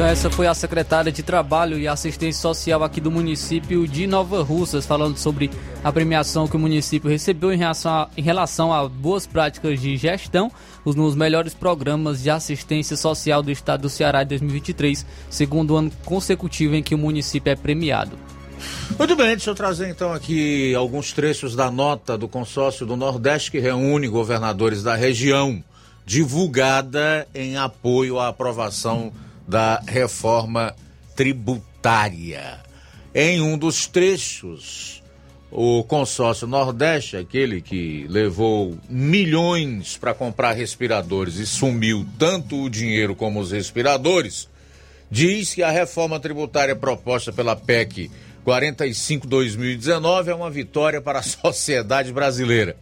Então 0.00 0.08
essa 0.08 0.30
foi 0.30 0.46
a 0.46 0.54
secretária 0.54 1.12
de 1.12 1.22
Trabalho 1.22 1.78
e 1.78 1.86
Assistência 1.86 2.40
Social 2.40 2.82
aqui 2.82 3.02
do 3.02 3.10
município 3.10 3.86
de 3.86 4.06
Nova 4.06 4.42
Russas, 4.42 4.86
falando 4.86 5.18
sobre 5.18 5.50
a 5.84 5.92
premiação 5.92 6.48
que 6.48 6.56
o 6.56 6.58
município 6.58 7.10
recebeu 7.10 7.52
em 7.52 7.58
relação 7.58 7.92
a, 7.92 8.08
em 8.16 8.22
relação 8.22 8.72
a 8.72 8.88
boas 8.88 9.26
práticas 9.26 9.78
de 9.78 9.98
gestão 9.98 10.50
nos 10.86 11.14
melhores 11.14 11.52
programas 11.52 12.22
de 12.22 12.30
assistência 12.30 12.96
social 12.96 13.42
do 13.42 13.50
estado 13.50 13.82
do 13.82 13.90
Ceará 13.90 14.22
em 14.22 14.26
2023, 14.26 15.04
segundo 15.28 15.76
ano 15.76 15.92
consecutivo 16.06 16.74
em 16.74 16.82
que 16.82 16.94
o 16.94 16.98
município 16.98 17.50
é 17.50 17.56
premiado. 17.56 18.16
Muito 18.98 19.16
bem, 19.16 19.28
deixa 19.28 19.50
eu 19.50 19.54
trazer 19.54 19.88
então 19.88 20.12
aqui 20.12 20.74
alguns 20.74 21.12
trechos 21.12 21.56
da 21.56 21.70
nota 21.70 22.18
do 22.18 22.28
consórcio 22.28 22.84
do 22.84 22.96
Nordeste 22.96 23.50
que 23.50 23.58
reúne 23.58 24.08
governadores 24.08 24.82
da 24.82 24.94
região, 24.94 25.62
divulgada 26.04 27.26
em 27.34 27.56
apoio 27.56 28.18
à 28.18 28.28
aprovação 28.28 29.12
da 29.48 29.80
reforma 29.86 30.74
tributária. 31.16 32.60
Em 33.14 33.40
um 33.40 33.58
dos 33.58 33.86
trechos, 33.86 35.02
o 35.50 35.82
consórcio 35.82 36.46
Nordeste, 36.46 37.16
aquele 37.16 37.60
que 37.60 38.06
levou 38.08 38.78
milhões 38.88 39.96
para 39.96 40.14
comprar 40.14 40.52
respiradores 40.52 41.36
e 41.36 41.46
sumiu 41.46 42.06
tanto 42.18 42.62
o 42.62 42.70
dinheiro 42.70 43.16
como 43.16 43.40
os 43.40 43.50
respiradores, 43.50 44.48
diz 45.10 45.52
que 45.52 45.62
a 45.62 45.70
reforma 45.70 46.20
tributária 46.20 46.76
proposta 46.76 47.32
pela 47.32 47.56
PEC 47.56 48.10
45-2019 48.46 50.28
é 50.28 50.34
uma 50.34 50.50
vitória 50.50 51.00
para 51.00 51.18
a 51.18 51.22
sociedade 51.24 52.12
brasileira. 52.12 52.76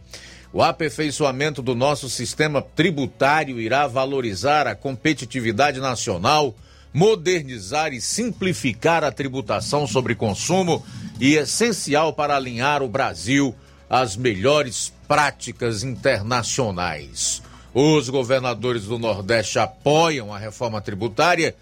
O 0.51 0.63
aperfeiçoamento 0.63 1.61
do 1.61 1.75
nosso 1.75 2.09
sistema 2.09 2.61
tributário 2.61 3.59
irá 3.59 3.85
valorizar 3.85 4.65
a 4.65 4.73
competitividade 4.73 5.79
nacional, 5.79 6.55
modernizar 6.91 7.93
e 7.93 8.01
simplificar 8.01 9.03
a 9.03 9.11
tributação 9.11 9.85
sobre 9.85 10.15
consumo 10.15 10.83
e 11.19 11.35
essencial 11.35 12.13
para 12.13 12.35
alinhar 12.35 12.81
o 12.81 12.87
Brasil 12.87 13.55
às 13.87 14.15
melhores 14.15 14.91
práticas 15.07 15.83
internacionais. 15.83 17.43
Os 17.71 18.09
governadores 18.09 18.85
do 18.85 18.97
Nordeste 18.97 19.59
apoiam 19.59 20.33
a 20.33 20.39
reforma 20.39 20.81
tributária 20.81 21.55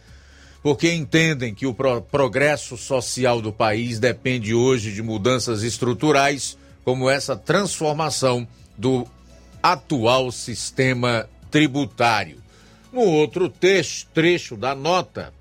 porque 0.68 0.92
entendem 0.92 1.56
que 1.56 1.66
o 1.66 1.74
pro 1.74 2.02
progresso 2.02 2.76
social 2.76 3.42
do 3.42 3.54
país 3.54 4.00
depende 4.00 4.54
hoje 4.54 4.92
de 4.92 5.02
mudanças 5.02 5.64
estruturais, 5.64 6.58
como 6.84 7.10
essa 7.10 7.38
transformação 7.38 8.46
do 8.78 9.08
atual 9.64 10.30
sistema 10.30 11.26
tributário. 11.50 12.44
No 12.92 13.00
outro 13.00 13.50
trecho 14.14 14.58
da 14.58 14.76
nota, 14.76 15.34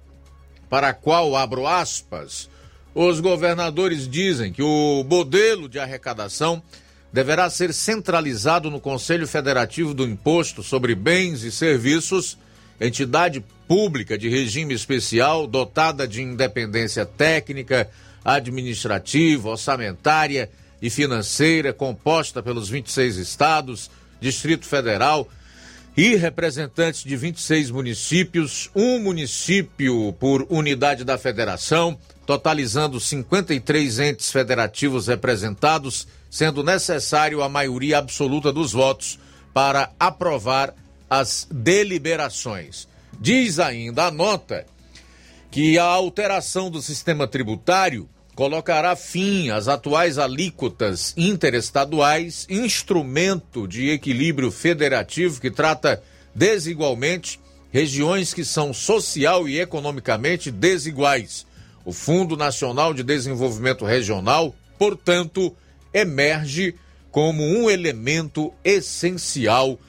para 0.70 0.90
a 0.90 0.94
qual 0.94 1.34
abro 1.34 1.66
aspas, 1.66 2.48
os 2.94 3.18
governadores 3.18 4.08
dizem 4.08 4.52
que 4.52 4.62
o 4.62 5.04
modelo 5.10 5.68
de 5.68 5.80
arrecadação 5.80 6.62
deverá 7.12 7.50
ser 7.50 7.74
centralizado 7.74 8.70
no 8.70 8.78
Conselho 8.78 9.26
Federativo 9.26 9.92
do 9.92 10.04
Imposto 10.04 10.62
sobre 10.62 10.94
Bens 10.94 11.42
e 11.42 11.50
Serviços 11.50 12.38
entidade 12.80 13.44
pública 13.66 14.16
de 14.16 14.28
regime 14.28 14.74
especial 14.74 15.46
dotada 15.46 16.06
de 16.06 16.22
independência 16.22 17.04
técnica, 17.04 17.88
administrativa, 18.24 19.50
orçamentária 19.50 20.50
e 20.80 20.90
financeira, 20.90 21.72
composta 21.72 22.42
pelos 22.42 22.68
26 22.68 23.16
estados, 23.16 23.90
Distrito 24.20 24.66
Federal 24.66 25.28
e 25.96 26.14
representantes 26.14 27.02
de 27.02 27.16
26 27.16 27.70
municípios, 27.70 28.70
um 28.74 28.98
município 28.98 30.12
por 30.20 30.46
unidade 30.50 31.04
da 31.04 31.16
federação, 31.16 31.98
totalizando 32.26 33.00
53 33.00 33.98
entes 34.00 34.30
federativos 34.30 35.06
representados, 35.06 36.06
sendo 36.30 36.62
necessário 36.62 37.42
a 37.42 37.48
maioria 37.48 37.98
absoluta 37.98 38.52
dos 38.52 38.72
votos 38.72 39.18
para 39.54 39.90
aprovar 39.98 40.74
as 41.08 41.48
deliberações. 41.50 42.86
Diz 43.20 43.58
ainda 43.58 44.04
a 44.04 44.10
nota 44.10 44.66
que 45.50 45.78
a 45.78 45.84
alteração 45.84 46.70
do 46.70 46.82
sistema 46.82 47.26
tributário 47.26 48.08
colocará 48.34 48.94
fim 48.94 49.48
às 49.48 49.66
atuais 49.66 50.18
alíquotas 50.18 51.14
interestaduais, 51.16 52.46
instrumento 52.50 53.66
de 53.66 53.88
equilíbrio 53.88 54.50
federativo 54.50 55.40
que 55.40 55.50
trata 55.50 56.02
desigualmente 56.34 57.40
regiões 57.72 58.34
que 58.34 58.44
são 58.44 58.74
social 58.74 59.48
e 59.48 59.58
economicamente 59.58 60.50
desiguais. 60.50 61.46
O 61.84 61.92
Fundo 61.92 62.36
Nacional 62.36 62.92
de 62.92 63.02
Desenvolvimento 63.02 63.86
Regional, 63.86 64.54
portanto, 64.78 65.56
emerge 65.94 66.74
como 67.10 67.42
um 67.42 67.70
elemento 67.70 68.52
essencial 68.62 69.80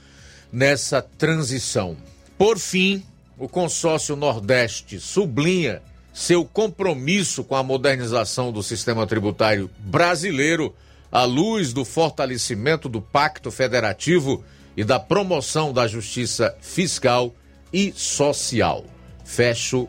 nessa 0.50 1.02
transição. 1.02 1.98
Por 2.38 2.58
fim, 2.58 3.04
o 3.38 3.48
consórcio 3.48 4.16
Nordeste 4.16 5.00
sublinha 5.00 5.82
seu 6.14 6.44
compromisso 6.44 7.44
com 7.44 7.56
a 7.56 7.62
modernização 7.62 8.52
do 8.52 8.64
sistema 8.64 9.06
tributário 9.06 9.70
brasileiro 9.78 10.74
à 11.12 11.24
luz 11.24 11.72
do 11.74 11.86
fortalecimento 11.86 12.90
do 12.90 13.00
Pacto 13.00 13.52
Federativo 13.52 14.44
e 14.76 14.84
da 14.84 15.00
promoção 15.00 15.72
da 15.72 15.88
justiça 15.88 16.56
fiscal 16.60 17.34
e 17.72 17.94
social. 17.96 18.84
Fecho 19.24 19.88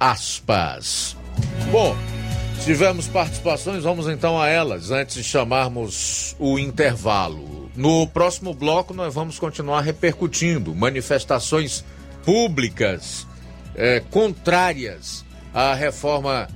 aspas. 0.00 1.16
Bom, 1.70 1.96
tivemos 2.64 3.06
participações, 3.06 3.84
vamos 3.84 4.08
então 4.08 4.40
a 4.40 4.48
elas 4.48 4.90
antes 4.90 5.14
de 5.14 5.24
chamarmos 5.24 6.34
o 6.40 6.58
intervalo. 6.58 7.70
No 7.76 8.06
próximo 8.08 8.52
bloco, 8.52 8.92
nós 8.92 9.14
vamos 9.14 9.38
continuar 9.38 9.82
repercutindo 9.82 10.74
manifestações 10.74 11.84
públicas 12.24 13.26
é, 13.74 14.00
contrárias 14.10 15.24
à 15.52 15.74
reforma 15.74 16.48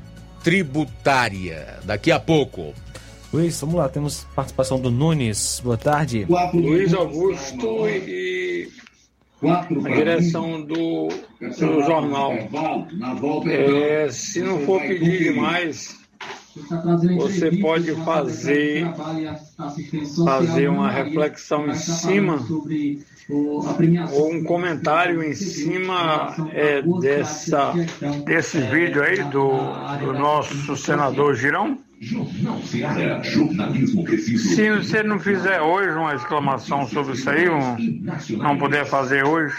tributária. 0.43 1.78
Daqui 1.84 2.10
a 2.10 2.20
pouco. 2.20 2.74
Luiz, 3.32 3.60
vamos 3.60 3.76
lá, 3.76 3.88
temos 3.88 4.26
participação 4.34 4.80
do 4.80 4.90
Nunes. 4.90 5.60
Boa 5.62 5.76
tarde. 5.76 6.26
Luiz 6.55 6.94
Augusto 6.94 7.88
e 7.88 8.68
a 9.43 9.66
direção 9.94 10.62
do, 10.62 11.09
do 11.40 11.82
jornal. 11.82 12.32
É, 13.47 14.09
se 14.10 14.40
não 14.40 14.60
for 14.60 14.80
pedir 14.80 15.32
demais, 15.32 15.97
você 17.16 17.50
pode 17.58 17.92
fazer, 18.04 18.86
fazer 20.24 20.68
uma 20.68 20.90
reflexão 20.90 21.68
em 21.68 21.74
cima 21.74 22.38
ou 23.28 24.32
um 24.32 24.42
comentário 24.42 25.22
em 25.22 25.34
cima 25.34 26.34
é, 26.52 26.82
dessa, 27.00 27.72
desse 28.24 28.58
vídeo 28.60 29.02
aí 29.02 29.22
do, 29.24 29.50
do 30.00 30.12
nosso 30.12 30.76
senador 30.76 31.34
Girão? 31.34 31.78
Se 34.38 34.70
você 34.70 35.02
não 35.02 35.18
fizer 35.18 35.62
hoje 35.62 35.96
uma 35.96 36.14
exclamação 36.14 36.86
sobre 36.86 37.14
isso 37.14 37.30
aí, 37.30 37.48
um, 37.48 37.76
não 38.36 38.58
puder 38.58 38.84
fazer 38.84 39.24
hoje, 39.24 39.56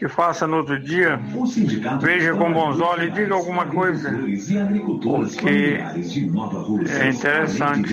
que 0.00 0.08
faça 0.08 0.46
no 0.46 0.56
outro 0.56 0.82
dia, 0.82 1.20
veja 2.00 2.32
com 2.34 2.50
bons 2.50 2.80
olhos 2.80 3.08
e 3.08 3.10
diga 3.10 3.34
alguma 3.34 3.66
coisa, 3.66 4.10
porque 4.10 5.78
é 6.88 7.10
interessante. 7.10 7.92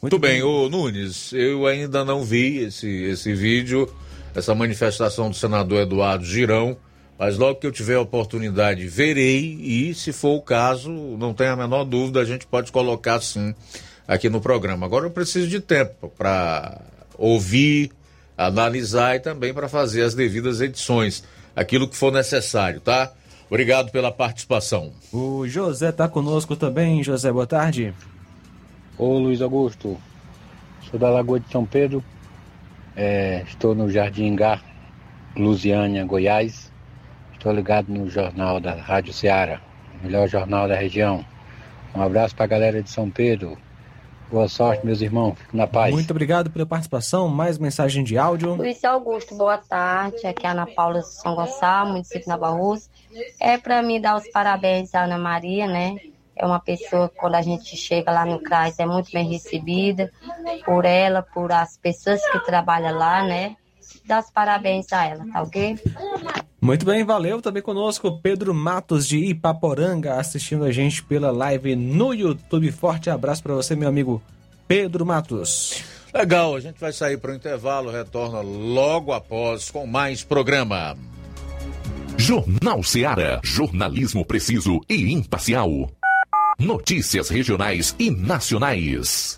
Muito 0.00 0.18
bem, 0.18 0.42
ô 0.42 0.70
Nunes, 0.70 1.30
eu 1.34 1.66
ainda 1.66 2.02
não 2.06 2.22
vi 2.24 2.60
esse, 2.60 2.88
esse 2.88 3.34
vídeo, 3.34 3.86
essa 4.34 4.54
manifestação 4.54 5.28
do 5.28 5.36
senador 5.36 5.80
Eduardo 5.80 6.24
Girão, 6.24 6.74
mas 7.18 7.36
logo 7.36 7.60
que 7.60 7.66
eu 7.66 7.72
tiver 7.72 7.96
a 7.96 8.00
oportunidade, 8.00 8.88
verei 8.88 9.58
e, 9.60 9.94
se 9.94 10.10
for 10.10 10.36
o 10.36 10.40
caso, 10.40 10.90
não 10.90 11.34
tenha 11.34 11.52
a 11.52 11.56
menor 11.56 11.84
dúvida, 11.84 12.20
a 12.20 12.24
gente 12.24 12.46
pode 12.46 12.72
colocar 12.72 13.20
sim 13.20 13.54
aqui 14.06 14.30
no 14.30 14.40
programa. 14.40 14.86
Agora 14.86 15.04
eu 15.04 15.10
preciso 15.10 15.48
de 15.48 15.60
tempo 15.60 16.10
para 16.16 16.80
ouvir, 17.18 17.90
analisar 18.38 19.16
e 19.16 19.20
também 19.20 19.52
para 19.52 19.68
fazer 19.68 20.02
as 20.02 20.14
devidas 20.14 20.60
edições, 20.60 21.24
aquilo 21.56 21.88
que 21.88 21.96
for 21.96 22.12
necessário, 22.12 22.80
tá? 22.80 23.12
Obrigado 23.50 23.90
pela 23.90 24.12
participação. 24.12 24.92
O 25.12 25.46
José 25.48 25.88
está 25.88 26.06
conosco 26.06 26.54
também. 26.54 27.02
José, 27.02 27.32
boa 27.32 27.46
tarde. 27.46 27.92
Ô 28.96 29.18
Luiz 29.18 29.40
Augusto, 29.40 29.98
sou 30.88 30.98
da 31.00 31.10
Lagoa 31.10 31.40
de 31.40 31.50
São 31.50 31.64
Pedro, 31.64 32.04
é, 32.96 33.42
estou 33.46 33.74
no 33.74 33.90
Jardim 33.90 34.34
Gar, 34.34 34.62
Lusiânia, 35.36 36.04
Goiás. 36.04 36.72
Estou 37.32 37.52
ligado 37.52 37.88
no 37.88 38.10
jornal 38.10 38.58
da 38.58 38.74
Rádio 38.74 39.12
Ceará, 39.12 39.60
melhor 40.02 40.28
jornal 40.28 40.66
da 40.66 40.74
região. 40.74 41.24
Um 41.94 42.02
abraço 42.02 42.34
para 42.34 42.44
a 42.44 42.48
galera 42.48 42.82
de 42.82 42.90
São 42.90 43.08
Pedro. 43.08 43.56
Boa 44.30 44.46
sorte, 44.46 44.84
meus 44.84 45.00
irmãos. 45.00 45.38
Fico 45.38 45.56
na 45.56 45.66
paz. 45.66 45.92
Muito 45.92 46.10
obrigado 46.10 46.50
pela 46.50 46.66
participação. 46.66 47.28
Mais 47.28 47.58
mensagem 47.58 48.04
de 48.04 48.18
áudio. 48.18 48.54
Luiz 48.54 48.84
Augusto, 48.84 49.34
boa 49.34 49.56
tarde. 49.56 50.26
Aqui 50.26 50.44
é 50.44 50.50
a 50.50 50.52
Ana 50.52 50.66
Paula 50.66 51.00
de 51.00 51.08
São 51.14 51.34
Gonçalo, 51.34 51.92
município 51.92 52.22
de 52.22 52.28
Nova 52.28 52.50
Rússia. 52.50 52.90
É 53.40 53.56
para 53.56 53.82
me 53.82 53.98
dar 53.98 54.16
os 54.16 54.28
parabéns 54.30 54.94
à 54.94 55.04
Ana 55.04 55.16
Maria, 55.16 55.66
né? 55.66 55.96
É 56.36 56.44
uma 56.44 56.60
pessoa, 56.60 57.08
quando 57.08 57.36
a 57.36 57.42
gente 57.42 57.74
chega 57.74 58.12
lá 58.12 58.26
no 58.26 58.40
CRAS, 58.40 58.78
é 58.78 58.86
muito 58.86 59.10
bem 59.10 59.26
recebida 59.28 60.12
por 60.64 60.84
ela, 60.84 61.22
por 61.22 61.50
as 61.50 61.78
pessoas 61.78 62.20
que 62.30 62.38
trabalham 62.40 62.96
lá, 62.96 63.24
né? 63.24 63.56
Dá 64.04 64.20
os 64.20 64.30
parabéns 64.30 64.92
a 64.92 65.06
ela, 65.06 65.24
tá 65.32 65.42
ok? 65.42 65.78
Muito 66.60 66.84
bem, 66.84 67.04
valeu. 67.04 67.40
Também 67.40 67.62
conosco 67.62 68.18
Pedro 68.20 68.52
Matos 68.52 69.06
de 69.06 69.18
Ipaporanga 69.18 70.14
assistindo 70.14 70.64
a 70.64 70.72
gente 70.72 71.02
pela 71.02 71.30
live 71.30 71.76
no 71.76 72.12
YouTube. 72.12 72.72
Forte 72.72 73.08
abraço 73.08 73.42
para 73.42 73.54
você, 73.54 73.76
meu 73.76 73.88
amigo 73.88 74.20
Pedro 74.66 75.06
Matos. 75.06 75.82
Legal, 76.12 76.56
a 76.56 76.60
gente 76.60 76.80
vai 76.80 76.92
sair 76.92 77.18
para 77.18 77.32
o 77.32 77.34
intervalo, 77.34 77.90
retorna 77.90 78.40
logo 78.40 79.12
após 79.12 79.70
com 79.70 79.86
mais 79.86 80.24
programa. 80.24 80.96
Jornal 82.16 82.82
Seara. 82.82 83.40
Jornalismo 83.44 84.24
preciso 84.24 84.80
e 84.88 85.12
imparcial. 85.12 85.88
Notícias 86.58 87.28
regionais 87.28 87.94
e 87.98 88.10
nacionais. 88.10 89.37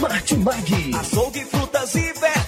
Martimag. 0.00 0.94
Açougue, 1.00 1.44
frutas 1.44 1.94
e 1.96 2.12
verduras. 2.12 2.47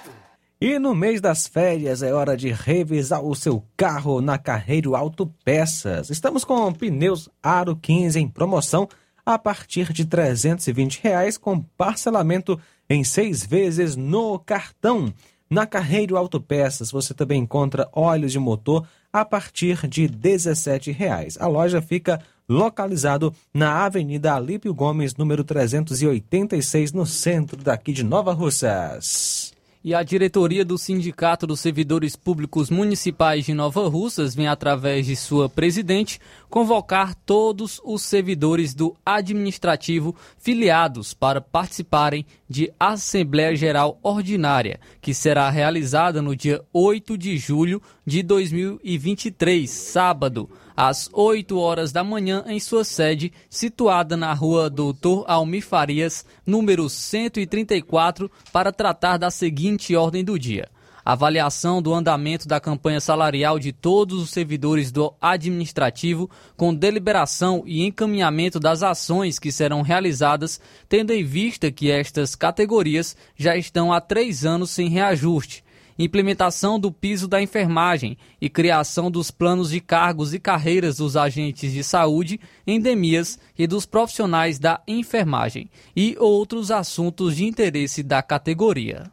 E 0.63 0.77
no 0.77 0.93
mês 0.93 1.19
das 1.19 1.47
férias 1.47 2.03
é 2.03 2.13
hora 2.13 2.37
de 2.37 2.51
revisar 2.51 3.25
o 3.25 3.33
seu 3.33 3.65
carro 3.75 4.21
na 4.21 4.37
Carreiro 4.37 4.95
Autopeças. 4.95 6.11
Estamos 6.11 6.43
com 6.45 6.71
pneus 6.71 7.27
Aro 7.41 7.75
15 7.75 8.19
em 8.19 8.27
promoção 8.27 8.87
a 9.25 9.39
partir 9.39 9.91
de 9.91 10.05
320 10.05 11.01
reais, 11.01 11.35
com 11.35 11.59
parcelamento 11.59 12.59
em 12.87 13.03
seis 13.03 13.43
vezes 13.43 13.95
no 13.95 14.37
cartão. 14.37 15.11
Na 15.49 15.65
Carreiro 15.65 16.15
Autopeças 16.15 16.91
você 16.91 17.11
também 17.11 17.41
encontra 17.41 17.89
óleos 17.91 18.31
de 18.31 18.37
motor 18.37 18.87
a 19.11 19.25
partir 19.25 19.87
de 19.87 20.07
17 20.07 20.91
reais. 20.91 21.39
A 21.41 21.47
loja 21.47 21.81
fica 21.81 22.21
localizado 22.47 23.33
na 23.51 23.83
Avenida 23.83 24.35
Alípio 24.35 24.75
Gomes, 24.75 25.15
número 25.15 25.43
386, 25.43 26.93
no 26.93 27.07
centro 27.07 27.57
daqui 27.57 27.91
de 27.93 28.03
Nova 28.03 28.31
Russas. 28.31 29.50
E 29.83 29.95
a 29.95 30.03
diretoria 30.03 30.63
do 30.63 30.77
Sindicato 30.77 31.47
dos 31.47 31.59
Servidores 31.59 32.15
Públicos 32.15 32.69
Municipais 32.69 33.45
de 33.45 33.51
Nova 33.51 33.89
Russas 33.89 34.35
vem, 34.35 34.47
através 34.47 35.07
de 35.07 35.15
sua 35.15 35.49
presidente, 35.49 36.21
convocar 36.51 37.15
todos 37.15 37.81
os 37.83 38.03
servidores 38.03 38.75
do 38.75 38.95
administrativo 39.03 40.15
filiados 40.37 41.15
para 41.15 41.41
participarem 41.41 42.27
de 42.47 42.71
Assembleia 42.79 43.55
Geral 43.55 43.97
Ordinária, 44.03 44.79
que 45.01 45.15
será 45.15 45.49
realizada 45.49 46.21
no 46.21 46.35
dia 46.35 46.61
8 46.71 47.17
de 47.17 47.35
julho 47.39 47.81
de 48.05 48.21
2023, 48.21 49.67
sábado 49.67 50.47
às 50.75 51.09
8 51.11 51.57
horas 51.57 51.91
da 51.91 52.03
manhã 52.03 52.43
em 52.47 52.59
sua 52.59 52.83
sede, 52.83 53.31
situada 53.49 54.15
na 54.15 54.33
rua 54.33 54.69
Doutor 54.69 55.25
Almir 55.27 55.63
Farias, 55.63 56.25
número 56.45 56.89
134, 56.89 58.31
para 58.51 58.71
tratar 58.71 59.17
da 59.17 59.29
seguinte 59.29 59.95
ordem 59.95 60.23
do 60.23 60.37
dia. 60.37 60.69
Avaliação 61.03 61.81
do 61.81 61.93
andamento 61.93 62.47
da 62.47 62.59
campanha 62.59 63.01
salarial 63.01 63.57
de 63.57 63.71
todos 63.71 64.21
os 64.21 64.29
servidores 64.29 64.91
do 64.91 65.13
administrativo, 65.19 66.29
com 66.55 66.73
deliberação 66.73 67.63
e 67.65 67.83
encaminhamento 67.83 68.59
das 68.59 68.83
ações 68.83 69.39
que 69.39 69.51
serão 69.51 69.81
realizadas, 69.81 70.61
tendo 70.87 71.11
em 71.11 71.23
vista 71.23 71.71
que 71.71 71.89
estas 71.89 72.35
categorias 72.35 73.17
já 73.35 73.57
estão 73.57 73.91
há 73.91 73.99
três 73.99 74.45
anos 74.45 74.69
sem 74.69 74.89
reajuste 74.89 75.63
implementação 76.03 76.79
do 76.79 76.91
piso 76.91 77.27
da 77.27 77.41
enfermagem 77.41 78.17
e 78.39 78.49
criação 78.49 79.11
dos 79.11 79.31
planos 79.31 79.69
de 79.69 79.79
cargos 79.79 80.33
e 80.33 80.39
carreiras 80.39 80.97
dos 80.97 81.15
agentes 81.15 81.71
de 81.71 81.83
saúde, 81.83 82.39
endemias 82.65 83.39
e 83.57 83.67
dos 83.67 83.85
profissionais 83.85 84.59
da 84.59 84.81
enfermagem 84.87 85.69
e 85.95 86.15
outros 86.19 86.71
assuntos 86.71 87.35
de 87.35 87.45
interesse 87.45 88.03
da 88.03 88.21
categoria. 88.21 89.11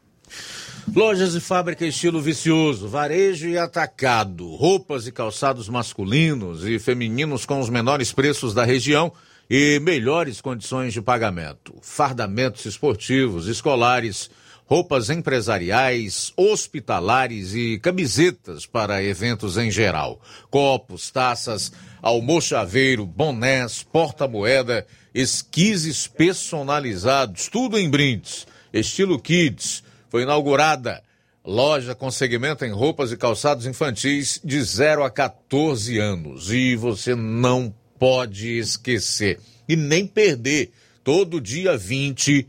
Lojas 0.94 1.34
e 1.34 1.40
fábrica 1.40 1.84
estilo 1.84 2.20
vicioso, 2.20 2.88
varejo 2.88 3.46
e 3.48 3.58
atacado, 3.58 4.54
roupas 4.54 5.06
e 5.06 5.12
calçados 5.12 5.68
masculinos 5.68 6.66
e 6.66 6.78
femininos 6.78 7.44
com 7.44 7.60
os 7.60 7.68
menores 7.68 8.10
preços 8.10 8.54
da 8.54 8.64
região 8.64 9.12
e 9.50 9.78
melhores 9.80 10.40
condições 10.40 10.92
de 10.92 11.02
pagamento, 11.02 11.74
fardamentos 11.82 12.64
esportivos, 12.64 13.48
escolares, 13.48 14.30
roupas 14.68 15.08
empresariais, 15.08 16.30
hospitalares 16.36 17.54
e 17.54 17.78
camisetas 17.78 18.66
para 18.66 19.02
eventos 19.02 19.56
em 19.56 19.70
geral. 19.70 20.20
Copos, 20.50 21.10
taças, 21.10 21.72
almochaveiro, 22.02 23.06
bonés, 23.06 23.82
porta-moeda, 23.82 24.86
esquises 25.14 26.06
personalizados, 26.06 27.48
tudo 27.48 27.78
em 27.78 27.88
brindes. 27.88 28.46
Estilo 28.70 29.18
Kids. 29.18 29.82
Foi 30.10 30.22
inaugurada 30.22 31.02
loja 31.42 31.94
com 31.94 32.10
segmento 32.10 32.62
em 32.62 32.70
roupas 32.70 33.10
e 33.10 33.16
calçados 33.16 33.64
infantis 33.64 34.38
de 34.44 34.62
0 34.62 35.02
a 35.02 35.10
14 35.10 35.98
anos. 35.98 36.52
E 36.52 36.76
você 36.76 37.14
não 37.14 37.74
pode 37.98 38.58
esquecer 38.58 39.40
e 39.66 39.74
nem 39.74 40.06
perder 40.06 40.72
todo 41.02 41.40
dia 41.40 41.74
20 41.74 42.46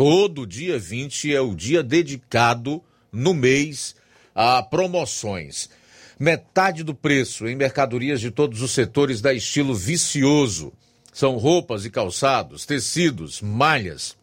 Todo 0.00 0.46
dia 0.46 0.78
20 0.78 1.34
é 1.34 1.42
o 1.42 1.54
dia 1.54 1.82
dedicado 1.82 2.82
no 3.12 3.34
mês 3.34 3.94
a 4.34 4.62
promoções. 4.62 5.68
Metade 6.18 6.82
do 6.82 6.94
preço 6.94 7.46
em 7.46 7.54
mercadorias 7.54 8.18
de 8.18 8.30
todos 8.30 8.62
os 8.62 8.70
setores 8.70 9.20
da 9.20 9.34
estilo 9.34 9.74
vicioso. 9.74 10.72
São 11.12 11.36
roupas 11.36 11.84
e 11.84 11.90
calçados, 11.90 12.64
tecidos, 12.64 13.42
malhas, 13.42 14.16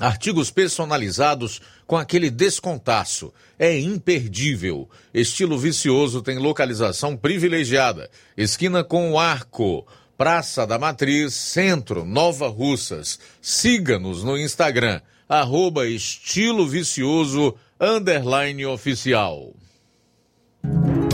artigos 0.00 0.50
personalizados 0.50 1.60
com 1.86 1.98
aquele 1.98 2.30
descontaço. 2.30 3.30
É 3.58 3.78
imperdível. 3.78 4.88
Estilo 5.12 5.58
vicioso 5.58 6.22
tem 6.22 6.38
localização 6.38 7.14
privilegiada. 7.14 8.10
Esquina 8.38 8.82
com 8.82 9.20
arco. 9.20 9.86
Praça 10.20 10.66
da 10.66 10.78
Matriz, 10.78 11.32
Centro, 11.32 12.04
Nova 12.04 12.46
Russas. 12.46 13.18
Siga-nos 13.40 14.22
no 14.22 14.36
Instagram, 14.36 15.00
arroba 15.26 15.86
estilo 15.86 16.68
vicioso, 16.68 17.54
underline 17.80 18.66
oficial. 18.66 19.54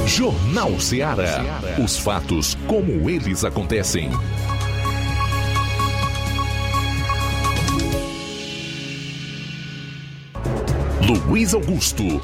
Jornal 0.09 0.81
Ceará. 0.81 1.41
Os 1.81 1.97
fatos 1.97 2.57
como 2.67 3.09
eles 3.09 3.45
acontecem. 3.45 4.11
Luiz 11.29 11.55
Augusto. 11.55 12.21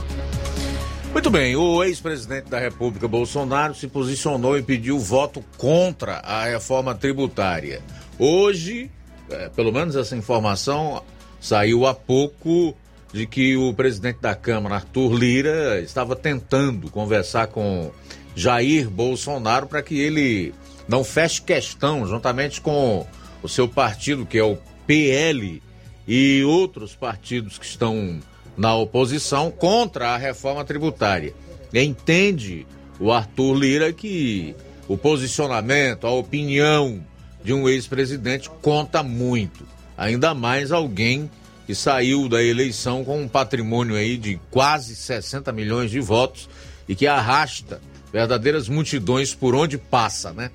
Muito 1.13 1.29
bem, 1.31 1.55
o 1.55 1.85
ex-presidente 1.85 2.49
da 2.49 2.59
República 2.59 3.07
Bolsonaro 3.07 3.75
se 3.75 3.87
posicionou 3.87 4.57
e 4.57 4.63
pediu 4.63 4.99
voto 4.99 5.45
contra 5.59 6.15
a 6.21 6.47
reforma 6.47 6.95
tributária. 6.95 7.83
Hoje, 8.19 8.91
é, 9.29 9.51
pelo 9.51 9.71
menos 9.71 9.95
essa 9.95 10.17
informação 10.17 11.03
saiu 11.39 11.87
há 11.87 11.95
pouco 11.95 12.75
de 13.13 13.27
que 13.27 13.59
o 13.59 13.75
presidente 13.75 14.21
da 14.23 14.35
Câmara, 14.35 14.77
Arthur 14.77 15.13
Lira, 15.13 15.81
estava 15.83 16.17
tentando 16.17 16.91
conversar 16.91 17.49
com 17.49 17.93
Jair 18.35 18.89
Bolsonaro 18.89 19.67
para 19.67 19.83
que 19.83 19.99
ele 19.99 20.55
não 20.89 21.05
feche 21.05 21.43
questão, 21.43 22.07
juntamente 22.07 22.59
com 22.59 23.07
o 23.43 23.49
seu 23.49 23.69
partido, 23.69 24.25
que 24.25 24.39
é 24.39 24.45
o 24.45 24.57
PL, 24.87 25.63
e 26.09 26.43
outros 26.43 26.97
partidos 26.97 27.59
que 27.59 27.67
estão 27.67 28.19
na 28.57 28.75
oposição 28.75 29.51
contra 29.51 30.11
a 30.11 30.17
reforma 30.17 30.65
tributária. 30.65 31.35
Entende 31.73 32.67
o 33.01 33.11
Arthur 33.11 33.55
Lira 33.55 33.93
que 33.93 34.55
o 34.87 34.97
posicionamento, 34.97 36.07
a 36.07 36.11
opinião 36.11 37.03
de 37.43 37.53
um 37.53 37.69
ex-presidente 37.69 38.51
conta 38.61 39.03
muito. 39.03 39.67
Ainda 39.97 40.35
mais 40.35 40.71
alguém 40.71 41.31
que 41.67 41.75
saiu 41.75 42.29
da 42.29 42.43
eleição 42.43 43.05
com 43.05 43.21
um 43.23 43.29
patrimônio 43.29 43.97
aí 43.97 44.17
de 44.17 44.39
quase 44.51 44.95
60 44.95 45.53
milhões 45.53 45.91
de 45.91 46.01
votos 46.01 46.49
e 46.89 46.95
que 46.95 47.07
arrasta 47.07 47.81
verdadeiras 48.13 48.69
multidões 48.69 49.35
por 49.35 49.55
onde 49.55 49.79
passa, 49.79 50.33
né? 50.33 50.51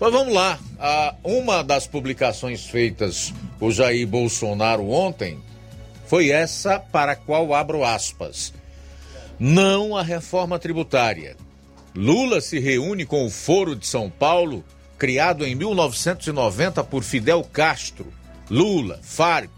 Mas 0.00 0.12
vamos 0.12 0.32
lá. 0.32 0.58
uma 1.22 1.62
das 1.62 1.86
publicações 1.86 2.64
feitas 2.64 3.34
por 3.58 3.70
Jair 3.70 4.06
Bolsonaro 4.06 4.88
ontem 4.88 5.38
foi 6.10 6.30
essa 6.30 6.80
para 6.80 7.12
a 7.12 7.16
qual 7.16 7.54
abro 7.54 7.84
aspas. 7.84 8.52
Não 9.38 9.96
a 9.96 10.02
reforma 10.02 10.58
tributária. 10.58 11.36
Lula 11.94 12.40
se 12.40 12.58
reúne 12.58 13.06
com 13.06 13.24
o 13.24 13.30
Foro 13.30 13.76
de 13.76 13.86
São 13.86 14.10
Paulo, 14.10 14.64
criado 14.98 15.46
em 15.46 15.54
1990 15.54 16.82
por 16.82 17.04
Fidel 17.04 17.44
Castro. 17.44 18.12
Lula, 18.50 18.98
Farc, 19.04 19.52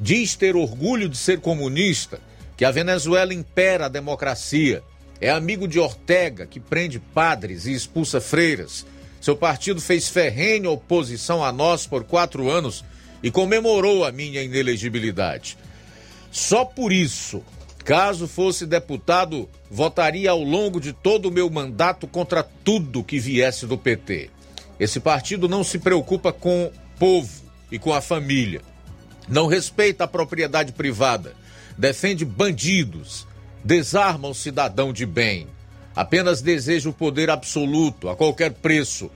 diz 0.00 0.34
ter 0.34 0.56
orgulho 0.56 1.08
de 1.08 1.16
ser 1.16 1.38
comunista, 1.38 2.18
que 2.56 2.64
a 2.64 2.72
Venezuela 2.72 3.32
impera 3.32 3.86
a 3.86 3.88
democracia. 3.88 4.82
É 5.20 5.30
amigo 5.30 5.68
de 5.68 5.78
Ortega, 5.78 6.44
que 6.44 6.58
prende 6.58 6.98
padres 6.98 7.66
e 7.66 7.72
expulsa 7.72 8.20
freiras. 8.20 8.84
Seu 9.20 9.36
partido 9.36 9.80
fez 9.80 10.08
ferrenha 10.08 10.70
oposição 10.70 11.44
a 11.44 11.52
nós 11.52 11.86
por 11.86 12.02
quatro 12.02 12.50
anos 12.50 12.84
e 13.22 13.30
comemorou 13.30 14.04
a 14.04 14.10
minha 14.10 14.42
inelegibilidade. 14.42 15.56
Só 16.30 16.64
por 16.64 16.92
isso, 16.92 17.42
caso 17.84 18.28
fosse 18.28 18.66
deputado, 18.66 19.48
votaria 19.70 20.30
ao 20.30 20.42
longo 20.42 20.80
de 20.80 20.92
todo 20.92 21.26
o 21.26 21.32
meu 21.32 21.48
mandato 21.48 22.06
contra 22.06 22.42
tudo 22.42 23.04
que 23.04 23.18
viesse 23.18 23.66
do 23.66 23.78
PT. 23.78 24.30
Esse 24.78 25.00
partido 25.00 25.48
não 25.48 25.64
se 25.64 25.78
preocupa 25.78 26.32
com 26.32 26.64
o 26.64 26.72
povo 26.98 27.42
e 27.70 27.78
com 27.78 27.92
a 27.92 28.00
família. 28.00 28.60
Não 29.28 29.46
respeita 29.46 30.04
a 30.04 30.08
propriedade 30.08 30.72
privada. 30.72 31.34
Defende 31.76 32.24
bandidos. 32.24 33.26
desarma 33.64 34.28
o 34.28 34.34
cidadão 34.34 34.92
de 34.92 35.04
bem. 35.04 35.46
Apenas 35.94 36.40
deseja 36.40 36.88
o 36.88 36.92
poder 36.92 37.28
absoluto, 37.28 38.08
a 38.08 38.16
qualquer 38.16 38.52
preço. 38.52 39.10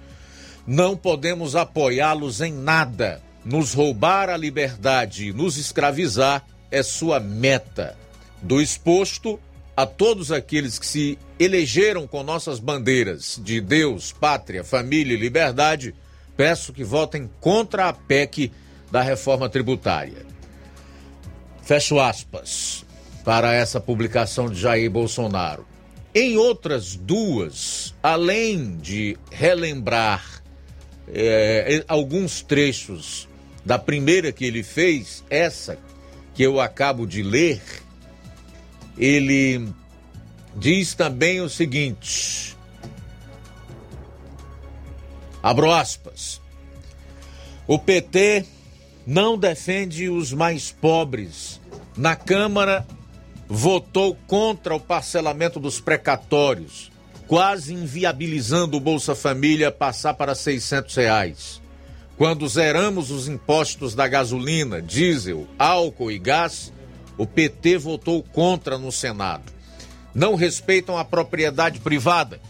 Não 0.66 0.96
podemos 0.96 1.54
apoiá-los 1.54 2.40
em 2.40 2.52
nada. 2.52 3.22
Nos 3.44 3.72
roubar 3.72 4.28
a 4.28 4.36
liberdade 4.36 5.28
e 5.28 5.32
nos 5.32 5.56
escravizar 5.56 6.44
é 6.72 6.82
sua 6.82 7.20
meta. 7.20 7.96
Do 8.40 8.60
exposto 8.60 9.38
a 9.76 9.86
todos 9.86 10.32
aqueles 10.32 10.78
que 10.78 10.86
se 10.86 11.18
elegeram 11.38 12.06
com 12.06 12.22
nossas 12.22 12.58
bandeiras 12.58 13.40
de 13.42 13.60
Deus, 13.60 14.12
pátria, 14.12 14.64
família 14.64 15.14
e 15.14 15.20
liberdade, 15.20 15.94
peço 16.36 16.72
que 16.72 16.82
votem 16.82 17.30
contra 17.40 17.88
a 17.88 17.92
PEC 17.92 18.50
da 18.90 19.02
reforma 19.02 19.48
tributária. 19.48 20.26
Fecho 21.62 22.00
aspas 22.00 22.84
para 23.24 23.52
essa 23.54 23.80
publicação 23.80 24.50
de 24.50 24.60
Jair 24.60 24.90
Bolsonaro. 24.90 25.66
Em 26.14 26.36
outras 26.36 26.96
duas, 26.96 27.94
além 28.02 28.76
de 28.76 29.16
relembrar 29.30 30.42
é, 31.08 31.84
alguns 31.88 32.42
trechos 32.42 33.28
da 33.64 33.78
primeira 33.78 34.32
que 34.32 34.44
ele 34.44 34.62
fez, 34.62 35.24
essa 35.30 35.78
que 36.34 36.42
eu 36.42 36.60
acabo 36.60 37.06
de 37.06 37.22
ler, 37.22 37.62
ele 38.96 39.68
diz 40.56 40.94
também 40.94 41.40
o 41.40 41.48
seguinte: 41.48 42.56
abro 45.42 45.70
aspas. 45.70 46.40
O 47.66 47.78
PT 47.78 48.44
não 49.06 49.38
defende 49.38 50.08
os 50.08 50.32
mais 50.32 50.70
pobres. 50.70 51.60
Na 51.96 52.16
Câmara, 52.16 52.86
votou 53.48 54.16
contra 54.26 54.74
o 54.74 54.80
parcelamento 54.80 55.60
dos 55.60 55.80
precatórios, 55.80 56.90
quase 57.26 57.72
inviabilizando 57.72 58.76
o 58.76 58.80
Bolsa 58.80 59.14
Família 59.14 59.70
passar 59.70 60.14
para 60.14 60.34
600 60.34 60.94
reais. 60.96 61.61
Quando 62.22 62.48
zeramos 62.48 63.10
os 63.10 63.26
impostos 63.26 63.96
da 63.96 64.06
gasolina, 64.06 64.80
diesel, 64.80 65.44
álcool 65.58 66.08
e 66.08 66.20
gás, 66.20 66.72
o 67.18 67.26
PT 67.26 67.78
votou 67.78 68.22
contra 68.22 68.78
no 68.78 68.92
Senado. 68.92 69.52
Não 70.14 70.36
respeitam 70.36 70.96
a 70.96 71.04
propriedade 71.04 71.80
privada, 71.80 72.40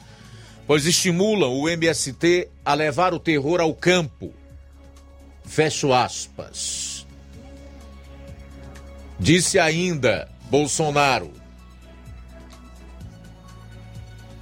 pois 0.67 0.85
estimulam 0.85 1.55
o 1.55 1.71
MST 1.71 2.51
a 2.63 2.75
levar 2.75 3.15
o 3.15 3.19
terror 3.19 3.63
ao 3.63 3.75
campo. 3.75 4.35
Fecho 5.43 5.91
aspas. 5.95 7.07
Disse 9.19 9.59
ainda 9.59 10.29
Bolsonaro: 10.51 11.33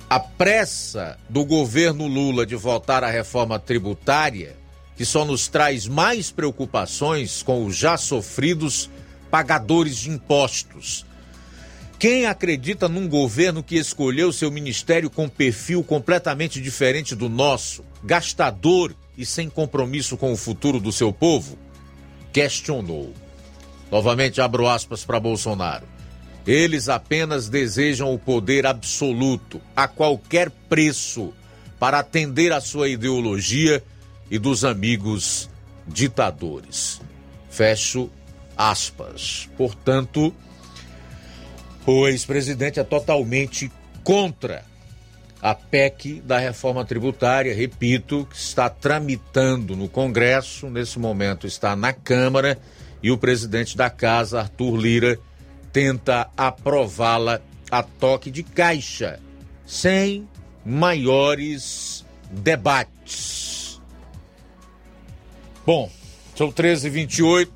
a 0.09 0.19
pressa 0.19 1.17
do 1.29 1.45
governo 1.45 2.09
Lula 2.09 2.45
de 2.45 2.57
votar 2.57 3.05
a 3.05 3.09
reforma 3.09 3.61
tributária, 3.61 4.59
que 5.01 5.07
só 5.07 5.25
nos 5.25 5.49
traz 5.49 5.89
mais 5.89 6.31
preocupações 6.31 7.43
com 7.43 7.65
os 7.65 7.75
já 7.75 7.97
sofridos 7.97 8.91
pagadores 9.31 9.97
de 9.97 10.11
impostos. 10.11 11.07
Quem 11.99 12.27
acredita 12.27 12.87
num 12.87 13.09
governo 13.09 13.63
que 13.63 13.77
escolheu 13.77 14.31
seu 14.31 14.51
ministério 14.51 15.09
com 15.09 15.27
perfil 15.27 15.83
completamente 15.83 16.61
diferente 16.61 17.15
do 17.15 17.31
nosso, 17.31 17.83
gastador 18.05 18.95
e 19.17 19.25
sem 19.25 19.49
compromisso 19.49 20.19
com 20.19 20.35
o 20.35 20.37
futuro 20.37 20.79
do 20.79 20.93
seu 20.93 21.11
povo? 21.11 21.59
Questionou. 22.31 23.15
Novamente 23.91 24.39
abro 24.43 24.69
aspas 24.69 25.03
para 25.03 25.19
Bolsonaro. 25.19 25.87
Eles 26.47 26.91
apenas 26.91 27.49
desejam 27.49 28.13
o 28.13 28.19
poder 28.19 28.67
absoluto, 28.67 29.63
a 29.75 29.89
qualquer 29.89 30.51
preço, 30.51 31.33
para 31.79 32.01
atender 32.01 32.53
à 32.53 32.61
sua 32.61 32.91
ideologia 32.91 33.83
e 34.31 34.39
dos 34.39 34.65
amigos 34.65 35.51
ditadores. 35.87 37.01
Fecho 37.49 38.11
aspas. 38.57 39.49
Portanto, 39.57 40.35
o 41.87 42.07
ex-presidente 42.07 42.79
é 42.79 42.85
totalmente 42.85 43.71
contra 44.05 44.65
a 45.43 45.55
PEC 45.55 46.21
da 46.21 46.39
reforma 46.39 46.85
tributária, 46.85 47.55
repito, 47.55 48.27
que 48.31 48.37
está 48.37 48.69
tramitando 48.69 49.75
no 49.75 49.89
Congresso, 49.89 50.69
nesse 50.69 50.99
momento 50.99 51.47
está 51.47 51.75
na 51.75 51.93
Câmara, 51.93 52.59
e 53.03 53.11
o 53.11 53.17
presidente 53.17 53.77
da 53.77 53.89
casa, 53.89 54.41
Arthur 54.41 54.77
Lira, 54.77 55.19
tenta 55.73 56.29
aprová-la 56.37 57.41
a 57.71 57.83
toque 57.83 58.31
de 58.31 58.43
caixa, 58.43 59.19
sem 59.65 60.29
maiores 60.65 62.05
debates. 62.31 63.50
Bom, 65.73 65.89
são 66.35 66.51
13h28, 66.51 67.49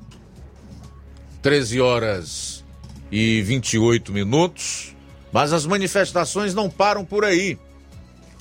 13 1.41 1.81
horas 1.81 2.63
e 3.11 3.41
28 3.41 4.13
minutos, 4.13 4.95
mas 5.33 5.51
as 5.51 5.65
manifestações 5.65 6.53
não 6.53 6.69
param 6.69 7.03
por 7.03 7.25
aí. 7.25 7.59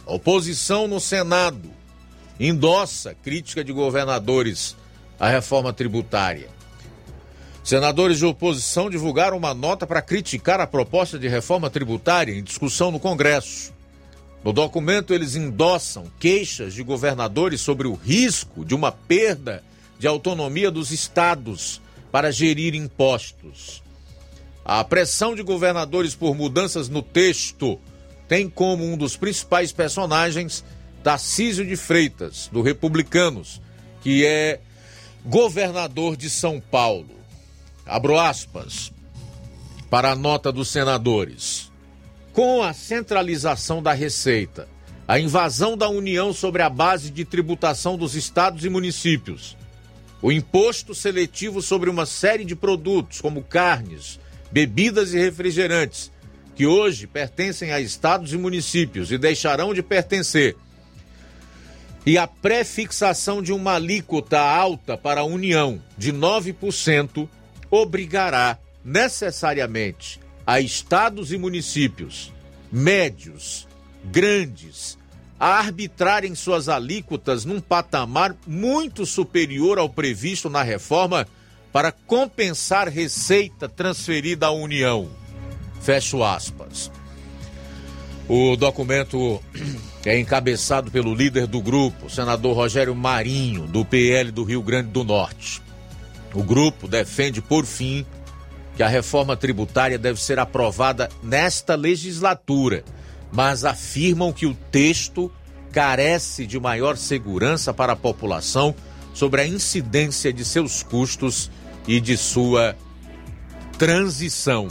A 0.07 0.15
oposição 0.15 0.87
no 0.87 1.01
Senado 1.01 1.69
endossa 2.39 3.17
crítica 3.21 3.65
de 3.65 3.73
governadores 3.73 4.77
à 5.19 5.29
reforma 5.29 5.73
tributária. 5.73 6.51
Senadores 7.65 8.19
de 8.19 8.27
oposição 8.27 8.89
divulgaram 8.89 9.37
uma 9.37 9.55
nota 9.55 9.89
para 9.89 10.01
criticar 10.01 10.61
a 10.61 10.69
proposta 10.69 11.19
de 11.19 11.27
reforma 11.27 11.69
tributária 11.69 12.33
em 12.33 12.45
discussão 12.45 12.93
no 12.93 13.01
Congresso. 13.01 13.74
No 14.45 14.53
documento, 14.53 15.15
eles 15.15 15.37
endossam 15.37 16.05
queixas 16.21 16.75
de 16.75 16.83
governadores 16.83 17.63
sobre 17.63 17.89
o 17.89 17.95
risco 17.95 18.63
de 18.63 18.75
uma 18.75 18.93
perda 18.93 19.65
de 19.99 20.07
autonomia 20.07 20.71
dos 20.71 20.91
estados 20.91 21.81
para 22.13 22.31
gerir 22.31 22.75
impostos. 22.75 23.83
A 24.63 24.85
pressão 24.85 25.35
de 25.35 25.43
governadores 25.43 26.15
por 26.15 26.35
mudanças 26.35 26.91
no 26.91 27.01
texto 27.01 27.79
tem 28.29 28.49
como 28.49 28.85
um 28.85 28.99
dos 28.99 29.17
principais 29.17 29.73
personagens 29.73 30.63
Tarcísio 31.03 31.67
de 31.67 31.77
Freitas, 31.77 32.49
do 32.53 32.63
Republicanos, 32.63 33.61
que 34.03 34.27
é 34.27 34.61
governador 35.25 36.17
de 36.17 36.29
São 36.29 36.61
Paulo. 36.61 37.15
Abro 37.87 38.19
aspas 38.19 38.93
para 39.91 40.13
a 40.13 40.17
nota 40.17 40.53
dos 40.53 40.69
senadores. 40.69 41.71
Com 42.35 42.65
a 42.65 42.73
centralização 42.73 43.81
da 43.81 43.93
Receita, 43.93 44.69
a 45.07 45.21
invasão 45.21 45.77
da 45.77 45.89
União 45.89 46.33
sobre 46.33 46.63
a 46.63 46.69
base 46.69 47.09
de 47.09 47.25
tributação 47.25 47.97
dos 47.97 48.17
estados 48.17 48.65
e 48.65 48.69
municípios, 48.69 49.57
o 50.21 50.33
imposto 50.33 50.97
seletivo 50.97 51.63
sobre 51.63 51.89
uma 51.89 52.05
série 52.05 52.45
de 52.45 52.57
produtos, 52.57 53.21
como 53.21 53.41
carnes, 53.41 54.19
bebidas 54.51 55.15
e 55.15 55.19
refrigerantes, 55.19 56.11
que 56.57 56.67
hoje 56.67 57.07
pertencem 57.07 57.71
a 57.71 57.81
estados 57.81 58.33
e 58.33 58.37
municípios 58.37 59.13
e 59.13 59.17
deixarão 59.17 59.73
de 59.73 59.81
pertencer, 59.81 60.57
e 62.05 62.19
a 62.19 62.27
prefixação 62.27 63.41
de 63.41 63.53
uma 63.53 63.75
alíquota 63.75 64.41
alta 64.41 64.99
para 64.99 65.21
a 65.21 65.25
União 65.25 65.81
de 65.97 66.13
9% 66.13 67.29
obrigará 67.71 68.59
necessariamente 68.85 70.24
a 70.47 70.61
estados 70.61 71.33
e 71.33 71.39
municípios 71.39 72.33
médios, 72.75 73.69
grandes, 74.05 74.99
a 75.39 75.59
arbitrarem 75.59 76.35
suas 76.35 76.69
alíquotas 76.69 77.45
num 77.45 77.61
patamar 77.61 78.35
muito 78.47 79.07
superior 79.07 79.79
ao 79.79 79.89
previsto 79.89 80.51
na 80.51 80.63
reforma 80.63 81.27
para 81.73 81.93
compensar 81.93 82.89
receita 82.89 83.69
transferida 83.69 84.47
à 84.47 84.51
União. 84.51 85.09
Fecho 85.81 86.25
aspas. 86.25 86.91
O 88.29 88.57
documento 88.57 89.41
é 90.05 90.19
encabeçado 90.19 90.91
pelo 90.91 91.15
líder 91.15 91.47
do 91.47 91.61
grupo, 91.61 92.11
senador 92.11 92.57
Rogério 92.57 92.95
Marinho, 92.95 93.67
do 93.67 93.85
PL 93.85 94.33
do 94.33 94.45
Rio 94.45 94.63
Grande 94.63 94.91
do 94.91 95.05
Norte. 95.05 95.63
O 96.33 96.43
grupo 96.43 96.89
defende, 96.89 97.41
por 97.41 97.65
fim, 97.65 98.05
que 98.77 98.83
a 98.83 98.89
reforma 98.89 99.37
tributária 99.37 99.99
deve 99.99 100.21
ser 100.21 100.39
aprovada 100.39 101.09
nesta 101.23 101.75
legislatura 101.75 102.85
mas 103.35 103.65
afirmam 103.65 104.33
que 104.33 104.47
o 104.47 104.55
texto 104.55 105.31
carece 105.73 106.47
de 106.47 106.61
maior 106.61 106.97
segurança 106.97 107.75
para 107.75 107.95
a 107.95 107.97
população 107.97 108.73
sobre 109.13 109.41
a 109.41 109.47
incidência 109.47 110.33
de 110.33 110.45
seus 110.45 110.85
custos 110.85 111.51
e 111.87 112.01
de 112.01 112.17
sua 112.17 112.77
transição. 113.77 114.69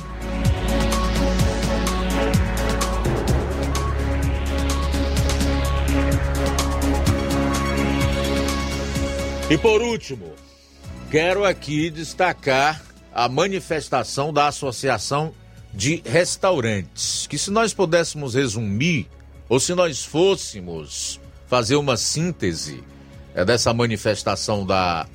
E 9.50 9.58
por 9.58 9.82
último, 9.82 10.32
quero 11.12 11.44
aqui 11.44 11.90
destacar 11.90 12.82
a 13.14 13.30
manifestação 13.30 14.34
da 14.34 14.48
Associação 14.48 15.34
de 15.74 16.02
restaurantes, 16.06 17.28
que 17.28 17.38
se 17.38 17.52
nós 17.52 17.74
pudéssemos 17.74 18.36
resumir, 18.36 19.08
ou 19.50 19.60
se 19.60 19.74
nós 19.74 20.04
fôssemos 20.04 21.20
fazer 21.48 21.76
uma 21.76 21.98
síntese 21.98 22.84
é, 23.36 23.44
dessa 23.44 23.74
manifestação 23.74 24.66
da 24.66 25.08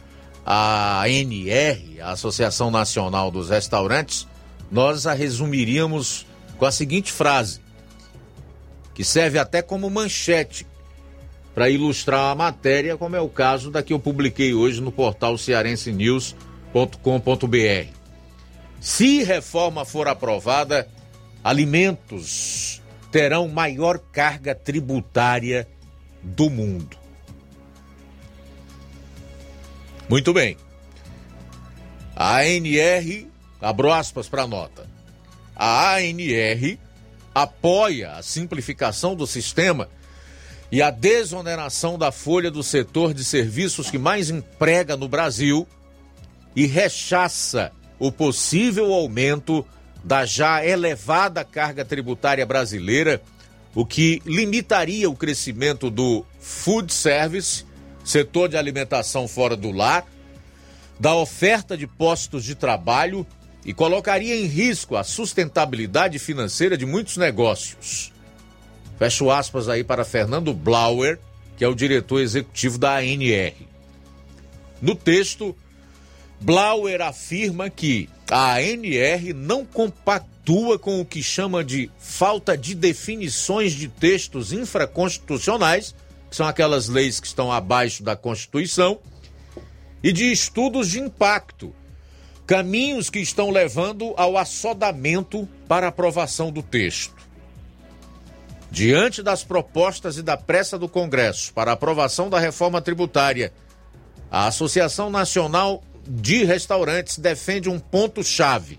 ANR, 0.44 2.00
a 2.02 2.12
Associação 2.12 2.70
Nacional 2.70 3.30
dos 3.30 3.50
Restaurantes, 3.50 4.26
nós 4.70 5.06
a 5.06 5.12
resumiríamos 5.12 6.26
com 6.56 6.66
a 6.66 6.72
seguinte 6.72 7.12
frase, 7.12 7.60
que 8.94 9.04
serve 9.04 9.38
até 9.38 9.62
como 9.62 9.88
manchete 9.88 10.66
para 11.54 11.70
ilustrar 11.70 12.32
a 12.32 12.34
matéria, 12.34 12.96
como 12.96 13.16
é 13.16 13.20
o 13.20 13.28
caso 13.28 13.70
da 13.70 13.82
que 13.82 13.92
eu 13.92 13.98
publiquei 13.98 14.54
hoje 14.54 14.80
no 14.80 14.92
portal 14.92 15.36
cearensenews.com.br. 16.72 17.92
Se 18.80 19.24
reforma 19.24 19.84
for 19.84 20.06
aprovada, 20.06 20.88
alimentos 21.42 22.80
terão 23.10 23.48
maior 23.48 23.98
carga 23.98 24.54
tributária 24.54 25.66
do 26.22 26.48
mundo. 26.48 26.96
Muito 30.08 30.32
bem. 30.32 30.56
A 32.14 32.38
ANR, 32.38 33.26
abro 33.60 33.92
aspas 33.92 34.28
para 34.28 34.42
a 34.42 34.46
nota. 34.46 34.86
A 35.54 35.96
ANR 35.96 36.78
apoia 37.34 38.12
a 38.12 38.22
simplificação 38.22 39.14
do 39.14 39.26
sistema 39.26 39.88
e 40.70 40.82
a 40.82 40.90
desoneração 40.90 41.98
da 41.98 42.12
folha 42.12 42.50
do 42.50 42.62
setor 42.62 43.14
de 43.14 43.24
serviços 43.24 43.90
que 43.90 43.98
mais 43.98 44.30
emprega 44.30 44.96
no 44.96 45.08
Brasil 45.08 45.66
e 46.59 46.66
rechaça 46.66 47.70
o 48.01 48.10
possível 48.10 48.93
aumento 48.93 49.64
da 50.02 50.26
já 50.26 50.66
elevada 50.66 51.44
carga 51.44 51.85
tributária 51.85 52.44
brasileira, 52.44 53.22
o 53.76 53.86
que 53.86 54.20
limitaria 54.26 55.09
o 55.09 55.14
crescimento 55.14 55.89
do 55.89 56.26
food 56.40 56.93
service, 56.93 57.64
setor 58.05 58.48
de 58.48 58.56
alimentação 58.56 59.28
fora 59.28 59.56
do 59.56 59.70
lar, 59.70 60.05
da 60.98 61.14
oferta 61.14 61.76
de 61.76 61.86
postos 61.86 62.43
de 62.43 62.56
trabalho 62.56 63.24
e 63.64 63.72
colocaria 63.72 64.35
em 64.35 64.47
risco 64.47 64.97
a 64.97 65.05
sustentabilidade 65.05 66.18
financeira 66.18 66.76
de 66.76 66.85
muitos 66.85 67.16
negócios. 67.16 68.12
Fecho 68.98 69.30
aspas 69.30 69.68
aí 69.68 69.85
para 69.85 70.05
Fernando 70.05 70.52
Blauer, 70.52 71.20
que 71.56 71.64
é 71.64 71.68
o 71.68 71.74
diretor 71.74 72.20
executivo 72.20 72.78
da 72.78 72.97
ANR. 72.97 73.55
No 74.82 74.97
texto, 74.97 75.55
Blauer 76.40 77.01
afirma 77.01 77.69
que 77.69 78.09
a 78.31 78.55
ANR 78.55 79.35
não 79.35 79.65
compactua 79.65 80.78
com 80.78 81.01
o 81.01 81.05
que 81.05 81.23
chama 81.23 81.65
de 81.65 81.90
falta 81.98 82.56
de 82.56 82.74
definições 82.74 83.73
de 83.73 83.89
textos 83.89 84.52
infraconstitucionais, 84.52 85.94
que 86.31 86.36
são 86.36 86.47
aquelas 86.47 86.89
leis 86.89 87.19
que 87.19 87.27
estão 87.27 87.51
abaixo 87.51 88.02
da 88.02 88.15
Constituição, 88.15 88.98
e 90.02 90.12
de 90.12 90.31
estudos 90.31 90.89
de 90.89 91.01
impacto, 91.01 91.74
caminhos 92.47 93.10
que 93.10 93.19
estão 93.19 93.51
levando 93.51 94.15
ao 94.16 94.39
assodamento 94.39 95.48
para 95.66 95.89
aprovação 95.89 96.52
do 96.52 96.62
texto. 96.62 97.19
Diante 98.70 99.23
das 99.23 99.43
propostas 99.43 100.19
e 100.19 100.23
da 100.23 100.36
pressa 100.36 100.78
do 100.78 100.89
Congresso 100.89 101.52
para 101.52 101.73
aprovação 101.73 102.31
da 102.31 102.39
reforma 102.39 102.81
tributária, 102.81 103.52
a 104.31 104.47
Associação 104.47 105.10
Nacional 105.10 105.82
de 106.09 106.44
Restaurantes 106.44 107.18
defende 107.18 107.68
um 107.68 107.78
ponto-chave: 107.78 108.78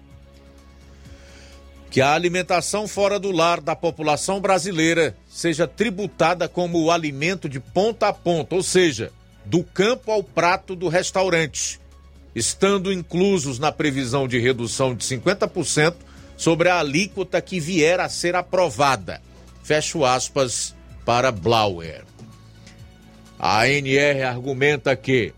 que 1.92 2.02
a 2.02 2.14
alimentação 2.14 2.88
fora 2.88 3.20
do 3.20 3.32
lar 3.32 3.62
da 3.62 3.76
população 3.76 4.42
brasileira 4.42 5.16
seja 5.30 5.68
tributada 5.68 6.48
como 6.48 6.82
o 6.82 6.92
alimento 6.92 7.48
de 7.48 7.60
ponta 7.60 8.08
a 8.08 8.14
ponta, 8.14 8.56
ou 8.56 8.64
seja, 8.64 9.12
do 9.46 9.64
campo 9.64 10.12
ao 10.12 10.24
prato 10.24 10.76
do 10.76 10.88
restaurante, 10.88 11.80
estando 12.36 12.92
inclusos 12.92 13.60
na 13.60 13.72
previsão 13.72 14.28
de 14.28 14.40
redução 14.40 14.96
de 14.96 15.04
50% 15.06 15.96
sobre 16.36 16.70
a 16.70 16.80
alíquota 16.80 17.42
que 17.42 17.60
vier 17.60 18.00
a 18.00 18.10
ser 18.10 18.36
aprovada. 18.36 19.22
Fecho 19.64 20.06
aspas 20.06 20.76
para 21.06 21.32
Blauer. 21.32 22.04
A 23.38 23.62
ANR 23.62 24.24
argumenta 24.28 24.96
que, 24.96 25.34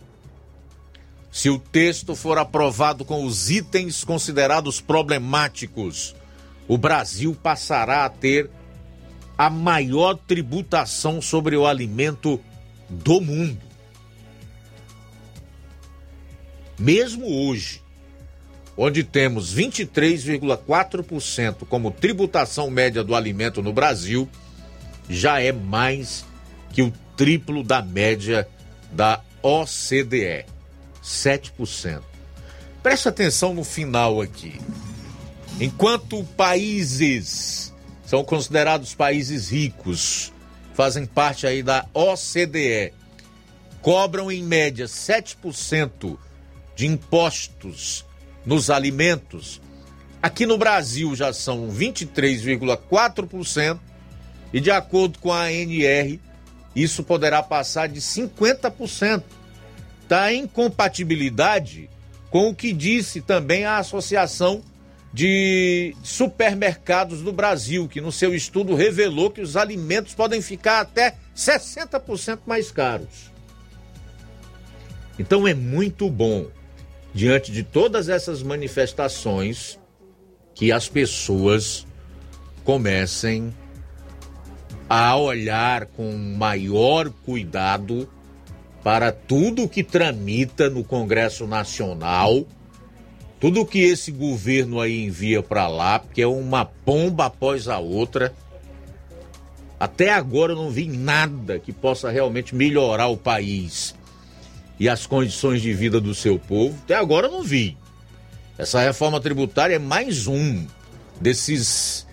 se 1.32 1.50
o 1.50 1.58
texto 1.58 2.16
for 2.16 2.38
aprovado 2.38 3.04
com 3.06 3.26
os 3.26 3.50
itens 3.50 4.04
considerados 4.04 4.82
problemáticos, 4.82 6.14
o 6.68 6.78
Brasil 6.78 7.36
passará 7.42 8.04
a 8.06 8.10
ter 8.10 8.52
a 9.38 9.50
maior 9.50 10.16
tributação 10.16 11.22
sobre 11.22 11.56
o 11.56 11.66
alimento 11.66 12.38
do 12.90 13.22
mundo. 13.22 13.62
Mesmo 16.78 17.48
hoje, 17.48 17.82
onde 18.76 19.02
temos 19.04 19.56
23,4% 19.56 21.66
como 21.68 21.92
tributação 21.92 22.70
média 22.70 23.02
do 23.04 23.16
alimento 23.16 23.62
no 23.62 23.72
Brasil, 23.72 24.28
já 25.10 25.40
é 25.40 25.52
mais 25.52 26.26
que 26.72 26.82
o 26.82 26.92
triplo 27.16 27.64
da 27.64 27.82
média 27.82 28.48
da 28.92 29.22
OCDE, 29.42 30.46
7%. 31.04 32.02
Preste 32.82 33.08
atenção 33.08 33.54
no 33.54 33.64
final 33.64 34.20
aqui. 34.22 34.60
Enquanto 35.60 36.24
países 36.36 37.72
são 38.06 38.24
considerados 38.24 38.96
países 38.96 39.50
ricos, 39.50 40.34
fazem 40.74 41.06
parte 41.06 41.46
aí 41.46 41.62
da 41.62 41.86
OCDE, 41.94 42.94
cobram 43.82 44.32
em 44.32 44.42
média 44.44 44.86
7% 44.86 46.18
de 46.76 46.88
impostos 46.88 48.06
nos 48.46 48.70
alimentos, 48.70 49.62
aqui 50.22 50.46
no 50.46 50.58
Brasil 50.58 51.16
já 51.16 51.32
são 51.32 51.70
23,4% 51.70 53.80
e 54.52 54.60
de 54.60 54.72
acordo 54.72 55.20
com 55.20 55.32
a 55.32 55.44
ANR, 55.44 56.20
isso 56.76 57.04
poderá 57.04 57.42
passar 57.44 57.88
de 57.88 58.02
50%. 58.02 59.24
Está 60.12 60.34
em 60.34 60.46
compatibilidade 60.46 61.90
com 62.30 62.50
o 62.50 62.54
que 62.54 62.74
disse 62.74 63.22
também 63.22 63.64
a 63.64 63.78
Associação 63.78 64.62
de 65.14 65.96
Supermercados 66.04 67.22
do 67.22 67.32
Brasil, 67.32 67.88
que 67.88 68.02
no 68.02 68.12
seu 68.12 68.36
estudo 68.36 68.76
revelou 68.76 69.32
que 69.32 69.40
os 69.40 69.56
alimentos 69.56 70.14
podem 70.14 70.42
ficar 70.42 70.82
até 70.82 71.16
60% 71.34 72.40
mais 72.46 72.70
caros. 72.74 73.32
Então 75.18 75.48
é 75.48 75.54
muito 75.54 76.10
bom 76.10 76.48
diante 77.14 77.50
de 77.50 77.64
todas 77.64 78.10
essas 78.10 78.44
manifestações, 78.44 79.80
que 80.54 80.74
as 80.74 80.90
pessoas 80.90 81.88
comecem 82.66 83.56
a 84.90 85.16
olhar 85.16 85.86
com 85.86 86.12
maior 86.12 87.10
cuidado 87.10 88.10
para 88.84 89.12
tudo 89.12 89.68
que 89.68 89.84
tramita 89.84 90.70
no 90.70 90.84
Congresso 90.84 91.46
Nacional, 91.46 92.46
tudo 93.40 93.66
que 93.66 93.80
esse 93.80 94.12
governo 94.12 94.80
aí 94.80 95.04
envia 95.04 95.42
para 95.42 95.68
lá, 95.68 96.00
porque 96.00 96.22
é 96.22 96.28
uma 96.28 96.66
pomba 96.66 97.26
após 97.26 97.68
a 97.68 97.80
outra. 97.80 98.34
Até 99.80 100.12
agora 100.12 100.54
eu 100.54 100.56
não 100.56 100.70
vi 100.70 100.88
nada 100.88 101.60
que 101.60 101.72
possa 101.72 102.10
realmente 102.12 102.56
melhorar 102.56 103.08
o 103.08 103.18
país 103.18 103.96
e 104.80 104.90
as 104.90 105.06
condições 105.06 105.62
de 105.62 105.74
vida 105.74 106.00
do 106.00 106.14
seu 106.14 106.40
povo, 106.40 106.78
até 106.84 106.96
agora 106.96 107.28
eu 107.28 107.32
não 107.32 107.44
vi. 107.44 107.78
Essa 108.58 108.80
reforma 108.82 109.20
tributária 109.20 109.76
é 109.76 109.80
mais 109.80 110.28
um 110.28 110.66
desses 111.20 112.08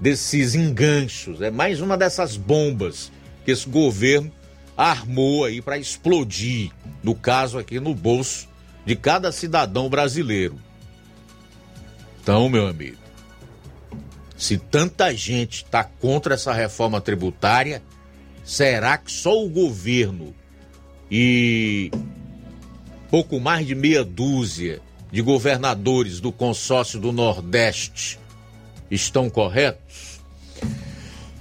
desses 0.00 0.54
enganchos, 0.54 1.42
é 1.42 1.50
mais 1.50 1.80
uma 1.80 1.96
dessas 1.96 2.36
bombas 2.36 3.10
que 3.44 3.50
esse 3.50 3.68
governo 3.68 4.30
armou 4.78 5.44
aí 5.44 5.60
para 5.60 5.76
explodir, 5.76 6.70
no 7.02 7.12
caso 7.12 7.58
aqui 7.58 7.80
no 7.80 7.92
bolso 7.92 8.48
de 8.86 8.94
cada 8.94 9.32
cidadão 9.32 9.88
brasileiro. 9.88 10.56
Então, 12.22 12.48
meu 12.48 12.68
amigo, 12.68 12.96
se 14.36 14.56
tanta 14.56 15.12
gente 15.12 15.64
está 15.64 15.82
contra 15.82 16.34
essa 16.34 16.52
reforma 16.52 17.00
tributária, 17.00 17.82
será 18.44 18.96
que 18.96 19.10
só 19.10 19.42
o 19.44 19.48
governo 19.48 20.32
e 21.10 21.90
pouco 23.10 23.40
mais 23.40 23.66
de 23.66 23.74
meia 23.74 24.04
dúzia 24.04 24.80
de 25.10 25.20
governadores 25.22 26.20
do 26.20 26.30
consórcio 26.30 27.00
do 27.00 27.10
Nordeste 27.10 28.20
estão 28.88 29.28
corretos? 29.28 29.87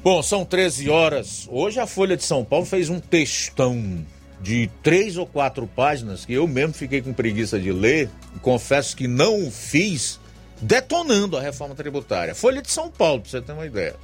Bom, 0.09 0.23
são 0.23 0.45
13 0.45 0.89
horas. 0.89 1.49
Hoje 1.51 1.81
a 1.81 1.85
Folha 1.85 2.15
de 2.15 2.23
São 2.23 2.45
Paulo 2.45 2.65
fez 2.65 2.89
um 2.89 2.97
textão 2.97 4.05
de 4.39 4.69
três 4.81 5.17
ou 5.17 5.27
quatro 5.27 5.67
páginas 5.67 6.23
que 6.23 6.31
eu 6.31 6.47
mesmo 6.47 6.71
fiquei 6.73 7.01
com 7.01 7.11
preguiça 7.11 7.59
de 7.59 7.73
ler. 7.73 8.09
Confesso 8.41 8.95
que 8.95 9.05
não 9.05 9.45
o 9.45 9.51
fiz 9.51 10.17
detonando 10.61 11.35
a 11.35 11.41
reforma 11.41 11.75
tributária. 11.75 12.33
Folha 12.33 12.61
de 12.61 12.71
São 12.71 12.89
Paulo, 12.89 13.19
para 13.19 13.31
você 13.31 13.41
ter 13.41 13.51
uma 13.51 13.65
ideia. 13.65 13.97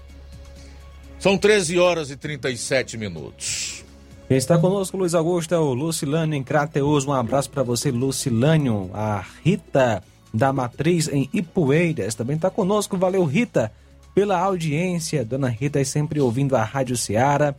São 1.19 1.37
13 1.37 1.79
horas 1.79 2.11
e 2.11 2.17
37 2.17 2.97
minutos. 2.97 3.85
Quem 4.27 4.35
está 4.35 4.57
conosco, 4.57 4.97
Luiz 4.97 5.15
Augusto, 5.15 5.55
é 5.55 5.57
o 5.57 5.73
Lucilânio 5.73 6.35
em 6.35 6.43
Crateus. 6.43 7.05
Um 7.05 7.13
abraço 7.13 7.49
para 7.49 7.63
você, 7.63 7.91
Lucilânio. 7.91 8.91
A 8.93 9.23
Rita 9.41 10.03
da 10.33 10.51
Matriz 10.51 11.07
em 11.07 11.29
Ipueiras 11.31 12.13
também 12.13 12.35
está 12.35 12.49
conosco. 12.49 12.97
Valeu, 12.97 13.23
Rita, 13.23 13.71
pela 14.13 14.39
audiência. 14.39 15.25
Dona 15.25 15.49
Rita 15.49 15.79
é 15.79 15.83
sempre 15.83 16.19
ouvindo 16.19 16.55
a 16.55 16.63
Rádio 16.63 16.97
Ceará. 16.97 17.55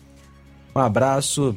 Um 0.75 0.81
abraço. 0.81 1.57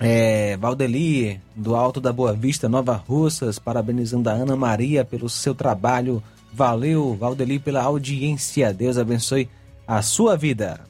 É, 0.00 0.56
Valdeli, 0.56 1.40
do 1.56 1.74
Alto 1.74 2.00
da 2.00 2.12
Boa 2.12 2.32
Vista, 2.32 2.68
Nova 2.68 2.94
Russas, 2.94 3.58
parabenizando 3.58 4.30
a 4.30 4.32
Ana 4.32 4.54
Maria 4.54 5.04
pelo 5.04 5.28
seu 5.28 5.54
trabalho. 5.54 6.22
Valeu, 6.52 7.16
Valdeli, 7.16 7.58
pela 7.58 7.82
audiência. 7.82 8.72
Deus 8.72 8.96
abençoe 8.96 9.48
a 9.86 10.00
sua 10.02 10.36
vida. 10.36 10.80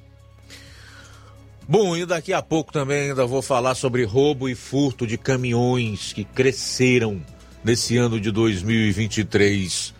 Bom, 1.66 1.96
e 1.96 2.06
daqui 2.06 2.32
a 2.32 2.42
pouco 2.42 2.72
também 2.72 3.10
ainda 3.10 3.26
vou 3.26 3.42
falar 3.42 3.74
sobre 3.74 4.02
roubo 4.04 4.48
e 4.48 4.54
furto 4.54 5.06
de 5.06 5.18
caminhões 5.18 6.12
que 6.14 6.24
cresceram 6.24 7.22
nesse 7.62 7.96
ano 7.96 8.18
de 8.18 8.30
2023 8.30 9.94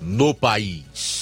no 0.00 0.34
país. 0.34 1.21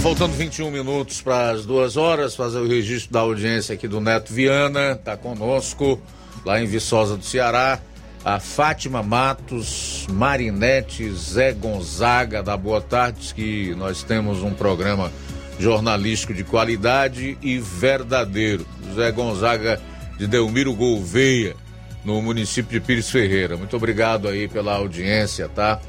Faltando 0.02 0.34
21 0.34 0.72
minutos 0.72 1.22
para 1.22 1.52
as 1.52 1.64
duas 1.64 1.96
horas, 1.96 2.36
fazer 2.36 2.58
o 2.58 2.68
registro 2.68 3.14
da 3.14 3.20
audiência 3.20 3.76
aqui 3.76 3.88
do 3.88 4.02
Neto 4.02 4.34
Viana, 4.34 4.96
tá 4.96 5.16
conosco 5.16 6.02
lá 6.44 6.60
em 6.60 6.66
Viçosa 6.66 7.16
do 7.16 7.24
Ceará. 7.24 7.80
A 8.26 8.40
Fátima 8.40 9.04
Matos, 9.04 10.08
Marinete, 10.12 11.12
Zé 11.12 11.54
Gonzaga 11.54 12.42
da 12.42 12.58
Boa 12.58 12.82
Tarde, 12.82 13.32
que 13.36 13.76
nós 13.76 14.02
temos 14.02 14.42
um 14.42 14.56
programa 14.56 15.12
jornalístico 15.60 16.34
de 16.34 16.44
qualidade 16.44 17.38
e 17.40 17.60
verdadeiro. 17.60 18.66
Zé 18.96 19.12
Gonzaga 19.12 19.80
de 20.18 20.26
Delmiro 20.26 20.74
Gouveia, 20.74 21.56
no 22.04 22.20
município 22.24 22.72
de 22.72 22.84
Pires 22.84 23.10
Ferreira. 23.10 23.56
Muito 23.56 23.76
obrigado 23.76 24.28
aí 24.28 24.48
pela 24.48 24.74
audiência, 24.74 25.48
tá? 25.48 25.80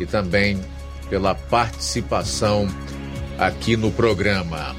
E 0.00 0.06
também 0.06 0.60
pela 1.08 1.36
participação 1.36 2.68
aqui 3.40 3.74
no 3.74 3.90
programa. 3.90 4.76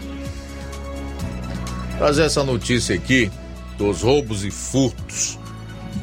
Trazer 1.98 2.26
essa 2.26 2.44
notícia 2.44 2.94
aqui 2.94 3.32
dos 3.76 4.04
roubos 4.04 4.46
e 4.46 4.52
furtos 4.52 5.40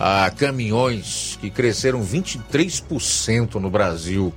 a 0.01 0.29
caminhões 0.37 1.39
que 1.41 1.51
cresceram 1.51 2.05
23% 2.05 3.55
no 3.55 3.71
Brasil 3.71 4.35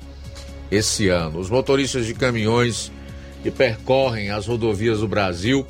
esse 0.70 1.10
ano. 1.10 1.40
Os 1.40 1.50
motoristas 1.50 2.06
de 2.06 2.14
caminhões 2.14 2.92
que 3.42 3.50
percorrem 3.50 4.30
as 4.30 4.46
rodovias 4.46 5.00
do 5.00 5.08
Brasil 5.08 5.66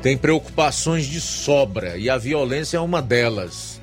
têm 0.00 0.16
preocupações 0.16 1.06
de 1.06 1.20
sobra 1.20 1.98
e 1.98 2.08
a 2.08 2.16
violência 2.16 2.76
é 2.76 2.80
uma 2.80 3.02
delas. 3.02 3.80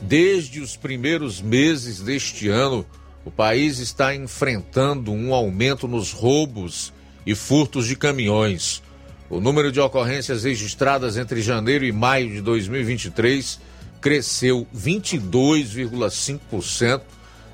Desde 0.00 0.58
os 0.58 0.74
primeiros 0.74 1.42
meses 1.42 2.00
deste 2.00 2.48
ano, 2.48 2.86
o 3.26 3.30
país 3.30 3.78
está 3.78 4.14
enfrentando 4.14 5.12
um 5.12 5.34
aumento 5.34 5.86
nos 5.86 6.12
roubos 6.12 6.94
e 7.26 7.34
furtos 7.34 7.86
de 7.86 7.96
caminhões. 7.96 8.82
O 9.28 9.40
número 9.40 9.70
de 9.70 9.80
ocorrências 9.80 10.44
registradas 10.44 11.16
entre 11.16 11.40
janeiro 11.40 11.84
e 11.84 11.92
maio 11.92 12.30
de 12.30 12.40
2023 12.40 13.60
cresceu 14.00 14.66
22,5% 14.74 17.02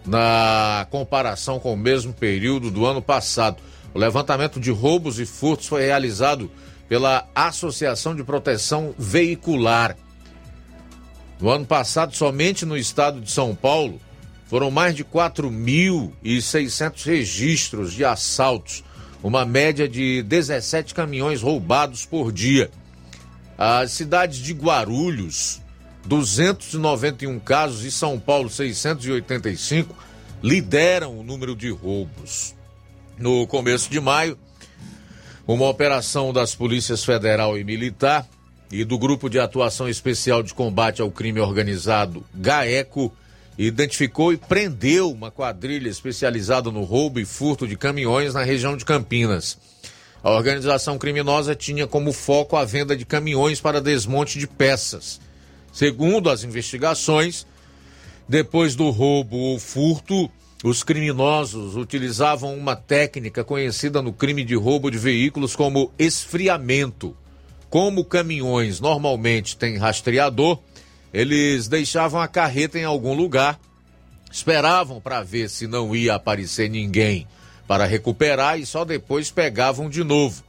na 0.06 0.86
comparação 0.90 1.58
com 1.58 1.72
o 1.72 1.76
mesmo 1.76 2.12
período 2.12 2.70
do 2.70 2.86
ano 2.86 3.02
passado. 3.02 3.56
O 3.92 3.98
levantamento 3.98 4.60
de 4.60 4.70
roubos 4.70 5.18
e 5.18 5.26
furtos 5.26 5.66
foi 5.66 5.84
realizado 5.84 6.48
pela 6.88 7.26
Associação 7.34 8.14
de 8.14 8.22
Proteção 8.22 8.94
Veicular. 8.96 9.96
No 11.40 11.50
ano 11.50 11.66
passado, 11.66 12.14
somente 12.14 12.64
no 12.64 12.76
estado 12.76 13.20
de 13.20 13.28
São 13.30 13.54
Paulo, 13.54 14.00
foram 14.46 14.70
mais 14.70 14.94
de 14.94 15.04
4.600 15.04 17.04
registros 17.04 17.92
de 17.92 18.04
assaltos, 18.04 18.84
uma 19.22 19.44
média 19.44 19.88
de 19.88 20.22
17 20.22 20.94
caminhões 20.94 21.42
roubados 21.42 22.04
por 22.04 22.32
dia. 22.32 22.70
As 23.58 23.92
cidades 23.92 24.38
de 24.38 24.52
Guarulhos, 24.52 25.60
291 26.04 27.38
casos 27.40 27.84
e 27.84 27.90
São 27.90 28.18
Paulo, 28.18 28.50
685, 28.50 29.94
lideram 30.42 31.18
o 31.18 31.22
número 31.22 31.56
de 31.56 31.70
roubos. 31.70 32.54
No 33.18 33.46
começo 33.46 33.90
de 33.90 33.98
maio, 33.98 34.38
uma 35.46 35.68
operação 35.68 36.32
das 36.32 36.54
polícias 36.54 37.04
federal 37.04 37.56
e 37.56 37.64
militar 37.64 38.26
e 38.70 38.84
do 38.84 38.98
Grupo 38.98 39.30
de 39.30 39.38
Atuação 39.38 39.88
Especial 39.88 40.42
de 40.42 40.52
Combate 40.52 41.00
ao 41.00 41.10
Crime 41.10 41.40
Organizado, 41.40 42.24
GAECO, 42.34 43.12
identificou 43.58 44.32
e 44.32 44.36
prendeu 44.36 45.10
uma 45.10 45.30
quadrilha 45.30 45.88
especializada 45.88 46.70
no 46.70 46.82
roubo 46.82 47.18
e 47.18 47.24
furto 47.24 47.66
de 47.66 47.76
caminhões 47.76 48.34
na 48.34 48.42
região 48.42 48.76
de 48.76 48.84
Campinas. 48.84 49.58
A 50.22 50.30
organização 50.30 50.98
criminosa 50.98 51.54
tinha 51.54 51.86
como 51.86 52.12
foco 52.12 52.56
a 52.56 52.64
venda 52.64 52.96
de 52.96 53.06
caminhões 53.06 53.60
para 53.60 53.80
desmonte 53.80 54.38
de 54.38 54.46
peças. 54.46 55.20
Segundo 55.72 56.28
as 56.28 56.42
investigações, 56.42 57.46
depois 58.28 58.74
do 58.74 58.90
roubo 58.90 59.36
ou 59.36 59.58
furto, 59.58 60.30
os 60.64 60.82
criminosos 60.82 61.76
utilizavam 61.76 62.56
uma 62.56 62.74
técnica 62.74 63.44
conhecida 63.44 64.02
no 64.02 64.12
crime 64.12 64.42
de 64.42 64.56
roubo 64.56 64.90
de 64.90 64.98
veículos 64.98 65.54
como 65.54 65.92
esfriamento. 65.98 67.16
Como 67.70 68.04
caminhões 68.04 68.80
normalmente 68.80 69.56
têm 69.56 69.76
rastreador, 69.76 70.58
eles 71.16 71.66
deixavam 71.66 72.20
a 72.20 72.28
carreta 72.28 72.78
em 72.78 72.84
algum 72.84 73.14
lugar, 73.14 73.58
esperavam 74.30 75.00
para 75.00 75.22
ver 75.22 75.48
se 75.48 75.66
não 75.66 75.96
ia 75.96 76.14
aparecer 76.14 76.68
ninguém 76.68 77.26
para 77.66 77.86
recuperar 77.86 78.60
e 78.60 78.66
só 78.66 78.84
depois 78.84 79.30
pegavam 79.30 79.88
de 79.88 80.04
novo. 80.04 80.44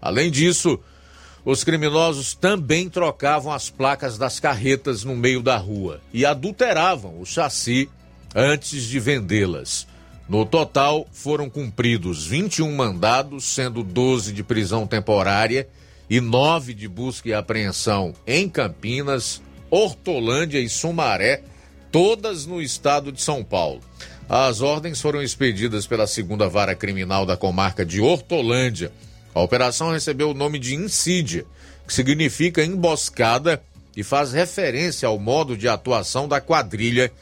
Além 0.00 0.30
disso, 0.30 0.80
os 1.44 1.62
criminosos 1.62 2.32
também 2.32 2.88
trocavam 2.88 3.52
as 3.52 3.68
placas 3.68 4.16
das 4.16 4.40
carretas 4.40 5.04
no 5.04 5.14
meio 5.14 5.42
da 5.42 5.58
rua 5.58 6.00
e 6.14 6.24
adulteravam 6.24 7.20
o 7.20 7.26
chassi 7.26 7.86
antes 8.34 8.84
de 8.84 8.98
vendê-las. 8.98 9.86
No 10.26 10.46
total, 10.46 11.06
foram 11.12 11.50
cumpridos 11.50 12.26
21 12.26 12.74
mandados, 12.74 13.44
sendo 13.44 13.82
12 13.82 14.32
de 14.32 14.42
prisão 14.42 14.86
temporária 14.86 15.68
e 16.08 16.22
9 16.22 16.72
de 16.72 16.88
busca 16.88 17.28
e 17.28 17.34
apreensão 17.34 18.14
em 18.26 18.48
Campinas, 18.48 19.42
Hortolândia 19.76 20.58
e 20.58 20.70
Sumaré, 20.70 21.42
todas 21.92 22.46
no 22.46 22.62
estado 22.62 23.12
de 23.12 23.20
São 23.20 23.44
Paulo. 23.44 23.82
As 24.26 24.62
ordens 24.62 25.02
foram 25.02 25.22
expedidas 25.22 25.86
pela 25.86 26.06
segunda 26.06 26.48
vara 26.48 26.74
criminal 26.74 27.26
da 27.26 27.36
comarca 27.36 27.84
de 27.84 28.00
Hortolândia. 28.00 28.90
A 29.34 29.40
operação 29.42 29.92
recebeu 29.92 30.30
o 30.30 30.34
nome 30.34 30.58
de 30.58 30.74
insídia, 30.74 31.44
que 31.86 31.92
significa 31.92 32.64
emboscada 32.64 33.62
e 33.94 34.02
faz 34.02 34.32
referência 34.32 35.06
ao 35.06 35.18
modo 35.18 35.54
de 35.58 35.68
atuação 35.68 36.26
da 36.26 36.40
quadrilha 36.40 37.12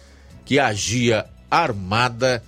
que 0.44 0.60
agia 0.60 1.26
armada 1.51 2.40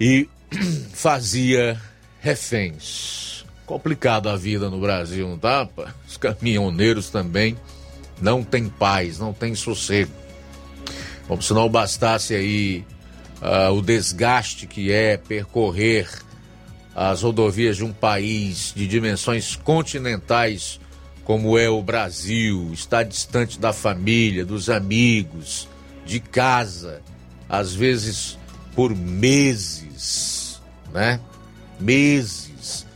e 0.00 0.28
fazia 0.92 1.80
reféns. 2.20 3.44
Complicada 3.66 4.32
a 4.32 4.36
vida 4.36 4.68
no 4.68 4.80
Brasil, 4.80 5.28
não 5.28 5.38
tá? 5.38 5.68
Os 6.08 6.16
caminhoneiros 6.16 7.08
também 7.08 7.56
não 8.20 8.42
têm 8.42 8.68
paz, 8.68 9.18
não 9.18 9.32
têm 9.32 9.54
sossego. 9.54 10.12
Como 11.26 11.42
se 11.42 11.52
não 11.52 11.68
bastasse 11.68 12.34
aí 12.34 12.84
uh, 13.42 13.72
o 13.72 13.82
desgaste 13.82 14.66
que 14.66 14.92
é 14.92 15.16
percorrer 15.16 16.08
as 16.94 17.22
rodovias 17.22 17.76
de 17.76 17.84
um 17.84 17.92
país 17.92 18.72
de 18.74 18.86
dimensões 18.86 19.56
continentais 19.56 20.80
como 21.26 21.58
é 21.58 21.68
o 21.68 21.82
Brasil, 21.82 22.70
está 22.72 23.02
distante 23.02 23.58
da 23.58 23.72
família, 23.72 24.44
dos 24.44 24.70
amigos, 24.70 25.68
de 26.06 26.20
casa, 26.20 27.02
às 27.48 27.74
vezes 27.74 28.38
por 28.76 28.94
meses, 28.94 30.62
né? 30.92 31.20
Meses, 31.80 32.86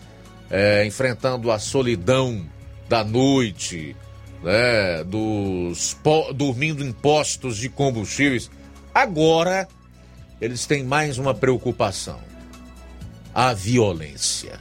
é, 0.49 0.87
enfrentando 0.87 1.51
a 1.51 1.59
solidão 1.59 2.47
da 2.89 3.03
noite, 3.03 3.97
né? 4.43 5.05
Dos 5.05 5.97
dormindo 6.35 6.85
em 6.85 6.93
postos 6.93 7.57
de 7.57 7.69
combustíveis. 7.69 8.51
Agora 8.95 9.69
eles 10.41 10.67
têm 10.67 10.83
mais 10.83 11.19
uma 11.19 11.35
preocupação: 11.35 12.19
a 13.35 13.53
violência. 13.53 14.61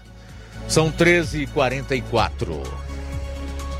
São 0.67 0.91
13h44. 0.91 2.61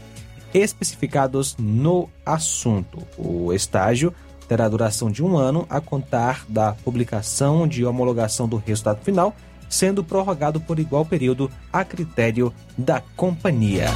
especificados 0.53 1.55
no 1.59 2.09
assunto. 2.25 2.99
O 3.17 3.53
estágio 3.53 4.13
terá 4.47 4.67
duração 4.67 5.11
de 5.11 5.23
um 5.23 5.37
ano 5.37 5.67
a 5.69 5.79
contar 5.79 6.43
da 6.47 6.73
publicação 6.73 7.67
de 7.67 7.85
homologação 7.85 8.47
do 8.47 8.57
resultado 8.57 9.03
final, 9.03 9.35
sendo 9.69 10.03
prorrogado 10.03 10.59
por 10.59 10.79
igual 10.79 11.05
período 11.05 11.49
a 11.71 11.83
critério 11.83 12.53
da 12.77 13.01
companhia. 13.15 13.87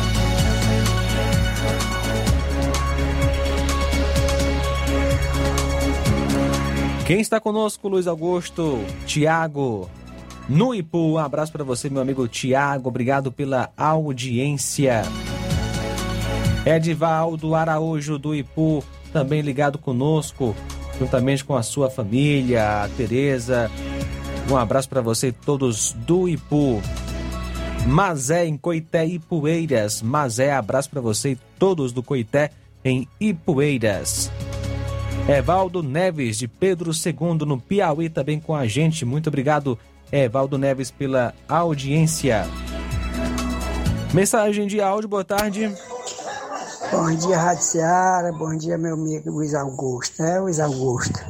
Quem 7.06 7.20
está 7.20 7.42
conosco, 7.42 7.90
Luiz 7.90 8.08
Augusto, 8.08 8.80
Tiago, 9.06 9.90
no 10.48 10.74
Ipu. 10.74 11.14
Um 11.14 11.18
abraço 11.18 11.52
para 11.52 11.64
você, 11.64 11.90
meu 11.90 12.02
amigo 12.02 12.28
Tiago. 12.28 12.88
Obrigado 12.88 13.32
pela 13.32 13.70
audiência. 13.76 15.02
Edivaldo 16.66 17.56
Araújo 17.56 18.18
do 18.18 18.36
Ipu, 18.36 18.84
também 19.12 19.42
ligado 19.42 19.78
conosco, 19.78 20.56
juntamente 21.00 21.44
com 21.44 21.56
a 21.56 21.64
sua 21.64 21.90
família, 21.90 22.84
a 22.84 22.88
Tereza. 22.90 23.70
Um 24.52 24.58
abraço 24.58 24.90
para 24.90 25.00
você 25.00 25.32
todos 25.32 25.94
do 25.94 26.28
Ipu. 26.28 26.82
Mazé 27.88 28.46
em 28.46 28.58
Coité 28.58 29.06
Ipueiras. 29.06 30.02
Mazé, 30.02 30.52
abraço 30.52 30.90
para 30.90 31.00
você 31.00 31.38
todos 31.58 31.94
do 31.94 32.04
Coité 32.04 32.52
em 32.84 33.08
Ipueiras. 33.18 34.30
Evaldo 35.30 35.82
Neves, 35.82 36.38
de 36.38 36.50
Pedro 36.50 36.92
II, 36.92 37.48
no 37.48 37.62
Piauí, 37.62 38.10
também 38.10 38.42
com 38.42 38.54
a 38.54 38.68
gente. 38.68 39.06
Muito 39.06 39.28
obrigado, 39.28 39.80
Evaldo 40.12 40.58
Neves, 40.58 40.92
pela 40.92 41.34
audiência. 41.48 42.46
Mensagem 44.14 44.68
de 44.68 44.82
áudio, 44.82 45.08
boa 45.08 45.24
tarde. 45.24 45.74
Bom 46.92 47.10
dia, 47.16 47.38
Rádio 47.38 47.64
Seara. 47.64 48.34
Bom 48.34 48.54
dia, 48.54 48.78
meu 48.78 48.96
amigo 48.96 49.32
Luiz 49.32 49.56
Augusto. 49.56 50.22
É, 50.22 50.42
Luiz 50.42 50.60
Augusto. 50.60 51.24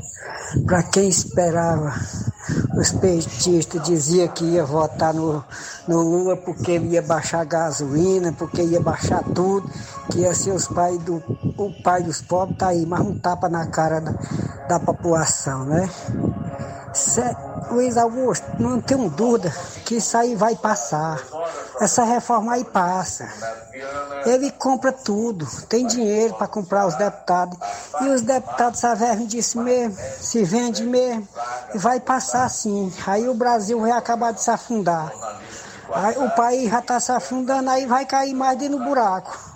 Para 0.66 0.82
quem 0.82 1.08
esperava, 1.08 1.94
os 2.76 2.92
petistas 2.94 3.84
diziam 3.84 4.28
que 4.30 4.44
ia 4.44 4.66
votar 4.66 5.14
no, 5.14 5.44
no 5.88 6.02
Lula 6.02 6.36
porque 6.36 6.80
ia 6.80 7.04
baixar 7.04 7.42
a 7.42 7.46
gasolina, 7.46 8.34
porque 8.34 8.64
ia 8.64 8.82
baixar 8.82 9.24
tudo, 9.36 9.70
que 10.12 10.22
ia 10.22 10.34
ser 10.34 10.52
os 10.52 10.68
pais 10.68 10.98
do, 11.04 11.22
o 11.56 11.84
pai 11.84 12.02
dos 12.02 12.24
pobres, 12.24 12.58
tá 12.58 12.70
aí, 12.70 12.84
mas 12.84 13.02
um 13.02 13.20
tapa 13.20 13.48
na 13.48 13.68
cara 13.68 14.02
da, 14.02 14.14
da 14.68 14.80
população, 14.80 15.66
né? 15.66 15.88
Luiz 17.72 17.96
Augusto, 17.96 18.46
não 18.60 18.82
tenho 18.82 19.10
dúvida 19.10 19.54
que 19.86 19.96
isso 19.96 20.18
aí 20.18 20.36
vai 20.36 20.56
passar. 20.56 21.22
Essa 21.80 22.04
reforma 22.04 22.54
aí 22.54 22.66
passa. 22.66 23.30
Ele 24.26 24.52
compra 24.52 24.92
tudo, 24.92 25.48
tem 25.68 25.88
dinheiro 25.88 26.34
para 26.34 26.48
comprar 26.48 26.86
os 26.86 26.96
deputados. 26.96 27.58
E 28.02 28.10
os 28.10 28.22
deputados 28.22 28.80
servem 28.80 29.26
disso 29.26 29.60
mesmo, 29.62 29.98
se 30.20 30.44
vende 30.44 30.84
mesmo, 30.84 31.28
e 31.74 31.78
vai 31.78 32.00
passar 32.00 32.50
sim. 32.50 32.94
Aí 33.08 33.28
o 33.28 33.34
Brasil 33.34 33.80
vai 33.80 33.92
acabar 33.92 34.34
de 34.34 34.42
se 34.42 34.52
afundar. 34.52 35.12
Aí, 35.94 36.18
o 36.18 36.30
país 36.32 36.70
já 36.70 36.80
está 36.80 37.00
se 37.00 37.12
afundando, 37.12 37.70
aí 37.70 37.86
vai 37.86 38.06
cair 38.06 38.34
mais 38.34 38.58
dentro 38.58 38.78
do 38.78 38.86
buraco. 38.86 39.51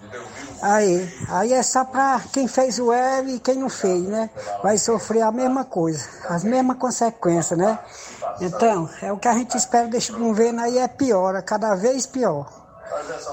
Aí, 0.61 1.13
aí 1.29 1.53
é 1.53 1.61
só 1.61 1.83
para 1.83 2.21
quem 2.31 2.47
fez 2.47 2.79
o 2.79 2.91
L 2.91 3.35
e 3.35 3.39
quem 3.39 3.55
não 3.55 3.69
fez, 3.69 4.03
né? 4.03 4.29
Vai 4.63 4.77
sofrer 4.77 5.21
a 5.21 5.31
mesma 5.31 5.65
coisa, 5.65 6.07
as 6.29 6.43
mesmas 6.43 6.77
consequências, 6.77 7.57
né? 7.57 7.77
Então, 8.41 8.89
é 9.01 9.11
o 9.11 9.17
que 9.17 9.27
a 9.27 9.33
gente 9.33 9.55
espera 9.57 9.87
desse 9.87 10.11
governo 10.11 10.61
aí 10.61 10.77
é 10.77 10.87
pior, 10.87 11.35
é 11.35 11.41
cada 11.41 11.75
vez 11.75 12.05
pior. 12.05 12.47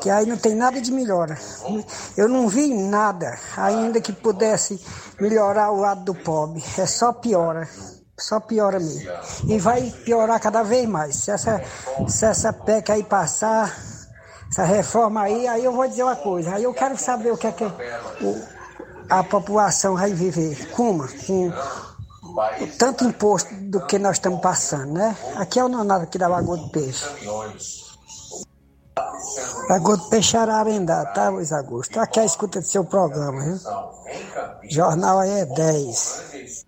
Que 0.01 0.11
aí 0.11 0.27
não 0.27 0.37
tem 0.37 0.55
nada 0.55 0.81
de 0.81 0.91
melhora. 0.91 1.39
Eu 2.17 2.29
não 2.29 2.49
vi 2.49 2.75
nada 2.75 3.39
ainda 3.57 4.01
que 4.01 4.13
pudesse 4.13 4.81
melhorar 5.21 5.71
o 5.71 5.81
lado 5.81 6.05
do 6.05 6.15
pobre. 6.15 6.63
É 6.77 6.87
só 6.87 7.13
piora. 7.13 7.69
Só 8.19 8.41
piora 8.41 8.79
mesmo. 8.79 9.11
E 9.49 9.59
vai 9.59 9.91
piorar 10.05 10.41
cada 10.41 10.63
vez 10.63 10.89
mais. 10.89 11.17
Se 11.17 11.31
essa, 11.31 11.63
se 12.09 12.25
essa 12.25 12.53
PEC 12.53 12.93
aí 12.93 13.03
passar, 13.03 13.75
essa 14.53 14.65
reforma 14.65 15.23
aí, 15.23 15.49
aí 15.49 15.65
eu 15.65 15.73
vou 15.73 15.89
dizer 15.89 16.03
uma 16.03 16.15
coisa. 16.15 16.55
Aí 16.55 16.65
eu 16.65 16.75
quero 16.75 16.97
saber 16.99 17.33
o 17.33 17.39
que 17.39 17.47
é 17.47 17.53
que 17.53 17.65
a 19.09 19.25
população 19.25 19.95
vai 19.95 20.13
viver. 20.13 20.69
Como? 20.73 21.09
Com 21.27 21.49
o 21.49 22.67
tanto 22.79 23.05
imposto 23.05 23.53
do 23.55 23.81
que 23.87 23.99
nós 23.99 24.17
estamos 24.17 24.41
passando, 24.43 24.93
né? 24.93 25.17
Aqui 25.37 25.59
é 25.59 25.65
o 25.65 25.69
nonado 25.69 26.03
aqui 26.03 26.19
da 26.19 26.29
Lagoa 26.29 26.59
do 26.59 26.69
Peixe. 26.69 27.03
Lagoa 29.71 29.97
do 29.97 30.09
Peixe 30.11 30.37
Ararendá, 30.37 31.07
tá, 31.07 31.31
Luiz 31.31 31.51
Augusto? 31.51 31.99
Aqui 31.99 32.19
é 32.19 32.23
a 32.23 32.27
escuta 32.27 32.61
do 32.61 32.67
seu 32.67 32.85
programa, 32.85 33.43
viu? 33.43 33.59
Jornal 34.71 35.19
aí 35.21 35.31
é 35.31 35.47
10. 35.47 36.67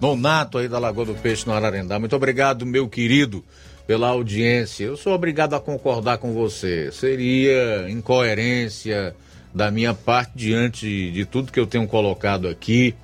Nonato 0.00 0.56
aí 0.56 0.68
da 0.68 0.78
Lagoa 0.78 1.04
do 1.04 1.14
Peixe 1.14 1.46
no 1.46 1.52
Ararendá. 1.52 1.98
Muito 1.98 2.16
obrigado, 2.16 2.64
meu 2.64 2.88
querido, 2.88 3.44
pela 3.86 4.08
audiência. 4.08 4.84
Eu 4.84 4.96
sou 4.96 5.12
obrigado 5.12 5.54
a 5.54 5.60
concordar 5.60 6.18
com 6.18 6.32
você. 6.32 6.90
Seria 6.92 7.88
incoerência 7.90 9.14
da 9.54 9.70
minha 9.70 9.94
parte 9.94 10.32
diante 10.34 11.10
de 11.10 11.24
tudo 11.24 11.52
que 11.52 11.60
eu 11.60 11.66
tenho 11.66 11.86
colocado 11.86 12.48
aqui 12.48 12.94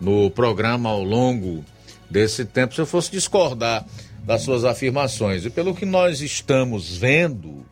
no 0.00 0.30
programa 0.30 0.90
ao 0.90 1.02
longo 1.02 1.64
desse 2.08 2.44
tempo 2.44 2.74
se 2.74 2.80
eu 2.80 2.86
fosse 2.86 3.10
discordar 3.10 3.84
das 4.24 4.42
suas 4.42 4.64
afirmações. 4.64 5.44
E 5.44 5.50
pelo 5.50 5.74
que 5.74 5.86
nós 5.86 6.20
estamos 6.20 6.96
vendo, 6.96 7.64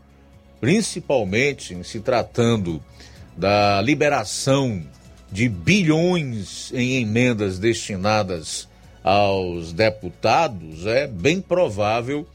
principalmente 0.60 1.74
em 1.74 1.82
se 1.82 2.00
tratando 2.00 2.82
da 3.36 3.80
liberação 3.82 4.82
de 5.30 5.48
bilhões 5.48 6.72
em 6.72 6.96
emendas 7.02 7.58
destinadas 7.58 8.68
aos 9.04 9.72
deputados, 9.72 10.86
é 10.86 11.06
bem 11.06 11.40
provável 11.40 12.26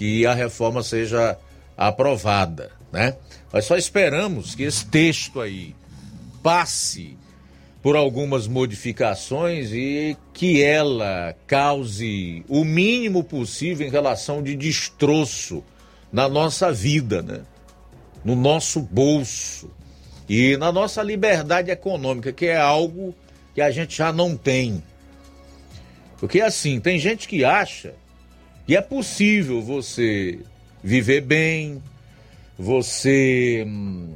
que 0.00 0.24
a 0.24 0.32
reforma 0.32 0.82
seja 0.82 1.36
aprovada, 1.76 2.70
né? 2.90 3.18
Nós 3.52 3.66
só 3.66 3.76
esperamos 3.76 4.54
que 4.54 4.62
esse 4.62 4.86
texto 4.86 5.42
aí 5.42 5.76
passe 6.42 7.18
por 7.82 7.96
algumas 7.96 8.46
modificações 8.48 9.72
e 9.74 10.16
que 10.32 10.62
ela 10.62 11.36
cause 11.46 12.42
o 12.48 12.64
mínimo 12.64 13.22
possível 13.22 13.86
em 13.86 13.90
relação 13.90 14.42
de 14.42 14.56
destroço 14.56 15.62
na 16.10 16.30
nossa 16.30 16.72
vida, 16.72 17.20
né? 17.20 17.42
no 18.24 18.34
nosso 18.34 18.80
bolso 18.80 19.70
e 20.26 20.56
na 20.56 20.72
nossa 20.72 21.02
liberdade 21.02 21.70
econômica, 21.70 22.32
que 22.32 22.46
é 22.46 22.56
algo 22.56 23.14
que 23.54 23.60
a 23.60 23.70
gente 23.70 23.98
já 23.98 24.10
não 24.10 24.34
tem. 24.34 24.82
Porque 26.18 26.40
assim, 26.40 26.80
tem 26.80 26.98
gente 26.98 27.28
que 27.28 27.44
acha 27.44 27.99
que 28.70 28.76
é 28.76 28.80
possível 28.80 29.60
você 29.60 30.38
viver 30.80 31.22
bem, 31.22 31.82
você 32.56 33.64
hum, 33.66 34.14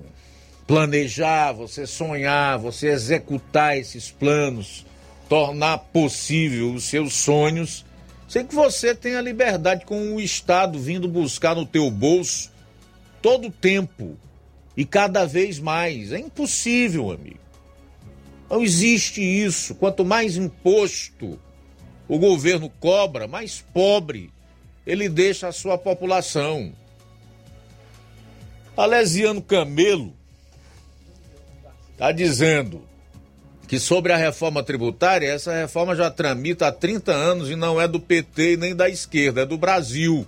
planejar, 0.64 1.50
você 1.50 1.88
sonhar, 1.88 2.56
você 2.56 2.86
executar 2.86 3.76
esses 3.76 4.12
planos, 4.12 4.86
tornar 5.28 5.78
possível 5.78 6.72
os 6.72 6.84
seus 6.84 7.14
sonhos, 7.14 7.84
sem 8.28 8.46
que 8.46 8.54
você 8.54 8.94
tenha 8.94 9.20
liberdade 9.20 9.84
com 9.84 10.14
o 10.14 10.20
Estado 10.20 10.78
vindo 10.78 11.08
buscar 11.08 11.56
no 11.56 11.66
teu 11.66 11.90
bolso 11.90 12.52
todo 13.20 13.48
o 13.48 13.50
tempo 13.50 14.16
e 14.76 14.84
cada 14.84 15.24
vez 15.24 15.58
mais. 15.58 16.12
É 16.12 16.18
impossível, 16.20 17.10
amigo. 17.10 17.40
Não 18.48 18.62
existe 18.62 19.20
isso. 19.20 19.74
Quanto 19.74 20.04
mais 20.04 20.36
imposto 20.36 21.40
o 22.06 22.20
governo 22.20 22.70
cobra, 22.78 23.26
mais 23.26 23.64
pobre 23.74 24.32
ele 24.86 25.08
deixa 25.08 25.48
a 25.48 25.52
sua 25.52 25.78
população. 25.78 26.72
Alesiano 28.76 29.40
Camelo 29.40 30.12
está 31.92 32.10
dizendo 32.10 32.82
que 33.68 33.78
sobre 33.78 34.12
a 34.12 34.16
reforma 34.16 34.62
tributária, 34.62 35.28
essa 35.28 35.52
reforma 35.52 35.94
já 35.96 36.10
tramita 36.10 36.66
há 36.66 36.72
30 36.72 37.12
anos 37.12 37.50
e 37.50 37.56
não 37.56 37.80
é 37.80 37.88
do 37.88 38.00
PT 38.00 38.56
nem 38.56 38.74
da 38.74 38.88
esquerda, 38.88 39.42
é 39.42 39.46
do 39.46 39.56
Brasil. 39.56 40.26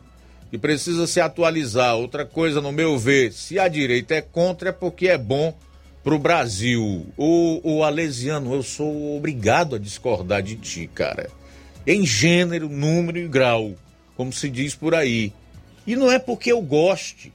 E 0.52 0.56
precisa 0.56 1.06
se 1.06 1.20
atualizar. 1.20 1.96
Outra 1.96 2.24
coisa, 2.24 2.60
no 2.60 2.70
meu 2.70 2.96
ver, 2.96 3.32
se 3.32 3.58
a 3.58 3.66
direita 3.66 4.14
é 4.14 4.20
contra, 4.22 4.68
é 4.70 4.72
porque 4.72 5.08
é 5.08 5.18
bom 5.18 5.52
para 6.04 6.14
o 6.14 6.18
Brasil. 6.20 7.06
O 7.16 7.82
Alesiano, 7.82 8.54
eu 8.54 8.62
sou 8.62 9.16
obrigado 9.16 9.74
a 9.74 9.78
discordar 9.78 10.40
de 10.42 10.54
ti, 10.54 10.88
cara. 10.94 11.28
Em 11.84 12.06
gênero, 12.06 12.68
número 12.68 13.18
e 13.18 13.26
grau, 13.26 13.74
como 14.16 14.32
se 14.32 14.48
diz 14.48 14.74
por 14.74 14.94
aí. 14.94 15.32
E 15.86 15.94
não 15.94 16.10
é 16.10 16.18
porque 16.18 16.50
eu 16.50 16.60
goste, 16.60 17.32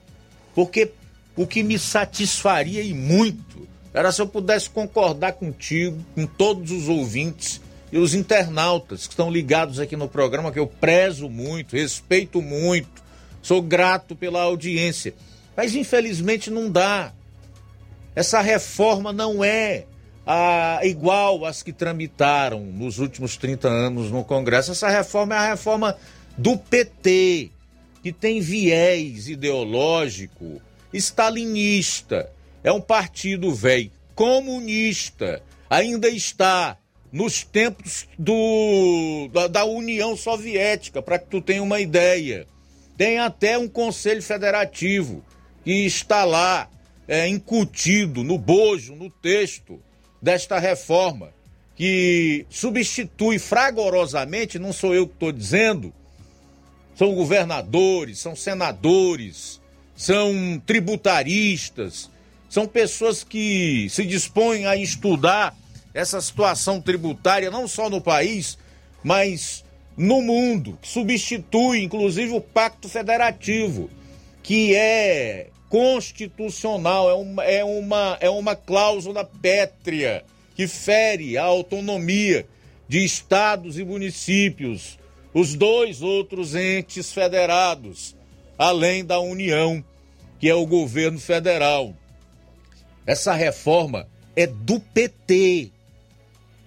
porque 0.53 0.91
o 1.35 1.47
que 1.47 1.63
me 1.63 1.79
satisfaria 1.79 2.81
e 2.81 2.93
muito 2.93 3.67
era 3.93 4.11
se 4.11 4.21
eu 4.21 4.27
pudesse 4.27 4.69
concordar 4.69 5.33
contigo, 5.33 5.97
com 6.15 6.25
todos 6.25 6.71
os 6.71 6.87
ouvintes 6.87 7.61
e 7.91 7.97
os 7.97 8.13
internautas 8.13 9.05
que 9.05 9.13
estão 9.13 9.29
ligados 9.29 9.79
aqui 9.79 9.97
no 9.97 10.07
programa, 10.07 10.51
que 10.51 10.59
eu 10.59 10.67
prezo 10.67 11.29
muito, 11.29 11.75
respeito 11.75 12.41
muito, 12.41 13.03
sou 13.41 13.61
grato 13.61 14.15
pela 14.15 14.41
audiência. 14.41 15.13
Mas 15.55 15.75
infelizmente 15.75 16.49
não 16.49 16.71
dá. 16.71 17.11
Essa 18.15 18.39
reforma 18.39 19.11
não 19.11 19.43
é 19.43 19.85
a, 20.25 20.79
igual 20.83 21.45
às 21.45 21.61
que 21.61 21.73
tramitaram 21.73 22.61
nos 22.61 22.99
últimos 22.99 23.35
30 23.35 23.67
anos 23.67 24.09
no 24.09 24.23
Congresso. 24.23 24.71
Essa 24.71 24.89
reforma 24.89 25.35
é 25.35 25.37
a 25.37 25.49
reforma 25.49 25.97
do 26.41 26.57
PT, 26.57 27.51
que 28.01 28.11
tem 28.11 28.41
viés 28.41 29.27
ideológico 29.27 30.59
stalinista 30.91 32.31
é 32.63 32.72
um 32.72 32.81
partido 32.81 33.53
velho 33.53 33.91
comunista, 34.15 35.43
ainda 35.69 36.09
está 36.09 36.80
nos 37.11 37.43
tempos 37.43 38.07
do, 38.18 39.30
da, 39.31 39.45
da 39.45 39.65
União 39.65 40.18
Soviética, 40.18 40.99
para 40.99 41.19
que 41.19 41.27
tu 41.27 41.41
tenha 41.41 41.61
uma 41.61 41.80
ideia. 41.80 42.47
Tem 42.97 43.19
até 43.19 43.55
um 43.55 43.68
conselho 43.68 44.23
federativo 44.23 45.23
que 45.63 45.85
está 45.85 46.23
lá 46.23 46.68
é, 47.07 47.27
incutido 47.27 48.23
no 48.23 48.39
bojo, 48.39 48.95
no 48.95 49.11
texto 49.11 49.80
desta 50.19 50.57
reforma, 50.57 51.31
que 51.76 52.47
substitui 52.49 53.38
fragorosamente, 53.38 54.57
não 54.57 54.73
sou 54.73 54.95
eu 54.95 55.05
que 55.05 55.13
estou 55.13 55.31
dizendo, 55.31 55.93
são 57.02 57.15
governadores, 57.15 58.19
são 58.19 58.36
senadores, 58.36 59.60
são 59.95 60.61
tributaristas, 60.64 62.11
são 62.48 62.68
pessoas 62.68 63.23
que 63.23 63.88
se 63.90 64.06
dispõem 64.06 64.68
a 64.68 64.76
estudar 64.76 65.57
essa 65.95 66.22
situação 66.22 66.80
tributária 66.80 67.49
não 67.49 67.68
só 67.68 67.90
no 67.90 67.99
país, 67.99 68.56
mas 69.03 69.65
no 69.98 70.22
mundo, 70.22 70.78
que 70.80 70.88
substitui 70.88 71.82
inclusive 71.82 72.34
o 72.34 72.40
Pacto 72.40 72.88
Federativo, 72.88 73.90
que 74.44 74.76
é 74.76 75.48
constitucional, 75.69 77.10
é 77.10 77.15
uma, 77.15 77.44
é 77.44 77.64
uma, 77.64 78.18
é 78.22 78.30
uma 78.30 78.56
cláusula 78.56 79.26
pétrea 79.26 80.23
que 80.56 80.68
fere 80.68 81.36
a 81.36 81.45
autonomia 81.45 82.45
de 82.88 83.03
estados 83.03 83.80
e 83.80 83.84
municípios, 83.84 84.99
os 85.33 85.55
dois 85.55 86.01
outros 86.01 86.55
entes 86.55 87.11
federados 87.11 88.15
além 88.57 89.03
da 89.03 89.19
União, 89.19 89.83
que 90.39 90.47
é 90.47 90.53
o 90.53 90.67
governo 90.67 91.19
federal. 91.19 91.95
Essa 93.07 93.33
reforma 93.33 94.07
é 94.35 94.45
do 94.45 94.79
PT. 94.79 95.71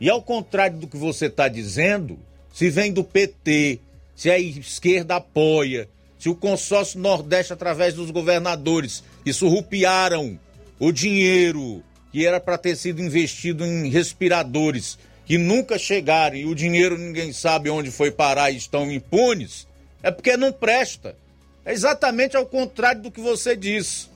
E 0.01 0.11
ao 0.11 0.21
contrário 0.21 0.79
do 0.79 0.89
que 0.89 0.97
você 0.97 1.27
está 1.27 1.47
dizendo, 1.47 2.19
se 2.53 2.69
vem 2.69 2.93
do 2.93 3.05
PT, 3.05 3.79
se 4.17 4.29
a 4.29 4.39
esquerda 4.39 5.17
apoia, 5.17 5.89
se 6.19 6.29
o 6.29 6.35
consórcio 6.35 6.99
Nordeste, 6.99 7.53
através 7.53 7.95
dos 7.95 8.11
governadores, 8.11 9.05
surrupiaram 9.33 10.39
o 10.81 10.91
dinheiro 10.91 11.81
que 12.11 12.27
era 12.27 12.41
para 12.41 12.59
ter 12.59 12.77
sido 12.77 13.03
investido 13.03 13.65
em 13.65 13.89
respiradores 13.89 14.99
que 15.25 15.39
nunca 15.39 15.79
chegaram 15.79 16.37
e 16.37 16.47
o 16.47 16.55
dinheiro 16.55 16.99
ninguém 16.99 17.33
sabe 17.33 17.71
onde 17.71 17.91
foi 17.91 18.11
parar 18.11 18.51
e 18.51 18.57
estão 18.57 18.91
impunes, 18.91 19.67
é 20.03 20.11
porque 20.11 20.37
não 20.37 20.53
presta. 20.53 21.17
É 21.65 21.73
exatamente 21.73 22.37
ao 22.37 22.45
contrário 22.45 23.03
do 23.03 23.11
que 23.11 23.21
você 23.21 23.57
disse. 23.57 24.09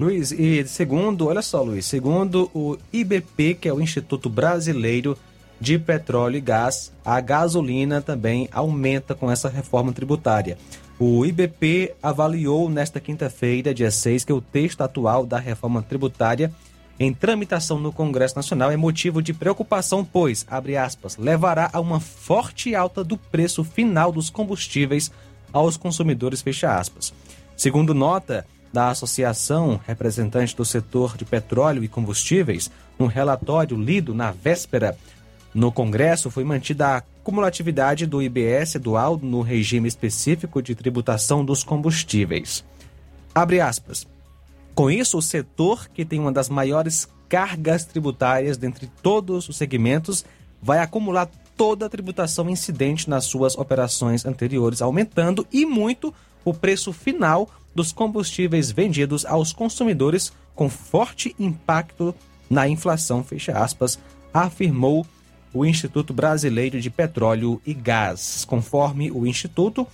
Luiz, 0.00 0.32
e 0.32 0.66
segundo, 0.66 1.26
olha 1.26 1.42
só, 1.42 1.60
Luiz, 1.60 1.84
segundo 1.84 2.50
o 2.54 2.78
IBP, 2.92 3.54
que 3.54 3.68
é 3.68 3.72
o 3.72 3.80
Instituto 3.80 4.30
Brasileiro 4.30 5.18
de 5.60 5.78
Petróleo 5.78 6.36
e 6.36 6.40
Gás, 6.40 6.92
a 7.04 7.20
gasolina 7.20 8.00
também 8.00 8.48
aumenta 8.52 9.14
com 9.14 9.30
essa 9.30 9.48
reforma 9.48 9.92
tributária. 9.92 10.56
O 11.00 11.26
IBP 11.26 11.94
avaliou 12.02 12.70
nesta 12.70 13.00
quinta-feira, 13.00 13.74
dia 13.74 13.90
6, 13.90 14.24
que 14.24 14.32
o 14.32 14.40
texto 14.40 14.80
atual 14.80 15.26
da 15.26 15.38
reforma 15.38 15.82
tributária 15.82 16.52
em 16.98 17.12
tramitação 17.12 17.78
no 17.78 17.92
Congresso 17.92 18.36
Nacional 18.36 18.70
é 18.70 18.76
motivo 18.76 19.22
de 19.22 19.32
preocupação, 19.32 20.04
pois, 20.04 20.44
abre 20.50 20.76
aspas, 20.76 21.16
levará 21.16 21.70
a 21.72 21.80
uma 21.80 22.00
forte 22.00 22.74
alta 22.74 23.04
do 23.04 23.16
preço 23.16 23.62
final 23.62 24.10
dos 24.10 24.30
combustíveis 24.30 25.10
aos 25.52 25.76
consumidores, 25.76 26.42
fecha 26.42 26.76
aspas. 26.76 27.14
Segundo 27.56 27.94
nota 27.94 28.44
da 28.72 28.88
Associação 28.88 29.80
Representante 29.86 30.56
do 30.56 30.64
Setor 30.64 31.16
de 31.16 31.24
Petróleo 31.24 31.84
e 31.84 31.88
Combustíveis, 31.88 32.70
um 32.98 33.06
relatório 33.06 33.76
lido 33.76 34.14
na 34.14 34.32
véspera 34.32 34.96
no 35.54 35.72
Congresso 35.72 36.30
foi 36.30 36.44
mantida 36.44 36.96
a 36.96 37.02
cumulatividade 37.22 38.06
do 38.06 38.22
IBS 38.22 38.74
dual 38.74 39.18
no 39.20 39.40
regime 39.40 39.88
específico 39.88 40.60
de 40.60 40.74
tributação 40.74 41.44
dos 41.44 41.64
combustíveis. 41.64 42.64
Abre 43.34 43.60
aspas. 43.60 44.06
Com 44.78 44.88
isso, 44.88 45.18
o 45.18 45.22
setor, 45.22 45.88
que 45.88 46.04
tem 46.04 46.20
uma 46.20 46.30
das 46.30 46.48
maiores 46.48 47.08
cargas 47.28 47.84
tributárias 47.84 48.56
dentre 48.56 48.88
todos 49.02 49.48
os 49.48 49.56
segmentos, 49.56 50.24
vai 50.62 50.78
acumular 50.78 51.28
toda 51.56 51.84
a 51.84 51.88
tributação 51.88 52.48
incidente 52.48 53.10
nas 53.10 53.24
suas 53.24 53.58
operações 53.58 54.24
anteriores, 54.24 54.80
aumentando 54.80 55.44
e 55.50 55.66
muito 55.66 56.14
o 56.44 56.54
preço 56.54 56.92
final 56.92 57.50
dos 57.74 57.90
combustíveis 57.90 58.70
vendidos 58.70 59.26
aos 59.26 59.52
consumidores, 59.52 60.32
com 60.54 60.68
forte 60.68 61.34
impacto 61.40 62.14
na 62.48 62.68
inflação, 62.68 63.24
fecha 63.24 63.58
aspas, 63.58 63.98
afirmou 64.32 65.04
o 65.52 65.66
Instituto 65.66 66.14
Brasileiro 66.14 66.80
de 66.80 66.88
Petróleo 66.88 67.60
e 67.66 67.74
Gás. 67.74 68.44
Conforme 68.44 69.10
o 69.10 69.26
Instituto, 69.26 69.88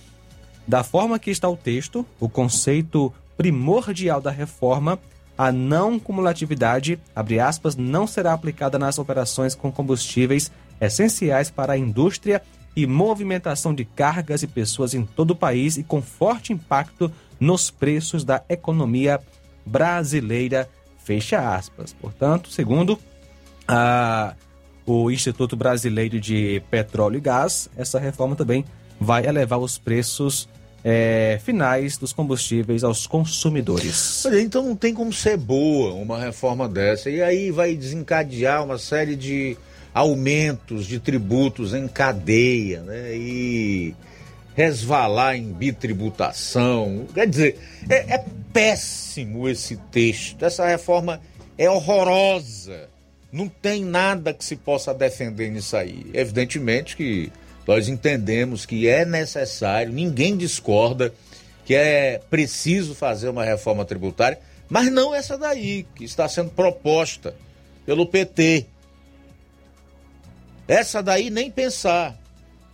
da 0.67 0.83
forma 0.83 1.17
que 1.17 1.31
está 1.31 1.49
o 1.49 1.57
texto, 1.57 2.05
o 2.19 2.29
conceito 2.29 3.11
primordial 3.37 4.21
da 4.21 4.31
reforma, 4.31 4.99
a 5.37 5.51
não 5.51 5.99
cumulatividade, 5.99 6.99
abre 7.15 7.39
aspas, 7.39 7.75
não 7.75 8.07
será 8.07 8.33
aplicada 8.33 8.79
nas 8.79 8.97
operações 8.97 9.53
com 9.53 9.71
combustíveis 9.71 10.51
essenciais 10.79 11.49
para 11.49 11.73
a 11.73 11.77
indústria 11.77 12.41
e 12.75 12.85
movimentação 12.85 13.73
de 13.73 13.85
cargas 13.85 14.43
e 14.43 14.47
pessoas 14.47 14.93
em 14.93 15.05
todo 15.05 15.31
o 15.31 15.35
país 15.35 15.77
e 15.77 15.83
com 15.83 16.01
forte 16.01 16.53
impacto 16.53 17.11
nos 17.39 17.69
preços 17.69 18.23
da 18.23 18.43
economia 18.49 19.19
brasileira, 19.65 20.69
fecha 21.03 21.55
aspas. 21.55 21.93
Portanto, 21.93 22.49
segundo 22.49 22.99
a 23.67 24.35
o 24.85 25.09
Instituto 25.09 25.55
Brasileiro 25.55 26.19
de 26.19 26.61
Petróleo 26.69 27.17
e 27.17 27.21
Gás, 27.21 27.67
essa 27.75 27.99
reforma 27.99 28.35
também 28.35 28.63
vai 28.99 29.25
elevar 29.25 29.59
os 29.59 29.77
preços 29.77 30.47
é, 30.87 31.39
finais 31.43 31.97
dos 31.97 32.13
combustíveis 32.13 32.83
aos 32.83 33.07
consumidores. 33.07 34.23
Então 34.39 34.63
não 34.63 34.75
tem 34.75 34.93
como 34.93 35.11
ser 35.11 35.35
boa 35.35 35.95
uma 35.95 36.19
reforma 36.19 36.69
dessa. 36.69 37.09
E 37.09 37.23
aí 37.23 37.49
vai 37.49 37.75
desencadear 37.75 38.63
uma 38.63 38.77
série 38.77 39.15
de 39.15 39.57
aumentos 39.91 40.85
de 40.85 40.99
tributos 40.99 41.73
em 41.73 41.87
cadeia, 41.87 42.81
né? 42.81 43.17
E 43.17 43.95
resvalar 44.53 45.35
em 45.35 45.51
bitributação. 45.51 47.07
Quer 47.15 47.27
dizer, 47.27 47.59
é, 47.89 48.13
é 48.13 48.25
péssimo 48.53 49.49
esse 49.49 49.77
texto. 49.91 50.45
Essa 50.45 50.67
reforma 50.67 51.19
é 51.57 51.67
horrorosa 51.67 52.93
não 53.35 53.49
tem 53.49 53.83
nada 53.83 54.33
que 54.33 54.45
se 54.45 54.55
possa 54.55 54.93
defender 54.93 55.51
nisso 55.51 55.75
aí. 55.75 56.05
Evidentemente 56.13 56.95
que 56.95 57.29
nós 57.67 57.87
entendemos 57.87 58.65
que 58.65 58.87
é 58.87 59.05
necessário, 59.05 59.91
ninguém 59.91 60.37
discorda 60.37 61.13
que 61.65 61.73
é 61.73 62.21
preciso 62.29 62.93
fazer 62.93 63.29
uma 63.29 63.43
reforma 63.43 63.83
tributária, 63.83 64.39
mas 64.69 64.91
não 64.91 65.13
essa 65.13 65.37
daí, 65.37 65.85
que 65.95 66.03
está 66.03 66.27
sendo 66.27 66.51
proposta 66.51 67.35
pelo 67.85 68.05
PT. 68.05 68.67
Essa 70.67 71.01
daí 71.01 71.29
nem 71.29 71.49
pensar. 71.49 72.15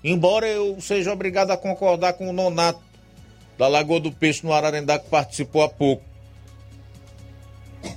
Embora 0.03 0.47
eu 0.47 0.79
seja 0.81 1.13
obrigado 1.13 1.51
a 1.51 1.57
concordar 1.57 2.13
com 2.13 2.29
o 2.29 2.33
Nonato 2.33 2.81
da 3.57 3.67
Lagoa 3.67 3.99
do 3.99 4.11
Peixe 4.11 4.45
no 4.45 4.51
Ararendá 4.51 4.97
que 4.97 5.09
participou 5.09 5.63
há 5.63 5.69
pouco. 5.69 6.03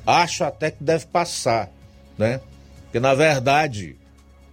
Acho 0.07 0.45
até 0.45 0.71
que 0.71 0.83
deve 0.83 1.07
passar, 1.07 1.71
né? 2.19 2.41
que 2.93 3.01
na 3.01 3.15
verdade 3.15 3.97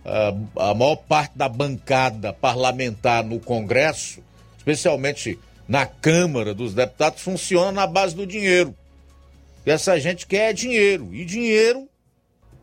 a, 0.05 0.69
a 0.69 0.73
maior 0.73 0.95
parte 0.95 1.37
da 1.37 1.47
bancada 1.47 2.33
parlamentar 2.33 3.23
no 3.23 3.39
Congresso, 3.39 4.21
especialmente 4.57 5.39
na 5.67 5.85
Câmara 5.85 6.53
dos 6.53 6.73
Deputados, 6.73 7.21
funciona 7.21 7.71
na 7.71 7.87
base 7.87 8.15
do 8.15 8.25
dinheiro. 8.25 8.75
E 9.65 9.71
essa 9.71 9.99
gente 9.99 10.25
quer 10.25 10.53
dinheiro. 10.53 11.13
E 11.13 11.23
dinheiro 11.23 11.87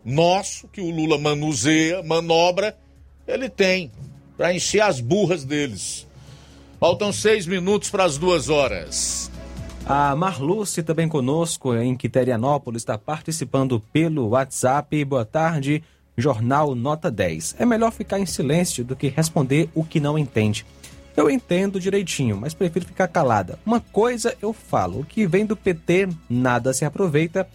nosso, 0.05 0.69
que 0.69 0.81
o 0.81 0.90
Lula 0.90 1.19
manuseia, 1.19 2.02
manobra, 2.02 2.77
ele 3.27 3.48
tem 3.48 3.93
para 4.36 4.55
encher 4.55 4.81
as 4.81 5.01
burras 5.01 5.44
deles. 5.44 6.06
Faltam 6.81 7.12
seis 7.12 7.47
minutos 7.47 7.90
para 7.90 8.05
as 8.05 8.16
duas 8.16 8.48
horas. 8.48 9.31
A 9.85 10.15
Marluce 10.15 10.82
também 10.82 11.09
conosco 11.09 11.74
em 11.74 11.97
Quiterianópolis 11.97 12.82
está 12.82 12.97
participando 12.97 13.81
pelo 13.93 14.28
WhatsApp. 14.28 15.05
Boa 15.05 15.24
tarde, 15.24 15.82
Jornal 16.19 16.74
Nota 16.74 17.11
10. 17.11 17.55
É 17.61 17.65
melhor 17.65 17.93
ficar 17.93 18.19
em 18.19 18.27
silêncio 18.27 18.85
do 18.85 18.97
que 18.97 19.09
responder 19.09 19.70
o 19.74 19.85
que 19.85 20.01
não 20.01 20.19
entende. 20.19 20.66
Eu 21.16 21.31
entendo 21.31 21.81
direitinho, 21.81 22.36
mas 22.36 22.55
prefiro 22.55 22.85
ficar 22.85 23.07
calada. 23.07 23.59
Uma 23.65 23.81
coisa 23.81 24.35
eu 24.43 24.53
falo, 24.53 25.01
o 25.01 25.05
que 25.05 25.27
vem 25.27 25.47
do 25.47 25.57
PT 25.57 26.09
nada 26.28 26.73
se 26.73 26.85
aproveita. 26.85 27.49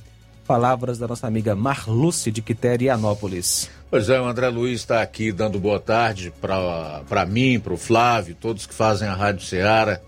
Palavras 0.47 0.97
da 0.97 1.07
nossa 1.07 1.27
amiga 1.27 1.55
Marluce 1.55 2.31
de 2.31 2.41
Quiterianópolis. 2.41 3.69
Pois 3.89 4.09
é, 4.09 4.19
o 4.19 4.25
André 4.25 4.49
Luiz 4.49 4.81
está 4.81 5.01
aqui 5.01 5.31
dando 5.31 5.59
boa 5.59 5.79
tarde 5.79 6.33
para 6.41 7.25
mim, 7.25 7.59
para 7.59 7.73
o 7.73 7.77
Flávio, 7.77 8.35
todos 8.35 8.65
que 8.65 8.73
fazem 8.73 9.07
a 9.07 9.13
Rádio 9.13 9.45
Ceará 9.45 9.99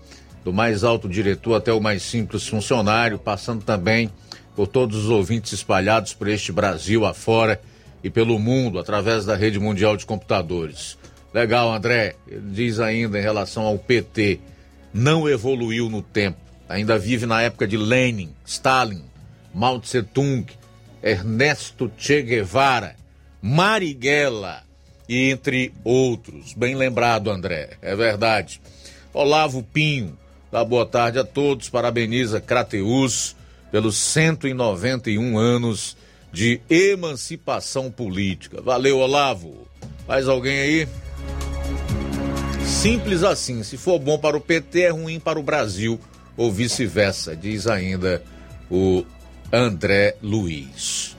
do 0.46 0.52
mais 0.52 0.84
alto 0.84 1.08
diretor 1.08 1.54
até 1.54 1.72
o 1.72 1.80
mais 1.80 2.04
simples 2.04 2.46
funcionário, 2.46 3.18
passando 3.18 3.64
também 3.64 4.08
por 4.54 4.68
todos 4.68 4.96
os 4.96 5.10
ouvintes 5.10 5.52
espalhados 5.52 6.14
por 6.14 6.28
este 6.28 6.52
Brasil 6.52 7.04
afora 7.04 7.60
e 8.02 8.10
pelo 8.10 8.38
mundo 8.38 8.78
através 8.78 9.24
da 9.24 9.34
rede 9.34 9.58
mundial 9.58 9.96
de 9.96 10.06
computadores. 10.06 10.98
Legal, 11.32 11.72
André. 11.72 12.16
Ele 12.26 12.50
diz 12.52 12.80
ainda 12.80 13.18
em 13.18 13.22
relação 13.22 13.64
ao 13.64 13.78
PT, 13.78 14.40
não 14.92 15.28
evoluiu 15.28 15.88
no 15.88 16.02
tempo. 16.02 16.38
Ainda 16.68 16.98
vive 16.98 17.26
na 17.26 17.42
época 17.42 17.66
de 17.66 17.76
Lenin, 17.76 18.30
Stalin, 18.44 19.04
Mao 19.54 19.80
Tse 19.80 20.02
Tung, 20.02 20.44
Ernesto 21.02 21.90
Che 21.96 22.22
Guevara, 22.22 22.96
Marighella 23.40 24.62
e 25.08 25.30
entre 25.30 25.72
outros. 25.84 26.54
Bem 26.54 26.74
lembrado, 26.74 27.30
André. 27.30 27.70
É 27.80 27.94
verdade. 27.94 28.60
Olavo 29.12 29.62
Pinho, 29.62 30.16
Dá 30.50 30.64
boa 30.64 30.86
tarde 30.86 31.18
a 31.18 31.24
todos, 31.24 31.68
parabeniza 31.68 32.40
Crateus 32.40 33.36
pelos 33.70 33.96
191 33.96 35.36
anos 35.36 35.96
de 36.36 36.60
emancipação 36.68 37.90
política. 37.90 38.60
Valeu, 38.60 38.98
Olavo. 38.98 39.66
Mais 40.06 40.28
alguém 40.28 40.58
aí? 40.58 40.88
Simples 42.62 43.22
assim, 43.22 43.62
se 43.62 43.78
for 43.78 43.98
bom 43.98 44.18
para 44.18 44.36
o 44.36 44.40
PT, 44.40 44.82
é 44.82 44.90
ruim 44.90 45.18
para 45.18 45.38
o 45.38 45.42
Brasil, 45.42 45.98
ou 46.36 46.52
vice-versa, 46.52 47.34
diz 47.34 47.66
ainda 47.66 48.22
o 48.70 49.02
André 49.50 50.16
Luiz. 50.22 51.16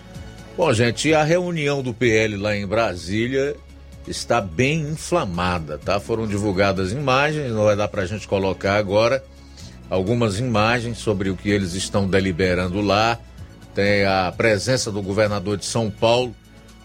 Bom, 0.56 0.72
gente, 0.72 1.12
a 1.16 1.24
reunião 1.24 1.82
do 1.82 1.96
PL 1.96 2.38
lá 2.38 2.56
em 2.56 2.68
Brasília 2.68 3.56
está 4.08 4.40
bem 4.40 4.82
inflamada, 4.82 5.80
tá? 5.80 6.00
Foram 6.00 6.28
divulgadas 6.28 6.92
imagens, 6.92 7.52
não 7.52 7.64
vai 7.64 7.76
dar 7.76 7.88
para 7.88 8.04
a 8.04 8.06
gente 8.06 8.28
colocar 8.28 8.76
agora, 8.76 9.26
algumas 9.90 10.38
imagens 10.38 11.00
sobre 11.00 11.32
o 11.32 11.36
que 11.36 11.50
eles 11.50 11.74
estão 11.74 12.08
deliberando 12.08 12.82
lá. 12.82 13.20
Tem 13.78 14.06
a 14.06 14.34
presença 14.36 14.92
do 14.92 15.04
governador 15.04 15.56
de 15.56 15.64
São 15.64 15.92
Paulo, 15.92 16.36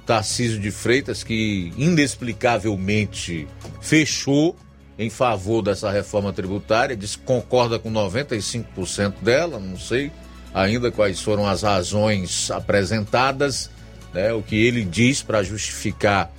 Tarcísio 0.04 0.60
de 0.60 0.70
Freitas, 0.70 1.24
que 1.24 1.72
inexplicavelmente 1.74 3.48
fechou 3.80 4.54
em 4.98 5.08
favor 5.08 5.62
dessa 5.62 5.90
reforma 5.90 6.34
tributária, 6.34 6.94
diz 6.94 7.16
que 7.16 7.22
concorda 7.22 7.78
com 7.78 7.90
95% 7.90 9.14
dela, 9.22 9.58
não 9.58 9.78
sei 9.78 10.12
ainda 10.52 10.92
quais 10.92 11.18
foram 11.22 11.46
as 11.46 11.62
razões 11.62 12.50
apresentadas, 12.50 13.70
né, 14.12 14.30
o 14.34 14.42
que 14.42 14.54
ele 14.54 14.84
diz 14.84 15.22
para 15.22 15.42
justificar 15.42 16.30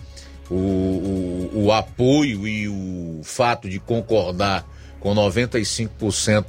o, 0.52 0.54
o, 0.54 1.52
o 1.64 1.72
apoio 1.72 2.48
e 2.48 2.70
o 2.70 3.22
fato 3.24 3.68
de 3.68 3.80
concordar 3.80 4.64
com 5.00 5.16
95% 5.16 6.46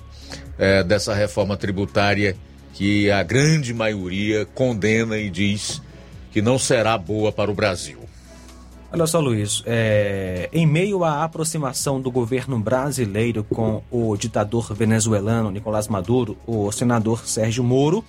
é, 0.59 0.85
dessa 0.85 1.15
reforma 1.15 1.57
tributária 1.57 2.37
que 2.75 3.11
a 3.11 3.23
grande 3.23 3.73
maioria 3.73 4.45
condena 4.45 5.17
e 5.17 5.31
diz 5.31 5.81
que 6.33 6.43
não 6.43 6.59
será 6.59 6.99
boa 6.99 7.33
para 7.33 7.51
o 7.51 7.55
Brasil. 7.55 8.01
Olha 8.93 9.07
só, 9.07 9.19
Luiz, 9.19 9.63
é, 9.67 10.49
em 10.53 10.67
meio 10.67 11.03
à 11.03 11.25
aproximação 11.25 12.01
do 12.01 12.11
governo 12.11 12.59
brasileiro 12.59 13.43
com 13.45 13.83
o 13.91 14.17
ditador 14.17 14.73
venezuelano 14.75 15.51
Nicolás 15.51 15.89
Maduro, 15.89 16.37
o 16.47 16.71
senador 16.71 17.27
Sérgio 17.27 17.65
Moro 17.65 18.05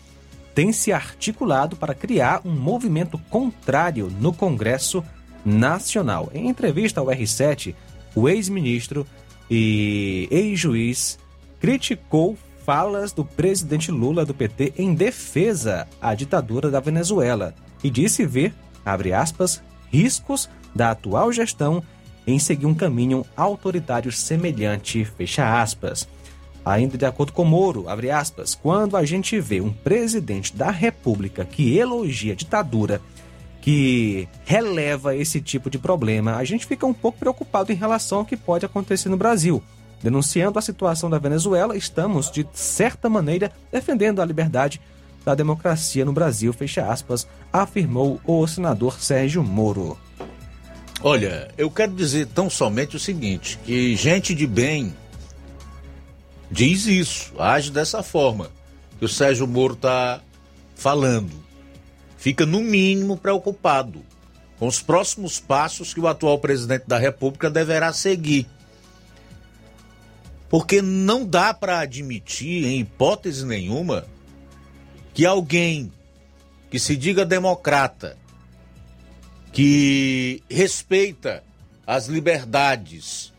tem 0.53 0.71
se 0.71 0.91
articulado 0.91 1.75
para 1.75 1.93
criar 1.93 2.41
um 2.45 2.51
movimento 2.51 3.17
contrário 3.29 4.11
no 4.19 4.31
Congresso 4.31 5.03
Nacional. 5.43 6.29
Em 6.33 6.47
entrevista 6.47 6.99
ao 7.01 7.07
R7, 7.07 7.75
o 8.15 8.29
ex-ministro 8.29 9.05
e 9.49 10.27
ex-juiz 10.31 11.19
criticou 11.59 12.37
falas 12.65 13.13
do 13.13 13.23
presidente 13.23 13.91
Lula 13.91 14.25
do 14.25 14.33
PT 14.33 14.73
em 14.75 14.95
defesa 14.95 15.87
à 16.01 16.15
ditadura 16.15 16.71
da 16.71 16.79
Venezuela 16.79 17.53
e 17.83 17.89
disse 17.91 18.25
ver, 18.25 18.53
abre 18.83 19.13
aspas, 19.13 19.61
riscos 19.91 20.49
da 20.73 20.91
atual 20.91 21.31
gestão 21.31 21.83
em 22.25 22.39
seguir 22.39 22.65
um 22.65 22.73
caminho 22.73 23.23
autoritário 23.37 24.11
semelhante, 24.11 25.05
fecha 25.05 25.61
aspas. 25.61 26.07
Ainda 26.65 26.97
de 26.97 27.05
acordo 27.05 27.31
com 27.31 27.45
Moro, 27.45 27.87
abre 27.87 28.09
aspas, 28.09 28.55
quando 28.55 28.97
a 28.97 29.05
gente 29.05 29.39
vê 29.39 29.61
um 29.61 29.71
presidente 29.71 30.55
da 30.55 30.71
República 30.71 31.45
que 31.45 31.77
elogia 31.77 32.33
a 32.33 32.35
ditadura, 32.35 32.99
que 33.61 34.27
releva 34.43 35.15
esse 35.15 35.39
tipo 35.39 35.69
de 35.69 35.77
problema, 35.77 36.35
a 36.37 36.43
gente 36.43 36.65
fica 36.65 36.87
um 36.87 36.93
pouco 36.93 37.19
preocupado 37.19 37.71
em 37.71 37.75
relação 37.75 38.19
ao 38.19 38.25
que 38.25 38.35
pode 38.35 38.65
acontecer 38.65 39.09
no 39.09 39.17
Brasil. 39.17 39.61
Denunciando 40.05 40.59
a 40.59 40.61
situação 40.61 41.09
da 41.09 41.17
Venezuela, 41.17 41.75
estamos, 41.75 42.29
de 42.29 42.45
certa 42.53 43.09
maneira, 43.09 43.51
defendendo 43.71 44.21
a 44.21 44.25
liberdade 44.25 44.79
da 45.25 45.33
democracia 45.33 46.05
no 46.05 46.13
Brasil, 46.13 46.53
fecha 46.53 46.87
aspas, 46.87 47.27
afirmou 47.51 48.21
o 48.23 48.45
senador 48.45 49.01
Sérgio 49.01 49.43
Moro. 49.43 49.97
Olha, 51.01 51.47
eu 51.57 51.71
quero 51.71 51.91
dizer 51.91 52.27
tão 52.27 52.51
somente 52.51 52.95
o 52.95 52.99
seguinte: 52.99 53.57
que 53.65 53.95
gente 53.95 54.35
de 54.35 54.45
bem 54.45 54.93
diz 56.51 56.85
isso, 56.85 57.33
age 57.39 57.71
dessa 57.71 58.03
forma 58.03 58.51
que 58.99 59.05
o 59.05 59.09
Sérgio 59.09 59.47
Moro 59.47 59.73
está 59.73 60.21
falando. 60.75 61.31
Fica, 62.15 62.45
no 62.45 62.61
mínimo, 62.61 63.17
preocupado 63.17 64.03
com 64.59 64.67
os 64.67 64.83
próximos 64.83 65.39
passos 65.39 65.95
que 65.95 65.99
o 65.99 66.07
atual 66.07 66.37
presidente 66.37 66.83
da 66.85 66.99
República 66.99 67.49
deverá 67.49 67.91
seguir. 67.91 68.47
Porque 70.55 70.81
não 70.81 71.25
dá 71.25 71.53
para 71.53 71.79
admitir, 71.79 72.63
em 72.63 72.79
hipótese 72.79 73.45
nenhuma, 73.45 74.05
que 75.13 75.25
alguém 75.25 75.91
que 76.71 76.79
se 76.79 76.95
diga 76.95 77.25
democrata, 77.25 78.17
que 79.51 80.41
respeita 80.49 81.43
as 81.85 82.07
liberdades 82.07 83.33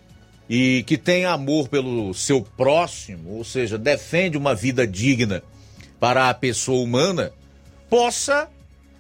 e 0.47 0.85
que 0.87 0.99
tem 0.99 1.25
amor 1.25 1.71
pelo 1.71 2.13
seu 2.13 2.43
próximo, 2.43 3.39
ou 3.39 3.45
seja, 3.45 3.79
defende 3.79 4.37
uma 4.37 4.55
vida 4.55 4.87
digna 4.87 5.43
para 5.99 6.29
a 6.29 6.35
pessoa 6.35 6.83
humana, 6.83 7.33
possa 7.89 8.47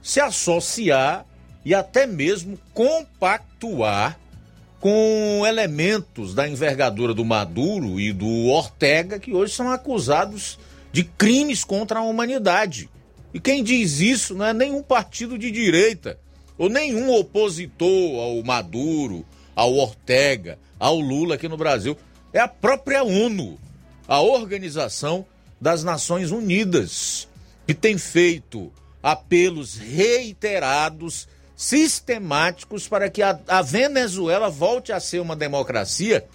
se 0.00 0.20
associar 0.20 1.26
e 1.62 1.74
até 1.74 2.06
mesmo 2.06 2.58
compactuar 2.72 4.18
com 4.80 5.42
elementos 5.46 6.34
da 6.34 6.48
envergadura 6.48 7.14
do 7.14 7.24
Maduro 7.24 7.98
e 7.98 8.12
do 8.12 8.46
Ortega, 8.46 9.18
que 9.18 9.32
hoje 9.32 9.54
são 9.54 9.70
acusados 9.70 10.58
de 10.92 11.04
crimes 11.04 11.64
contra 11.64 12.00
a 12.00 12.02
humanidade. 12.02 12.88
E 13.32 13.40
quem 13.40 13.62
diz 13.62 14.00
isso 14.00 14.34
não 14.34 14.46
é 14.46 14.54
nenhum 14.54 14.82
partido 14.82 15.38
de 15.38 15.50
direita, 15.50 16.18
ou 16.56 16.68
nenhum 16.68 17.10
opositor 17.12 18.20
ao 18.20 18.42
Maduro, 18.42 19.24
ao 19.54 19.74
Ortega, 19.74 20.58
ao 20.78 20.98
Lula 20.98 21.34
aqui 21.34 21.48
no 21.48 21.56
Brasil. 21.56 21.96
É 22.32 22.40
a 22.40 22.48
própria 22.48 23.02
ONU, 23.02 23.58
a 24.06 24.20
Organização 24.20 25.26
das 25.60 25.82
Nações 25.82 26.30
Unidas, 26.30 27.28
que 27.66 27.74
tem 27.74 27.98
feito 27.98 28.72
apelos 29.02 29.76
reiterados, 29.76 31.28
sistemáticos, 31.56 32.86
para 32.86 33.10
que 33.10 33.22
a, 33.22 33.40
a 33.48 33.62
Venezuela 33.62 34.48
volte 34.48 34.92
a 34.92 35.00
ser 35.00 35.20
uma 35.20 35.34
democracia 35.34 36.26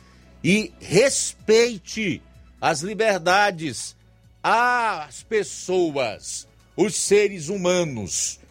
e 0.43 0.73
respeite 0.79 2.21
as 2.59 2.81
liberdades, 2.81 3.95
as 4.43 5.23
pessoas, 5.23 6.47
os 6.75 6.95
seres 6.95 7.47
humanos 7.47 8.41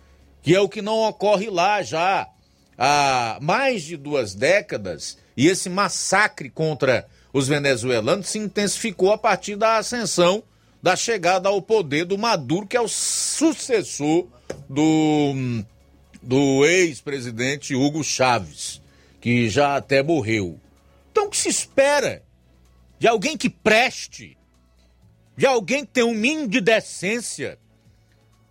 que 0.43 0.55
é 0.55 0.61
o 0.61 0.69
que 0.69 0.83
não 0.83 0.99
ocorre 1.09 1.51
lá 1.51 1.83
já 1.83 2.29
há 2.77 3.39
mais 3.43 3.83
de 3.83 3.97
duas 3.97 4.35
décadas, 4.35 5.19
e 5.37 5.47
esse 5.47 5.69
massacre 5.69 6.49
contra 6.49 7.07
os 7.33 7.47
venezuelanos 7.47 8.29
se 8.29 8.39
intensificou 8.39 9.13
a 9.13 9.19
partir 9.19 9.57
da 9.57 9.77
ascensão, 9.77 10.43
da 10.83 10.97
chegada 10.97 11.49
ao 11.49 11.61
poder 11.61 12.07
do 12.07 12.17
Maduro, 12.17 12.67
que 12.67 12.77
é 12.77 12.81
o 12.81 12.89
sucessor 12.89 14.27
do, 14.69 15.63
do 16.23 16.65
ex-presidente 16.67 17.75
Hugo 17.75 18.05
Chávez, 18.05 18.81
que 19.21 19.49
já 19.49 19.77
até 19.77 20.03
morreu. 20.03 20.61
Então, 21.11 21.27
o 21.27 21.31
que 21.31 21.37
se 21.37 21.49
espera 21.49 22.23
de 22.99 23.09
alguém 23.09 23.37
que 23.37 23.49
preste, 23.49 24.37
de 25.37 25.47
alguém 25.47 25.85
que 25.85 25.93
tem 25.93 26.05
um 26.05 26.15
mínimo 26.15 26.49
de 26.49 26.61
decência, 26.61 27.59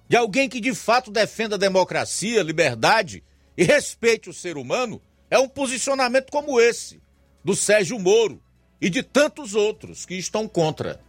de 0.07 0.17
alguém 0.17 0.49
que 0.49 0.59
de 0.59 0.73
fato 0.73 1.11
defenda 1.11 1.55
a 1.55 1.59
democracia, 1.59 2.41
liberdade 2.41 3.23
e 3.55 3.63
respeite 3.63 4.29
o 4.29 4.33
ser 4.33 4.57
humano, 4.57 5.01
é 5.29 5.37
um 5.37 5.47
posicionamento 5.47 6.31
como 6.31 6.59
esse, 6.59 6.99
do 7.43 7.55
Sérgio 7.55 7.99
Moro 7.99 8.41
e 8.81 8.89
de 8.89 9.03
tantos 9.03 9.53
outros 9.53 10.05
que 10.05 10.15
estão 10.15 10.47
contra. 10.47 10.99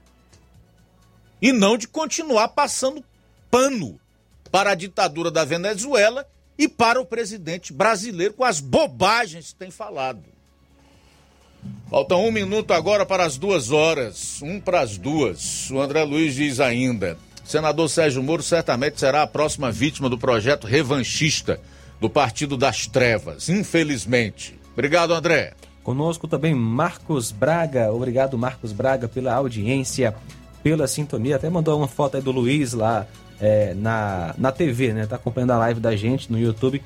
E 1.40 1.52
não 1.52 1.78
de 1.78 1.88
continuar 1.88 2.48
passando 2.48 3.02
pano 3.50 3.98
para 4.50 4.72
a 4.72 4.74
ditadura 4.74 5.30
da 5.30 5.44
Venezuela 5.44 6.28
e 6.60 6.68
para 6.68 7.00
o 7.00 7.06
presidente 7.06 7.72
brasileiro 7.72 8.34
com 8.34 8.44
as 8.44 8.60
bobagens 8.60 9.48
que 9.48 9.58
tem 9.58 9.70
falado. 9.70 10.20
Falta 11.88 12.16
um 12.16 12.30
minuto 12.30 12.74
agora 12.74 13.06
para 13.06 13.24
as 13.24 13.38
duas 13.38 13.70
horas, 13.70 14.42
um 14.42 14.60
para 14.60 14.80
as 14.80 14.98
duas. 14.98 15.70
O 15.70 15.80
André 15.80 16.04
Luiz 16.04 16.34
diz 16.34 16.60
ainda. 16.60 17.16
Senador 17.46 17.88
Sérgio 17.88 18.22
Moro 18.22 18.42
certamente 18.42 19.00
será 19.00 19.22
a 19.22 19.26
próxima 19.26 19.72
vítima 19.72 20.10
do 20.10 20.18
projeto 20.18 20.66
revanchista 20.66 21.58
do 21.98 22.10
Partido 22.10 22.58
das 22.58 22.86
Trevas, 22.86 23.48
infelizmente. 23.48 24.54
Obrigado, 24.74 25.14
André. 25.14 25.54
Conosco 25.82 26.28
também 26.28 26.54
Marcos 26.54 27.32
Braga. 27.32 27.90
Obrigado, 27.90 28.36
Marcos 28.36 28.70
Braga, 28.70 29.08
pela 29.08 29.32
audiência, 29.32 30.14
pela 30.62 30.86
sintonia. 30.86 31.36
Até 31.36 31.48
mandou 31.48 31.78
uma 31.78 31.88
foto 31.88 32.18
aí 32.18 32.22
do 32.22 32.30
Luiz 32.30 32.74
lá 32.74 33.06
é, 33.40 33.74
na, 33.74 34.34
na 34.36 34.52
TV, 34.52 34.92
né? 34.92 35.06
Tá 35.06 35.16
acompanhando 35.16 35.52
a 35.52 35.58
live 35.58 35.80
da 35.80 35.96
gente 35.96 36.30
no 36.30 36.38
YouTube 36.38 36.82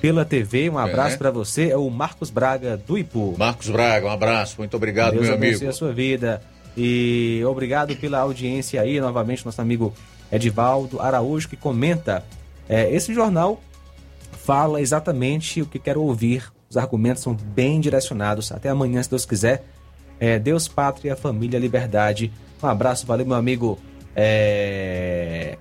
pela 0.00 0.24
TV. 0.24 0.68
Um 0.68 0.78
abraço 0.78 1.14
é. 1.14 1.18
para 1.18 1.30
você. 1.30 1.70
É 1.70 1.76
o 1.76 1.88
Marcos 1.88 2.30
Braga 2.30 2.76
do 2.76 2.98
Ipu. 2.98 3.34
Marcos 3.38 3.70
Braga, 3.70 4.06
um 4.06 4.10
abraço. 4.10 4.56
Muito 4.58 4.76
obrigado, 4.76 5.14
Deus 5.14 5.26
meu 5.26 5.34
amigo. 5.34 5.68
a 5.68 5.72
sua 5.72 5.92
vida. 5.92 6.42
E 6.76 7.42
obrigado 7.46 7.94
pela 7.96 8.18
audiência 8.18 8.80
aí, 8.80 9.00
novamente, 9.00 9.44
nosso 9.46 9.60
amigo 9.62 9.94
Edivaldo 10.30 11.00
Araújo, 11.00 11.48
que 11.48 11.56
comenta. 11.56 12.24
É, 12.68 12.90
esse 12.90 13.14
jornal 13.14 13.62
fala 14.44 14.80
exatamente 14.80 15.62
o 15.62 15.66
que 15.66 15.78
quero 15.78 16.02
ouvir. 16.02 16.52
Os 16.68 16.76
argumentos 16.76 17.22
são 17.22 17.34
bem 17.34 17.80
direcionados. 17.80 18.52
Até 18.52 18.68
amanhã, 18.68 19.02
se 19.02 19.08
Deus 19.08 19.24
quiser. 19.24 19.64
É, 20.18 20.38
Deus, 20.38 20.68
pátria, 20.68 21.16
família, 21.16 21.58
liberdade. 21.58 22.32
Um 22.62 22.66
abraço, 22.66 23.06
valeu, 23.06 23.26
meu 23.26 23.36
amigo 23.36 23.78
é... 24.14 25.56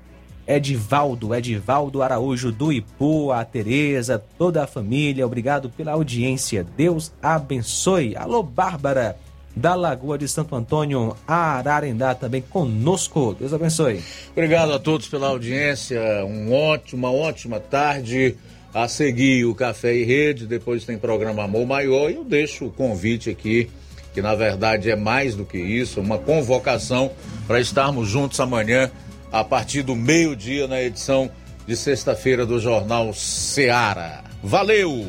Edivaldo, 0.47 1.33
Edivaldo 1.33 2.01
Araújo 2.01 2.51
do 2.51 2.71
Ipu, 2.71 3.31
a 3.31 3.43
Tereza, 3.45 4.23
toda 4.37 4.63
a 4.63 4.67
família. 4.67 5.25
Obrigado 5.25 5.69
pela 5.69 5.93
audiência. 5.93 6.65
Deus 6.75 7.11
abençoe. 7.21 8.15
Alô, 8.15 8.43
Bárbara 8.43 9.17
da 9.55 9.75
Lagoa 9.75 10.17
de 10.17 10.27
Santo 10.27 10.55
Antônio, 10.55 11.15
Ararendá, 11.27 12.15
também 12.15 12.41
conosco. 12.41 13.35
Deus 13.39 13.53
abençoe. 13.53 14.01
Obrigado 14.31 14.73
a 14.73 14.79
todos 14.79 15.07
pela 15.07 15.27
audiência. 15.27 16.01
Um 16.25 16.51
ótimo, 16.53 17.07
uma 17.07 17.11
ótima 17.11 17.59
tarde. 17.59 18.35
A 18.73 18.87
seguir 18.87 19.45
o 19.45 19.53
Café 19.53 19.93
e 19.93 20.03
Rede, 20.03 20.47
depois 20.47 20.83
tem 20.83 20.97
programa 20.97 21.43
Amor 21.43 21.63
Maior 21.63 22.09
e 22.09 22.15
eu 22.15 22.23
deixo 22.23 22.65
o 22.65 22.71
convite 22.71 23.29
aqui, 23.29 23.69
que 24.15 24.19
na 24.19 24.33
verdade 24.33 24.89
é 24.89 24.95
mais 24.95 25.35
do 25.35 25.45
que 25.45 25.59
isso, 25.59 26.01
uma 26.01 26.17
convocação 26.17 27.11
para 27.45 27.61
estarmos 27.61 28.09
juntos 28.09 28.39
amanhã, 28.39 28.89
a 29.33 29.43
partir 29.43 29.81
do 29.81 29.95
meio-dia, 29.95 30.67
na 30.67 30.79
edição 30.79 31.29
de 31.65 31.75
sexta-feira 31.75 32.45
do 32.45 32.59
Jornal 32.59 33.11
Seara. 33.13 34.23
Valeu! 34.43 35.07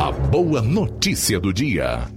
A 0.00 0.10
boa 0.10 0.62
notícia 0.62 1.38
do 1.38 1.52
dia. 1.52 2.08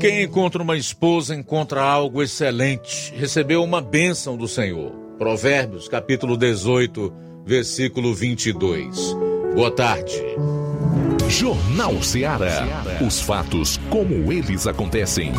Quem 0.00 0.22
encontra 0.22 0.62
uma 0.62 0.76
esposa 0.76 1.34
encontra 1.34 1.82
algo 1.82 2.22
excelente, 2.22 3.12
recebeu 3.14 3.62
uma 3.62 3.82
bênção 3.82 4.38
do 4.38 4.48
Senhor. 4.48 4.90
Provérbios, 5.18 5.86
capítulo 5.86 6.36
18, 6.36 7.12
versículo 7.44 8.14
22. 8.14 9.14
Boa 9.54 9.70
tarde. 9.70 10.22
Jornal 11.28 12.02
Ceará. 12.02 12.66
Os 13.04 13.20
fatos 13.20 13.78
como 13.90 14.32
eles 14.32 14.66
acontecem. 14.66 15.32